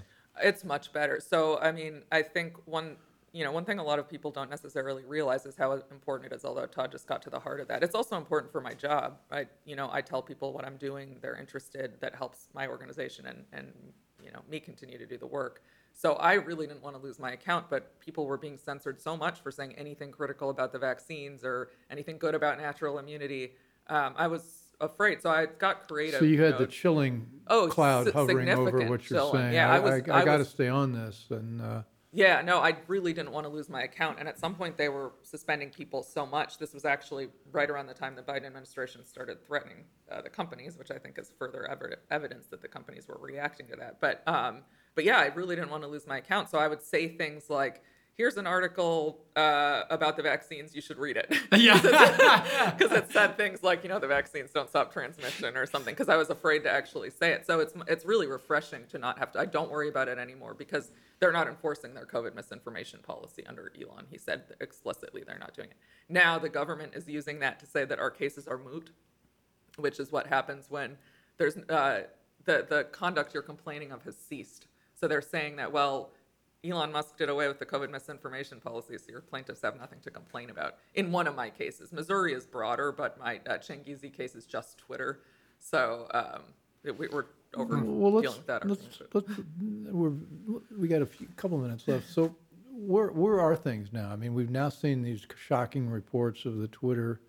It's 0.42 0.64
much 0.64 0.90
better. 0.90 1.20
So, 1.20 1.58
I 1.58 1.70
mean, 1.70 2.00
I 2.10 2.22
think 2.22 2.54
one, 2.64 2.96
you 3.32 3.44
know, 3.44 3.52
one 3.52 3.64
thing 3.64 3.78
a 3.78 3.82
lot 3.82 3.98
of 3.98 4.08
people 4.08 4.30
don't 4.30 4.50
necessarily 4.50 5.04
realize 5.04 5.46
is 5.46 5.56
how 5.56 5.72
important 5.72 6.30
it 6.32 6.36
is. 6.36 6.44
Although 6.44 6.66
Todd 6.66 6.92
just 6.92 7.06
got 7.06 7.22
to 7.22 7.30
the 7.30 7.38
heart 7.40 7.60
of 7.60 7.68
that, 7.68 7.82
it's 7.82 7.94
also 7.94 8.16
important 8.16 8.52
for 8.52 8.60
my 8.60 8.74
job. 8.74 9.18
I, 9.30 9.46
you 9.64 9.74
know, 9.74 9.88
I 9.92 10.02
tell 10.02 10.20
people 10.22 10.52
what 10.52 10.64
I'm 10.66 10.76
doing. 10.76 11.16
They're 11.22 11.36
interested. 11.36 11.94
That 12.00 12.14
helps 12.14 12.48
my 12.54 12.66
organization 12.68 13.26
and 13.26 13.44
and 13.52 13.72
you 14.22 14.30
know 14.32 14.40
me 14.50 14.60
continue 14.60 14.98
to 14.98 15.06
do 15.06 15.16
the 15.16 15.26
work. 15.26 15.62
So 15.94 16.14
I 16.14 16.34
really 16.34 16.66
didn't 16.66 16.82
want 16.82 16.96
to 16.96 17.02
lose 17.02 17.18
my 17.18 17.32
account, 17.32 17.66
but 17.68 17.98
people 18.00 18.26
were 18.26 18.38
being 18.38 18.56
censored 18.56 19.00
so 19.00 19.16
much 19.16 19.40
for 19.40 19.50
saying 19.50 19.74
anything 19.76 20.10
critical 20.10 20.48
about 20.50 20.72
the 20.72 20.78
vaccines 20.78 21.44
or 21.44 21.70
anything 21.90 22.16
good 22.18 22.34
about 22.34 22.58
natural 22.58 22.98
immunity. 22.98 23.52
Um, 23.88 24.14
I 24.16 24.26
was 24.26 24.42
afraid, 24.80 25.20
so 25.20 25.28
I 25.30 25.46
got 25.46 25.86
creative. 25.88 26.18
So 26.20 26.24
you 26.24 26.40
had 26.42 26.52
know, 26.52 26.58
the 26.58 26.66
chilling 26.66 27.26
Oh, 27.46 27.68
cloud 27.68 28.10
hovering 28.10 28.48
over 28.48 28.78
what 28.88 28.88
you're 29.10 29.18
chilling. 29.20 29.34
saying. 29.40 29.52
Yeah, 29.54 29.70
I 29.70 29.78
was- 29.80 30.02
I, 30.08 30.20
I 30.20 30.24
got 30.24 30.38
to 30.38 30.44
stay 30.46 30.68
on 30.68 30.92
this, 30.92 31.26
and 31.30 31.60
uh, 31.60 31.82
Yeah, 32.14 32.42
no, 32.42 32.58
I 32.60 32.76
really 32.88 33.14
didn't 33.14 33.32
want 33.32 33.46
to 33.46 33.52
lose 33.52 33.70
my 33.70 33.82
account. 33.84 34.18
And 34.18 34.28
at 34.28 34.38
some 34.38 34.54
point, 34.54 34.76
they 34.76 34.90
were 34.90 35.12
suspending 35.22 35.70
people 35.70 36.02
so 36.02 36.26
much. 36.26 36.58
This 36.58 36.74
was 36.74 36.84
actually 36.84 37.28
right 37.50 37.70
around 37.70 37.86
the 37.86 37.94
time 37.94 38.14
the 38.14 38.22
Biden 38.22 38.44
administration 38.44 39.02
started 39.06 39.44
threatening 39.46 39.84
uh, 40.10 40.20
the 40.20 40.28
companies, 40.28 40.76
which 40.76 40.90
I 40.90 40.98
think 40.98 41.18
is 41.18 41.32
further 41.38 41.66
ever- 41.70 41.96
evidence 42.10 42.46
that 42.48 42.60
the 42.60 42.68
companies 42.68 43.08
were 43.08 43.18
reacting 43.18 43.66
to 43.68 43.76
that. 43.76 43.98
But, 44.00 44.22
um, 44.28 44.58
but 44.94 45.04
yeah, 45.04 45.18
I 45.20 45.26
really 45.28 45.56
didn't 45.56 45.70
want 45.70 45.84
to 45.84 45.88
lose 45.88 46.06
my 46.06 46.18
account. 46.18 46.50
So 46.50 46.58
I 46.58 46.68
would 46.68 46.82
say 46.82 47.08
things 47.08 47.48
like, 47.48 47.82
here's 48.14 48.36
an 48.36 48.46
article 48.46 49.24
uh, 49.34 49.84
about 49.88 50.18
the 50.18 50.22
vaccines. 50.22 50.74
You 50.74 50.82
should 50.82 50.98
read 50.98 51.16
it. 51.16 51.34
Yeah. 51.56 52.74
because 52.76 52.92
it 52.96 53.10
said 53.10 53.36
things 53.36 53.62
like 53.62 53.82
you 53.82 53.88
know 53.88 53.98
the 53.98 54.06
vaccines 54.06 54.50
don't 54.52 54.68
stop 54.68 54.92
transmission 54.92 55.56
or 55.56 55.66
something 55.66 55.94
because 55.94 56.08
i 56.08 56.16
was 56.16 56.30
afraid 56.30 56.60
to 56.64 56.70
actually 56.70 57.10
say 57.10 57.30
it 57.32 57.46
so 57.46 57.60
it's 57.60 57.72
it's 57.86 58.04
really 58.04 58.26
refreshing 58.26 58.84
to 58.88 58.98
not 58.98 59.18
have 59.18 59.30
to 59.32 59.38
i 59.38 59.44
don't 59.44 59.70
worry 59.70 59.88
about 59.88 60.08
it 60.08 60.18
anymore 60.18 60.54
because 60.54 60.90
they're 61.22 61.30
not 61.30 61.46
enforcing 61.46 61.94
their 61.94 62.04
COVID 62.04 62.34
misinformation 62.34 62.98
policy 63.00 63.46
under 63.46 63.70
Elon. 63.80 64.06
He 64.10 64.18
said 64.18 64.42
explicitly 64.60 65.22
they're 65.24 65.38
not 65.38 65.54
doing 65.54 65.68
it. 65.68 65.76
Now 66.08 66.36
the 66.36 66.48
government 66.48 66.94
is 66.96 67.06
using 67.06 67.38
that 67.38 67.60
to 67.60 67.66
say 67.66 67.84
that 67.84 68.00
our 68.00 68.10
cases 68.10 68.48
are 68.48 68.58
moot, 68.58 68.90
which 69.76 70.00
is 70.00 70.10
what 70.10 70.26
happens 70.26 70.66
when 70.68 70.96
there's 71.36 71.56
uh, 71.68 72.00
the 72.44 72.66
the 72.68 72.88
conduct 72.90 73.34
you're 73.34 73.42
complaining 73.44 73.92
of 73.92 74.02
has 74.02 74.16
ceased. 74.16 74.66
So 74.94 75.06
they're 75.06 75.22
saying 75.22 75.54
that 75.56 75.70
well, 75.70 76.10
Elon 76.64 76.90
Musk 76.90 77.18
did 77.18 77.28
away 77.28 77.46
with 77.46 77.60
the 77.60 77.66
COVID 77.66 77.92
misinformation 77.92 78.58
policy, 78.58 78.98
so 78.98 79.04
your 79.08 79.20
plaintiffs 79.20 79.62
have 79.62 79.78
nothing 79.78 80.00
to 80.00 80.10
complain 80.10 80.50
about. 80.50 80.74
In 80.96 81.12
one 81.12 81.28
of 81.28 81.36
my 81.36 81.50
cases, 81.50 81.92
Missouri 81.92 82.32
is 82.32 82.46
broader, 82.46 82.90
but 82.90 83.16
my 83.20 83.40
uh, 83.48 83.58
Changizi 83.58 84.12
case 84.12 84.34
is 84.34 84.44
just 84.44 84.76
Twitter. 84.76 85.20
So 85.60 86.08
um, 86.12 86.42
we, 86.82 87.06
we're 87.06 87.26
over 87.56 87.78
Well, 87.78 88.12
let's, 88.12 88.36
with 88.36 88.46
that. 88.46 88.66
let's, 88.66 89.02
let's, 89.12 89.28
we're, 89.90 90.12
we 90.78 90.88
got 90.88 91.02
a 91.02 91.06
few, 91.06 91.26
couple 91.36 91.58
minutes 91.58 91.86
left. 91.86 92.08
So 92.10 92.34
where, 92.70 93.08
where 93.08 93.40
are 93.40 93.54
things 93.56 93.92
now? 93.92 94.10
I 94.10 94.16
mean, 94.16 94.34
we've 94.34 94.50
now 94.50 94.68
seen 94.68 95.02
these 95.02 95.26
shocking 95.36 95.88
reports 95.88 96.44
of 96.44 96.58
the 96.58 96.68
Twitter 96.68 97.20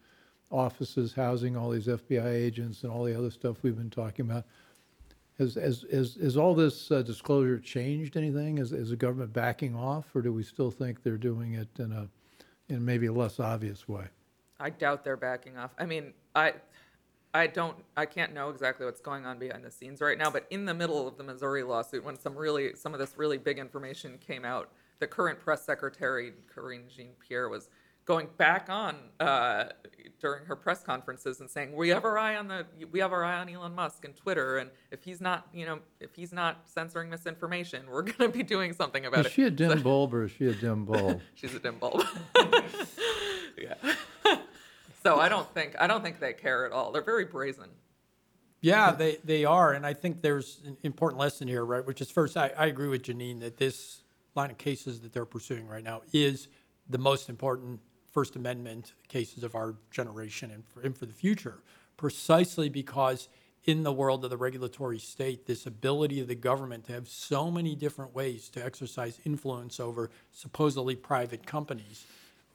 offices 0.51 1.13
housing 1.13 1.57
all 1.57 1.69
these 1.69 1.88
FBI 1.88 2.32
agents 2.34 2.84
and 2.84 2.91
all 2.91 3.03
the 3.03 3.17
other 3.17 3.32
stuff 3.32 3.57
we've 3.63 3.78
been 3.78 3.89
talking 3.89 4.30
about. 4.30 4.45
Has, 5.39 5.55
has, 5.55 5.84
has, 5.91 6.15
has 6.21 6.38
all 6.38 6.53
this 6.53 6.91
uh, 6.91 7.01
disclosure 7.01 7.59
changed 7.59 8.15
anything? 8.17 8.59
Is, 8.59 8.71
is 8.71 8.91
the 8.91 8.95
government 8.95 9.34
backing 9.34 9.76
off, 9.76 10.15
or 10.15 10.21
do 10.21 10.32
we 10.32 10.43
still 10.43 10.69
think 10.69 11.01
they're 11.01 11.17
doing 11.17 11.53
it 11.53 11.67
in 11.80 11.91
a, 11.91 12.07
in 12.71 12.86
maybe 12.86 13.07
a 13.07 13.13
less 13.13 13.39
obvious 13.39 13.88
way? 13.88 14.05
I 14.59 14.69
doubt 14.69 15.03
they're 15.03 15.17
backing 15.17 15.57
off. 15.57 15.71
I 15.80 15.86
mean, 15.86 16.13
I, 16.36 16.53
I 17.34 17.47
don't, 17.47 17.75
I 17.97 18.05
can't 18.05 18.34
know 18.34 18.49
exactly 18.49 18.86
what's 18.86 19.01
going 19.01 19.25
on 19.25 19.39
behind 19.39 19.65
the 19.65 19.71
scenes 19.71 20.01
right 20.01 20.17
now. 20.17 20.29
But 20.29 20.45
in 20.49 20.65
the 20.65 20.73
middle 20.73 21.07
of 21.07 21.17
the 21.17 21.23
Missouri 21.23 21.63
lawsuit, 21.63 22.03
when 22.03 22.19
some 22.19 22.36
really, 22.36 22.75
some 22.75 22.93
of 22.93 22.99
this 22.99 23.17
really 23.17 23.38
big 23.38 23.57
information 23.57 24.19
came 24.25 24.45
out, 24.45 24.69
the 24.99 25.07
current 25.07 25.39
press 25.39 25.65
secretary 25.65 26.34
Karine 26.53 26.84
Jean-Pierre 26.95 27.49
was 27.49 27.69
going 28.05 28.27
back 28.38 28.69
on 28.69 28.95
uh, 29.19 29.65
during 30.19 30.45
her 30.45 30.55
press 30.55 30.84
conferences 30.84 31.39
and 31.39 31.49
saying, 31.49 31.75
"We 31.75 31.89
have 31.89 32.05
our 32.05 32.17
eye 32.17 32.36
on 32.36 32.47
the, 32.47 32.65
we 32.91 32.99
have 32.99 33.11
our 33.13 33.23
eye 33.23 33.39
on 33.39 33.49
Elon 33.49 33.73
Musk 33.75 34.05
and 34.05 34.15
Twitter, 34.15 34.57
and 34.57 34.69
if 34.91 35.03
he's 35.03 35.21
not, 35.21 35.47
you 35.53 35.65
know, 35.65 35.79
if 35.99 36.15
he's 36.15 36.34
not 36.34 36.69
censoring 36.69 37.09
misinformation, 37.09 37.86
we're 37.89 38.01
going 38.01 38.17
to 38.17 38.29
be 38.29 38.43
doing 38.43 38.73
something 38.73 39.05
about 39.05 39.21
Is 39.21 39.25
it." 39.27 39.31
she 39.31 39.43
a 39.43 39.51
dim 39.51 39.81
bulb 39.81 40.13
or 40.13 40.25
is 40.25 40.31
she 40.31 40.47
a 40.47 40.53
dim 40.53 40.86
bulb? 40.86 41.21
She's 41.36 41.55
a 41.55 41.59
dim 41.59 41.79
bulb. 41.79 42.03
yeah. 43.57 43.75
So 45.06 45.20
I 45.20 45.30
don't 45.30 45.51
think 45.54 45.76
I 45.80 45.88
don't 45.88 46.01
think 46.01 46.20
they 46.20 46.34
care 46.34 46.66
at 46.66 46.72
all. 46.72 46.91
They're 46.91 47.04
very 47.04 47.26
brazen. 47.26 47.70
Yeah, 48.62 48.91
they, 48.91 49.18
they 49.26 49.43
are, 49.43 49.74
and 49.74 49.86
I 49.86 49.93
think 49.93 50.22
there's 50.22 50.62
an 50.66 50.78
important 50.84 51.20
lesson 51.20 51.49
here, 51.49 51.66
right? 51.66 51.86
Which 51.86 51.99
is 51.99 52.10
first, 52.10 52.38
I, 52.38 52.49
I 52.58 52.68
agree 52.68 52.88
with 52.88 53.04
Jenin 53.04 53.41
that 53.41 53.58
this 53.58 54.04
line 54.36 54.51
of 54.51 54.58
cases 54.58 55.01
that 55.01 55.12
they're 55.12 55.26
pursuing 55.26 55.68
right 55.68 55.84
now 55.84 56.01
is 56.14 56.47
the 56.89 56.97
most 56.97 57.28
important 57.28 57.82
First 58.14 58.38
Amendment 58.38 58.93
cases 59.10 59.43
of 59.43 59.54
our 59.54 59.76
generation 59.91 60.49
and 60.49 60.64
for, 60.66 60.80
and 60.80 60.97
for 60.97 61.06
the 61.06 61.14
future, 61.14 61.62
precisely 61.97 62.70
because 62.70 63.28
in 63.66 63.84
the 63.84 63.91
world 63.91 64.24
of 64.24 64.30
the 64.30 64.38
regulatory 64.38 64.99
state, 64.99 65.45
this 65.45 65.66
ability 65.66 66.22
of 66.22 66.30
the 66.30 66.36
government 66.36 66.86
to 66.86 66.93
have 66.93 67.10
so 67.10 67.51
many 67.51 67.76
different 67.76 68.16
ways 68.16 68.47
to 68.47 68.64
exercise 68.64 69.20
influence 69.26 69.78
over 69.78 70.10
supposedly 70.32 70.95
private 70.95 71.45
companies 71.45 72.06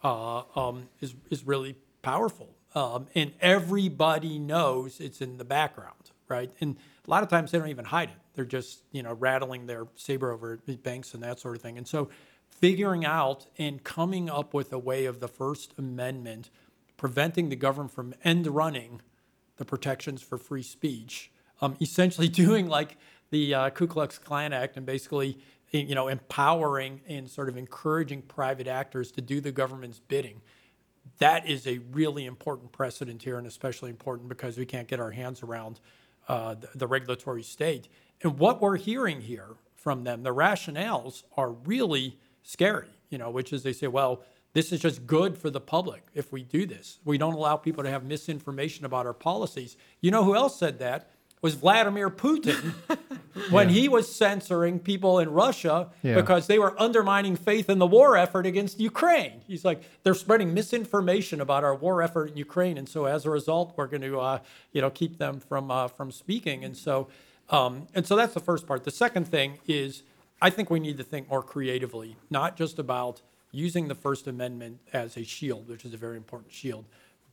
uh, 0.03 0.43
um, 0.57 0.89
is, 1.03 1.15
is 1.29 1.45
really 1.45 1.77
powerful. 2.03 2.55
Um, 2.75 3.07
and 3.15 3.33
everybody 3.41 4.39
knows 4.39 5.01
it's 5.01 5.21
in 5.21 5.39
the 5.39 5.45
background, 5.45 6.11
right? 6.29 6.51
And 6.61 6.77
a 7.07 7.11
lot 7.11 7.23
of 7.23 7.29
times 7.29 7.51
they 7.51 7.59
don't 7.59 7.69
even 7.69 7.87
hide 7.87 8.11
it. 8.11 8.17
They're 8.35 8.45
just, 8.45 8.83
you 8.93 9.03
know, 9.03 9.15
rattling 9.15 9.67
their 9.67 9.87
saber 9.97 10.31
over 10.31 10.59
banks 10.83 11.15
and 11.15 11.23
that 11.23 11.41
sort 11.41 11.57
of 11.57 11.63
thing. 11.63 11.79
And 11.79 11.89
so 11.89 12.09
figuring 12.49 13.05
out 13.05 13.47
and 13.57 13.83
coming 13.83 14.29
up 14.29 14.53
with 14.55 14.73
a 14.73 14.79
way 14.79 15.07
of 15.07 15.21
the 15.21 15.29
First 15.29 15.75
Amendment 15.79 16.51
preventing 16.97 17.49
the 17.49 17.57
government 17.57 17.93
from 17.93 18.15
end 18.25 18.47
running 18.47 19.01
the 19.57 19.65
protections 19.65 20.21
for 20.21 20.37
free 20.37 20.63
speech, 20.63 21.31
um, 21.63 21.77
essentially 21.81 22.29
doing 22.45 22.69
like 22.69 22.99
the 23.31 23.55
uh, 23.55 23.71
Ku 23.71 23.87
Klux 23.87 24.19
Klan 24.19 24.53
Act 24.53 24.77
and 24.77 24.85
basically, 24.85 25.39
you 25.71 25.95
know, 25.95 26.09
empowering 26.09 27.01
and 27.07 27.29
sort 27.29 27.49
of 27.49 27.57
encouraging 27.57 28.23
private 28.23 28.67
actors 28.67 29.11
to 29.13 29.21
do 29.21 29.41
the 29.41 29.53
government's 29.53 30.01
bidding. 30.01 30.41
That 31.19 31.49
is 31.49 31.67
a 31.67 31.79
really 31.93 32.27
important 32.27 32.73
precedent 32.73 33.23
here, 33.23 33.39
and 33.39 33.47
especially 33.47 33.91
important 33.91 34.29
because 34.29 34.57
we 34.57 34.67
can't 34.67 34.89
get 34.89 35.01
our 35.01 35.11
hands 35.11 35.43
around 35.43 35.81
uh, 36.29 36.55
the, 36.55 36.69
the 36.75 36.87
regulatory 36.87 37.43
state. 37.43 37.89
And 38.23 38.39
what 38.39 38.61
we're 38.61 38.77
hearing 38.77 39.21
here 39.21 39.57
from 39.75 40.05
them, 40.05 40.23
the 40.23 40.35
rationales 40.35 41.23
are 41.37 41.51
really 41.51 42.19
scary, 42.43 42.89
you 43.11 43.19
know, 43.19 43.31
which 43.31 43.53
is 43.53 43.63
they 43.63 43.73
say, 43.73 43.87
well, 43.87 44.23
this 44.55 44.73
is 44.73 44.81
just 44.81 45.07
good 45.07 45.37
for 45.37 45.51
the 45.51 45.61
public 45.61 46.03
if 46.15 46.33
we 46.33 46.43
do 46.43 46.67
this. 46.67 46.99
We 47.05 47.19
don't 47.19 47.35
allow 47.35 47.57
people 47.57 47.85
to 47.85 47.91
have 47.91 48.05
misinformation 48.05 48.85
about 48.85 49.07
our 49.07 49.13
policies. 49.13 49.77
You 50.01 50.11
know 50.11 50.25
who 50.25 50.35
else 50.35 50.59
said 50.59 50.79
that? 50.79 51.11
Was 51.43 51.55
Vladimir 51.55 52.11
Putin 52.11 52.75
when 53.51 53.69
he 53.69 53.89
was 53.89 54.13
censoring 54.15 54.79
people 54.79 55.19
in 55.19 55.31
Russia 55.31 55.89
Yeah. 56.03 56.15
because 56.15 56.47
they 56.47 56.59
were 56.59 56.75
undermining 56.81 57.37
faith 57.37 57.69
in 57.71 57.79
the 57.79 57.87
war 57.87 58.17
effort 58.17 58.47
against 58.47 58.79
Ukraine. 58.81 59.41
He's 59.47 59.65
like, 59.65 59.83
they're 60.03 60.15
spreading 60.15 60.53
misinformation 60.55 61.41
about 61.41 61.65
our 61.65 61.75
war 61.75 62.03
effort 62.03 62.31
in 62.31 62.37
Ukraine, 62.37 62.77
and 62.79 62.89
so 62.89 63.05
as 63.07 63.25
a 63.25 63.31
result, 63.31 63.75
we're 63.77 63.87
going 63.87 64.03
to, 64.03 64.19
uh, 64.21 64.39
you 64.73 64.81
know, 64.81 64.91
keep 64.91 65.19
them 65.19 65.41
from 65.41 65.71
uh, 65.71 65.89
from 65.89 66.11
speaking. 66.13 66.65
And 66.65 66.77
so, 66.77 67.09
um, 67.51 67.87
and 67.95 68.07
so 68.07 68.17
that's 68.17 68.35
the 68.35 68.41
first 68.41 68.67
part. 68.67 68.85
The 68.85 68.91
second 68.91 69.27
thing 69.27 69.59
is, 69.67 70.03
I 70.41 70.51
think 70.51 70.71
we 70.71 70.81
need 70.81 70.99
to 70.99 71.05
think 71.05 71.29
more 71.29 71.43
creatively, 71.43 72.17
not 72.31 72.57
just 72.57 72.79
about 72.79 73.23
using 73.51 73.89
the 73.89 73.95
First 73.95 74.27
Amendment 74.27 74.79
as 74.93 75.17
a 75.17 75.25
shield, 75.25 75.69
which 75.69 75.85
is 75.85 75.95
a 75.95 75.97
very 75.97 76.17
important 76.17 76.53
shield, 76.53 76.85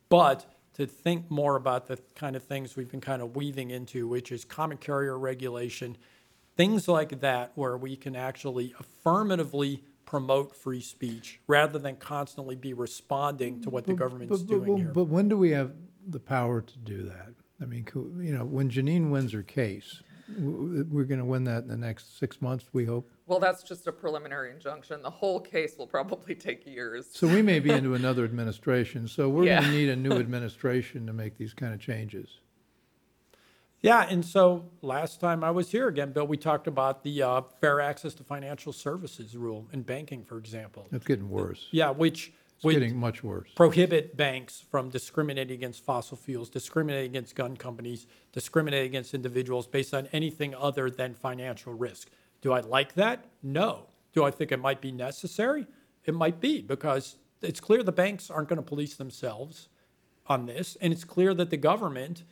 but 0.08 0.46
to 0.76 0.86
think 0.86 1.30
more 1.30 1.56
about 1.56 1.86
the 1.86 1.98
kind 2.14 2.36
of 2.36 2.42
things 2.42 2.76
we've 2.76 2.90
been 2.90 3.00
kind 3.00 3.22
of 3.22 3.34
weaving 3.34 3.70
into, 3.70 4.06
which 4.06 4.30
is 4.30 4.44
common 4.44 4.76
carrier 4.76 5.18
regulation, 5.18 5.96
things 6.54 6.86
like 6.86 7.20
that, 7.20 7.52
where 7.54 7.78
we 7.78 7.96
can 7.96 8.14
actually 8.14 8.74
affirmatively 8.78 9.82
promote 10.04 10.54
free 10.54 10.82
speech 10.82 11.40
rather 11.46 11.78
than 11.78 11.96
constantly 11.96 12.54
be 12.54 12.74
responding 12.74 13.60
to 13.62 13.70
what 13.70 13.86
the 13.86 13.94
government's 13.94 14.42
But- 14.42 14.48
but- 14.48 14.64
doing 14.66 14.76
here. 14.76 14.92
But 14.92 15.04
when 15.04 15.28
do 15.30 15.38
we 15.38 15.50
have 15.50 15.72
the 16.06 16.20
power 16.20 16.60
to 16.60 16.78
do 16.78 17.04
that? 17.04 17.32
I 17.58 17.64
mean, 17.64 17.86
you 17.94 18.34
know, 18.36 18.44
when 18.44 18.68
Jenin 18.68 19.10
wins 19.10 19.32
her 19.32 19.42
case, 19.42 20.02
we're 20.38 21.04
going 21.04 21.20
to 21.20 21.24
win 21.24 21.44
that 21.44 21.62
in 21.62 21.68
the 21.68 21.76
next 21.76 22.18
six 22.18 22.42
months, 22.42 22.66
we 22.74 22.84
hope. 22.84 23.10
Well, 23.26 23.40
that's 23.40 23.64
just 23.64 23.86
a 23.88 23.92
preliminary 23.92 24.52
injunction. 24.52 25.02
The 25.02 25.10
whole 25.10 25.40
case 25.40 25.74
will 25.76 25.88
probably 25.88 26.34
take 26.36 26.64
years. 26.64 27.08
So 27.12 27.26
we 27.26 27.42
may 27.42 27.58
be 27.58 27.70
into 27.78 27.94
another 27.94 28.24
administration, 28.24 29.08
so 29.08 29.28
we're 29.28 29.46
going 29.46 29.62
to 29.64 29.70
need 29.70 29.88
a 29.88 29.96
new 29.96 30.12
administration 30.18 31.06
to 31.06 31.12
make 31.12 31.36
these 31.36 31.52
kind 31.52 31.74
of 31.74 31.80
changes. 31.80 32.38
Yeah, 33.80 34.06
and 34.08 34.24
so 34.24 34.70
last 34.80 35.20
time 35.20 35.44
I 35.44 35.50
was 35.50 35.70
here 35.70 35.88
again, 35.88 36.12
Bill, 36.12 36.26
we 36.26 36.36
talked 36.36 36.66
about 36.66 37.02
the 37.04 37.22
uh, 37.22 37.42
fair 37.60 37.80
access 37.80 38.14
to 38.14 38.24
financial 38.24 38.72
services 38.72 39.36
rule 39.36 39.68
in 39.72 39.82
banking, 39.82 40.24
for 40.24 40.38
example. 40.38 40.86
It's 40.92 41.04
getting 41.06 41.28
worse. 41.28 41.68
Yeah, 41.72 41.90
which 41.90 42.32
It's 42.54 42.64
would 42.64 42.72
getting 42.72 42.96
much 42.96 43.22
worse. 43.22 43.50
prohibit 43.54 44.16
banks 44.16 44.64
from 44.70 44.88
discriminating 44.88 45.54
against 45.56 45.84
fossil 45.84 46.16
fuels, 46.16 46.48
discriminating 46.48 47.10
against 47.10 47.34
gun 47.36 47.56
companies, 47.56 48.06
discriminating 48.32 48.86
against 48.86 49.14
individuals 49.14 49.66
based 49.66 49.92
on 49.92 50.08
anything 50.12 50.54
other 50.54 50.90
than 50.90 51.14
financial 51.14 51.74
risk. 51.74 52.08
Do 52.40 52.52
I 52.52 52.60
like 52.60 52.94
that? 52.94 53.26
No. 53.42 53.86
Do 54.12 54.24
I 54.24 54.30
think 54.30 54.52
it 54.52 54.60
might 54.60 54.80
be 54.80 54.92
necessary? 54.92 55.66
It 56.04 56.14
might 56.14 56.40
be 56.40 56.62
because 56.62 57.16
it's 57.42 57.60
clear 57.60 57.82
the 57.82 57.92
banks 57.92 58.30
aren't 58.30 58.48
going 58.48 58.56
to 58.56 58.62
police 58.62 58.94
themselves 58.94 59.68
on 60.26 60.46
this, 60.46 60.76
and 60.80 60.92
it's 60.92 61.04
clear 61.04 61.34
that 61.34 61.50
the 61.50 61.56
government 61.56 62.24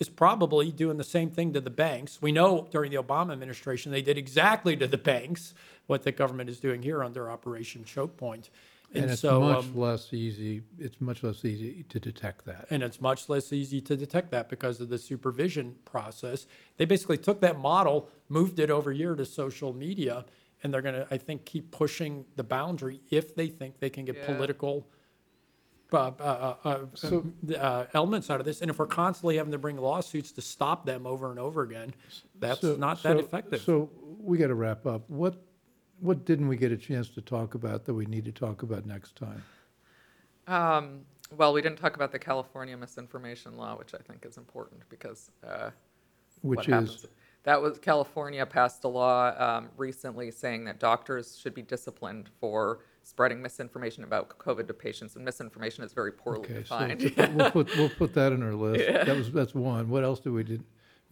is 0.00 0.08
probably 0.08 0.72
doing 0.72 0.96
the 0.96 1.04
same 1.04 1.30
thing 1.30 1.52
to 1.52 1.60
the 1.60 1.70
banks. 1.70 2.20
We 2.20 2.32
know 2.32 2.68
during 2.70 2.90
the 2.90 3.02
Obama 3.02 3.32
administration 3.32 3.92
they 3.92 4.02
did 4.02 4.18
exactly 4.18 4.76
to 4.76 4.86
the 4.86 4.98
banks 4.98 5.54
what 5.86 6.02
the 6.02 6.12
government 6.12 6.50
is 6.50 6.58
doing 6.58 6.82
here 6.82 7.04
under 7.04 7.30
Operation 7.30 7.84
Choke 7.84 8.16
Point. 8.16 8.50
And 9.02 9.10
it's 9.10 9.20
so, 9.20 9.40
much 9.40 9.64
um, 9.64 9.76
less 9.76 10.12
easy, 10.12 10.62
it's 10.78 11.00
much 11.00 11.22
less 11.22 11.44
easy 11.44 11.84
to 11.88 11.98
detect 11.98 12.44
that. 12.46 12.66
and 12.70 12.82
it's 12.82 13.00
much 13.00 13.28
less 13.28 13.52
easy 13.52 13.80
to 13.80 13.96
detect 13.96 14.30
that 14.30 14.48
because 14.48 14.80
of 14.80 14.88
the 14.88 14.98
supervision 14.98 15.74
process. 15.84 16.46
They 16.76 16.84
basically 16.84 17.18
took 17.18 17.40
that 17.40 17.58
model, 17.58 18.08
moved 18.28 18.58
it 18.60 18.70
over 18.70 18.92
here 18.92 19.14
to 19.16 19.24
social 19.24 19.72
media, 19.72 20.24
and 20.62 20.72
they're 20.72 20.82
going 20.82 20.94
to, 20.94 21.06
I 21.10 21.18
think, 21.18 21.44
keep 21.44 21.70
pushing 21.72 22.24
the 22.36 22.44
boundary 22.44 23.00
if 23.10 23.34
they 23.34 23.48
think 23.48 23.80
they 23.80 23.90
can 23.90 24.04
get 24.04 24.16
Yeah. 24.16 24.26
political 24.26 24.86
uh, 25.92 26.10
uh, 26.18 26.54
uh, 26.64 26.78
So- 26.94 27.24
uh, 27.56 27.84
elements 27.94 28.28
out 28.28 28.40
of 28.40 28.46
this. 28.46 28.60
And 28.62 28.68
if 28.70 28.78
we're 28.80 28.86
constantly 28.86 29.36
having 29.36 29.52
to 29.52 29.58
bring 29.58 29.76
lawsuits 29.76 30.32
to 30.32 30.40
stop 30.40 30.86
them 30.86 31.06
over 31.06 31.30
and 31.30 31.38
over 31.38 31.62
again, 31.62 31.94
that's 32.40 32.62
So- 32.62 32.74
not 32.76 33.02
that 33.04 33.18
so- 33.18 33.24
effective. 33.24 33.60
So 33.60 33.90
we 34.18 34.38
got 34.38 34.48
to 34.48 34.54
wrap 34.56 34.86
up. 34.86 35.08
What, 35.08 35.36
what 36.00 36.24
didn't 36.24 36.48
we 36.48 36.56
get 36.56 36.72
a 36.72 36.76
chance 36.76 37.08
to 37.10 37.20
talk 37.20 37.54
about 37.54 37.84
that 37.84 37.94
we 37.94 38.06
need 38.06 38.24
to 38.24 38.32
talk 38.32 38.62
about 38.62 38.86
next 38.86 39.16
time? 39.16 39.42
Um, 40.46 41.00
well, 41.36 41.52
we 41.52 41.62
didn't 41.62 41.78
talk 41.78 41.96
about 41.96 42.12
the 42.12 42.18
California 42.18 42.76
misinformation 42.76 43.56
law, 43.56 43.76
which 43.76 43.94
I 43.94 43.98
think 43.98 44.24
is 44.26 44.36
important 44.36 44.82
because 44.88 45.30
uh, 45.46 45.70
Which 46.42 46.56
what 46.58 46.66
is, 46.66 46.72
happens? 46.72 47.06
That 47.44 47.60
was 47.60 47.78
California 47.78 48.44
passed 48.46 48.84
a 48.84 48.88
law 48.88 49.34
um, 49.38 49.68
recently 49.76 50.30
saying 50.30 50.64
that 50.64 50.80
doctors 50.80 51.38
should 51.38 51.54
be 51.54 51.62
disciplined 51.62 52.30
for 52.40 52.80
spreading 53.02 53.42
misinformation 53.42 54.02
about 54.02 54.30
COVID 54.38 54.66
to 54.66 54.74
patients, 54.74 55.16
and 55.16 55.24
misinformation 55.24 55.84
is 55.84 55.92
very 55.92 56.10
poorly 56.12 56.40
Okay, 56.40 56.64
so 56.64 56.88
defined. 56.88 57.34
we'll 57.36 57.50
put, 57.50 57.76
we'll 57.76 57.90
put 57.90 58.14
that 58.14 58.32
in 58.32 58.42
our 58.42 58.54
list. 58.54 58.84
That 59.06 59.16
was, 59.16 59.30
that's 59.30 59.54
one. 59.54 59.90
What 59.90 60.04
else 60.04 60.20
do 60.20 60.32
we 60.32 60.42
did? 60.42 60.64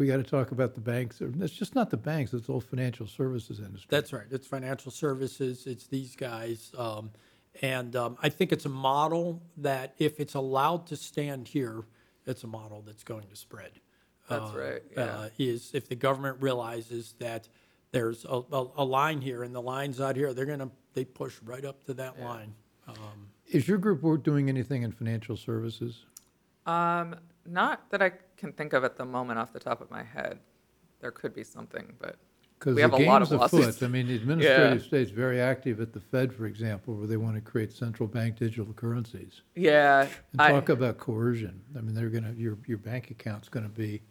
We 0.03 0.09
got 0.09 0.17
to 0.17 0.25
talk 0.25 0.51
about 0.51 0.75
the 0.75 0.81
banks. 0.81 1.23
or- 1.23 1.33
It's 1.39 1.53
just 1.55 1.77
not 1.77 1.89
the 1.91 1.97
banks, 1.97 2.35
it's 2.35 2.47
the 2.49 2.53
whole 2.53 2.61
financial 2.61 3.07
services 3.07 3.61
industry. 3.61 3.87
That's 3.89 4.13
right. 4.13 4.27
It's 4.33 4.49
financial 4.49 4.91
services. 4.91 5.65
It's 5.69 5.87
these 5.87 6.17
guys. 6.17 6.73
Um, 6.77 7.13
and 7.61 7.95
um, 7.95 8.17
I 8.21 8.29
think 8.29 8.51
it's 8.51 8.65
a 8.65 8.69
model 8.69 9.41
that 9.59 9.95
if 9.99 10.19
it's 10.19 10.35
allowed 10.35 10.89
to 10.89 10.97
stand 10.97 11.47
here, 11.47 11.85
it's 12.27 12.43
a 12.43 12.49
model 12.49 12.83
that's 12.85 13.05
going 13.05 13.29
to 13.29 13.37
spread. 13.37 13.71
That's 14.29 14.51
Uh, 14.53 14.59
right, 14.59 14.83
yeah. 14.97 15.03
uh, 15.05 15.29
Is 15.39 15.71
if 15.73 15.87
the 15.89 15.95
government 15.95 16.39
realizes 16.43 17.15
that 17.21 17.49
there's 17.93 18.25
a, 18.25 18.43
a, 18.51 18.71
a 18.79 18.85
line 18.85 19.21
here 19.21 19.45
and 19.45 19.55
the 19.55 19.63
line's 19.63 20.01
out 20.01 20.17
here, 20.17 20.35
they're 20.35 20.47
gonna, 20.47 20.73
they 20.95 21.05
push 21.05 21.37
right 21.45 21.65
up 21.65 21.85
to 21.85 21.95
that 21.95 22.21
line. 22.21 22.55
Um, 22.89 23.29
Is 23.47 23.69
your 23.69 23.79
group 23.79 24.25
doing 24.25 24.49
anything 24.49 24.83
in 24.83 24.91
financial 24.91 25.37
services? 25.37 26.07
Um, 26.67 27.15
not 27.47 27.91
that 27.91 28.03
I 28.03 28.13
can 28.37 28.53
think 28.53 28.73
of 28.73 28.85
at 28.85 28.97
the 28.97 29.05
moment 29.05 29.39
off 29.39 29.53
the 29.53 29.61
top 29.61 29.81
of 29.81 29.91
my 29.91 30.03
head. 30.03 30.39
There 31.01 31.11
could 31.11 31.35
be 31.35 31.45
something, 31.45 31.93
but 31.99 32.17
Because 32.59 32.75
We 32.77 32.83
the 32.83 32.89
have 32.89 32.93
a 32.93 33.05
lot 33.05 33.23
of 33.23 33.29
game's 33.31 33.41
lawsuits. 33.41 33.77
afoot. 33.79 33.85
I 33.87 33.89
mean, 33.89 34.07
the 34.07 34.15
administrative 34.23 34.83
state's 34.83 35.11
very 35.11 35.41
active 35.41 35.81
at 35.81 35.93
the 35.93 36.01
Fed, 36.01 36.33
for 36.33 36.47
example, 36.47 36.95
where 36.95 37.07
they 37.09 37.17
want 37.17 37.35
to 37.35 37.41
create 37.41 37.73
central 37.73 38.09
bank 38.09 38.37
digital 38.37 38.73
currencies. 38.75 39.43
yeah, 39.57 40.07
And 40.33 40.41
I, 40.41 40.53
talk 40.53 40.69
about 40.69 40.99
coercion. 40.99 41.61
I 41.77 41.81
mean, 41.81 41.95
they're 41.95 42.09
gonna, 42.11 42.33
your, 42.37 42.57
your 42.67 42.79
bank 42.79 43.11
account's 43.11 43.49
gonna 43.49 43.69
be 43.69 44.03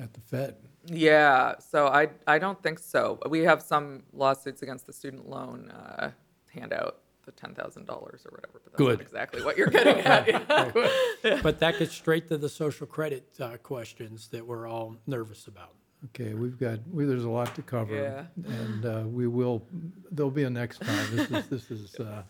at 0.00 0.12
the 0.12 0.20
Fed. 0.20 0.56
yeah. 0.86 1.54
So 1.58 1.86
I, 1.86 2.08
I 2.26 2.38
don't 2.38 2.60
think 2.62 2.78
so. 2.80 3.18
We 3.28 3.40
have 3.40 3.62
some 3.62 4.02
lawsuits 4.12 4.62
against 4.62 4.86
the 4.86 4.92
student 4.92 5.28
loan 5.28 5.70
uh, 5.70 6.10
handout, 6.52 6.98
the 7.28 7.32
ten 7.40 7.54
thousand 7.54 7.86
dollars 7.86 8.24
or 8.24 8.30
whatever. 8.30 8.60
But 8.64 8.72
that's 8.72 8.78
Good. 8.78 8.98
not 8.98 9.00
exactly 9.02 9.42
what 9.44 9.58
you're 9.58 9.68
getting 9.68 9.98
at. 9.98 11.42
But 11.42 11.60
that 11.60 11.78
gets 11.78 11.92
straight 11.92 12.28
to 12.28 12.38
the 12.38 12.48
social 12.48 12.86
credit 12.86 13.28
uh, 13.38 13.56
questions 13.58 14.28
that 14.28 14.46
we're 14.46 14.66
all 14.66 14.96
nervous 15.06 15.46
about. 15.46 15.74
Okay, 16.06 16.32
we've 16.34 16.58
got, 16.58 16.78
we, 16.90 17.04
there's 17.04 17.24
a 17.24 17.28
lot 17.28 17.54
to 17.56 17.62
cover. 17.62 17.94
Yeah. 17.94 18.52
And 18.52 18.86
uh, 18.86 19.02
we 19.06 19.26
will, 19.26 19.62
there'll 20.10 20.30
be 20.30 20.44
a 20.44 20.50
next 20.50 20.80
time. 20.80 21.16
This 21.16 21.30
is, 21.30 21.46
this 21.48 21.70
is 21.70 21.94
uh, 21.96 22.22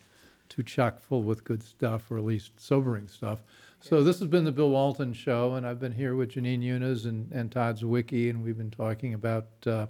too 0.49 0.62
chock 0.62 1.01
full 1.01 1.22
with 1.22 1.44
good 1.44 1.62
stuff, 1.62 2.11
or 2.11 2.18
at 2.18 2.24
least 2.24 2.53
sobering 2.59 3.09
stuff. 3.09 3.40
So 3.80 4.03
this 4.03 4.18
has 4.18 4.28
been 4.28 4.44
the 4.44 4.53
Bill 4.53 4.70
Walton 4.70 5.12
Show, 5.12 5.55
and 5.55 5.66
I've 5.66 5.78
been 5.78 5.92
here 5.92 6.16
with 6.16 6.32
Jenin 6.32 6.62
Younes 6.62 7.05
and, 7.05 7.30
and 7.30 7.53
Todd 7.53 7.78
Zywicki, 7.78 8.30
and 8.30 8.42
we've 8.42 8.59
been 8.59 8.70
talking 8.70 9.14
about 9.14 9.46
uh, 9.66 9.86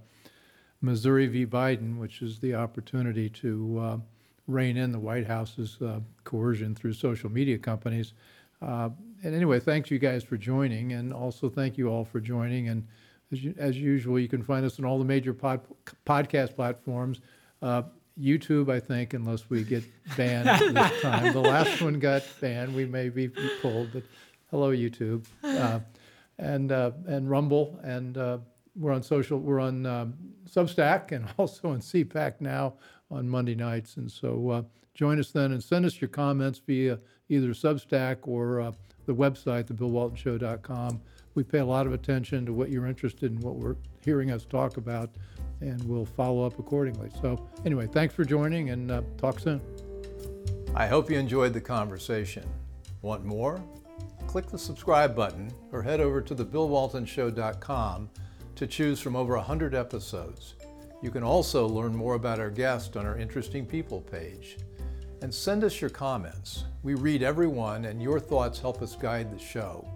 Missouri 0.83 1.29
v. 1.29 1.47
Biden, 1.47 1.99
which 1.99 2.21
is 2.21 2.41
the 2.41 2.55
opportunity 2.55 3.31
to 3.31 3.79
uh, 3.81 3.97
rein 4.49 4.77
in 4.77 4.91
the 4.91 4.99
White 4.99 5.27
House's 5.27 5.81
uh, 5.81 6.01
coercion 6.25 6.75
through 6.75 6.95
social 6.95 7.31
media 7.31 7.59
companies. 7.59 8.15
Uh, 8.61 8.89
And 9.23 9.35
anyway, 9.35 9.61
thanks 9.61 9.91
you 9.91 9.99
guys 9.99 10.23
for 10.25 10.37
joining, 10.37 10.93
and 10.93 11.13
also 11.13 11.49
thank 11.49 11.77
you 11.79 11.89
all 11.89 12.05
for 12.05 12.21
joining. 12.21 12.69
And 12.69 12.87
as, 13.33 13.45
you, 13.45 13.55
as 13.59 13.77
usual, 13.77 14.19
you 14.19 14.29
can 14.29 14.43
find 14.43 14.65
us 14.65 14.79
on 14.79 14.85
all 14.85 14.99
the 14.99 15.05
major 15.05 15.35
pod, 15.35 15.61
podcast 16.07 16.55
platforms. 16.57 17.21
Uh, 17.61 17.83
YouTube, 18.21 18.69
I 18.69 18.81
think, 18.81 19.15
unless 19.15 19.49
we 19.51 19.63
get 19.65 19.85
banned 20.17 20.49
this 20.75 21.03
time. 21.03 21.33
The 21.33 21.41
last 21.41 21.81
one 21.81 21.99
got 22.01 22.23
banned. 22.41 22.75
We 22.75 22.85
may 22.85 23.09
be 23.11 23.29
pulled, 23.63 23.93
but 23.93 24.03
hello, 24.51 24.73
YouTube. 24.73 25.25
Uh, 25.45 25.81
and 26.39 26.71
uh, 26.73 26.93
and 27.07 27.29
Rumble, 27.31 27.79
and 27.83 28.17
uh, 28.17 28.39
we're 28.77 28.93
on 28.93 29.03
social. 29.03 29.39
We're 29.41 29.61
on 29.61 29.85
um, 29.87 30.15
Substack 30.49 31.13
and 31.13 31.27
also 31.39 31.71
on 31.71 31.81
CPAC 31.81 32.41
now 32.41 32.75
on 33.11 33.29
Monday 33.29 33.55
nights. 33.55 33.97
And 33.97 34.11
so 34.11 34.51
uh, 34.51 34.63
join 34.95 35.19
us 35.19 35.31
then 35.31 35.53
and 35.53 35.63
send 35.63 35.85
us 35.85 36.01
your 36.01 36.09
comments 36.09 36.61
via 36.67 36.99
either 37.29 37.49
Substack 37.49 38.19
or 38.23 38.61
uh, 38.61 38.73
the 39.07 39.15
website, 39.15 39.65
thebillwaltonshow.com. 39.65 41.01
We 41.35 41.45
pay 41.45 41.59
a 41.59 41.65
lot 41.65 41.87
of 41.87 41.93
attention 41.93 42.45
to 42.47 42.53
what 42.53 42.71
you're 42.71 42.87
interested 42.87 43.31
in, 43.31 43.41
what 43.41 43.57
we're 43.57 43.77
hearing 44.05 44.31
us 44.31 44.45
talk 44.45 44.77
about, 44.77 45.11
and 45.61 45.83
we'll 45.85 46.05
follow 46.05 46.45
up 46.45 46.59
accordingly. 46.59 47.11
So 47.23 47.49
anyway, 47.65 47.87
thanks 47.87 48.15
for 48.15 48.25
joining, 48.25 48.71
and 48.71 48.91
uh, 48.91 49.03
talk 49.17 49.39
soon. 49.41 49.61
I 50.75 50.87
hope 50.87 51.11
you 51.11 51.19
enjoyed 51.19 51.53
the 51.53 51.61
conversation. 51.61 52.49
Want 53.03 53.25
more? 53.25 53.63
Click 54.27 54.47
the 54.47 54.59
subscribe 54.59 55.17
button 55.17 55.51
or 55.73 55.83
head 55.83 56.01
over 56.01 56.21
to 56.21 56.35
thebillwaltonshow.com 56.35 58.11
to 58.57 58.67
choose 58.67 59.01
from 59.01 59.17
over 59.17 59.37
100 59.37 59.75
episodes. 59.75 60.55
You 61.01 61.11
can 61.11 61.23
also 61.23 61.67
learn 61.67 61.95
more 61.95 62.15
about 62.15 62.41
our 62.41 62.51
guest 62.51 62.97
on 62.97 63.07
our 63.07 63.17
Interesting 63.17 63.65
People 63.65 64.01
page. 64.01 64.59
And 65.23 65.33
send 65.33 65.65
us 65.65 65.81
your 65.81 65.91
comments. 65.91 66.65
We 66.83 66.95
read 66.95 67.23
every 67.23 67.47
one, 67.47 67.85
and 67.85 68.03
your 68.03 68.19
thoughts 68.19 68.59
help 68.59 68.83
us 68.83 68.97
guide 68.97 69.33
the 69.33 69.39
show. 69.39 69.89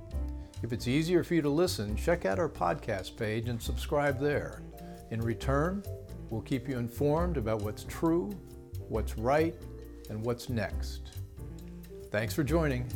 If 0.63 0.73
it's 0.73 0.87
easier 0.87 1.25
for 1.25 1.35
you 1.35 1.43
to 1.43 1.49
listen, 1.49 1.97
check 1.97 2.25
out 2.25 2.39
our 2.39 2.49
podcast 2.49 3.17
page 3.17 3.49
and 3.49 3.61
subscribe 3.61 4.21
there. 4.21 4.63
In 5.11 5.21
return, 5.21 5.83
we'll 6.31 6.43
keep 6.43 6.69
you 6.69 6.79
informed 6.79 7.37
about 7.37 7.63
what's 7.63 7.85
true, 7.85 8.31
what's 8.89 9.19
right, 9.19 9.55
and 10.09 10.25
what's 10.25 10.49
next. 10.49 11.11
Thanks 12.11 12.35
for 12.35 12.45
joining. 12.45 12.87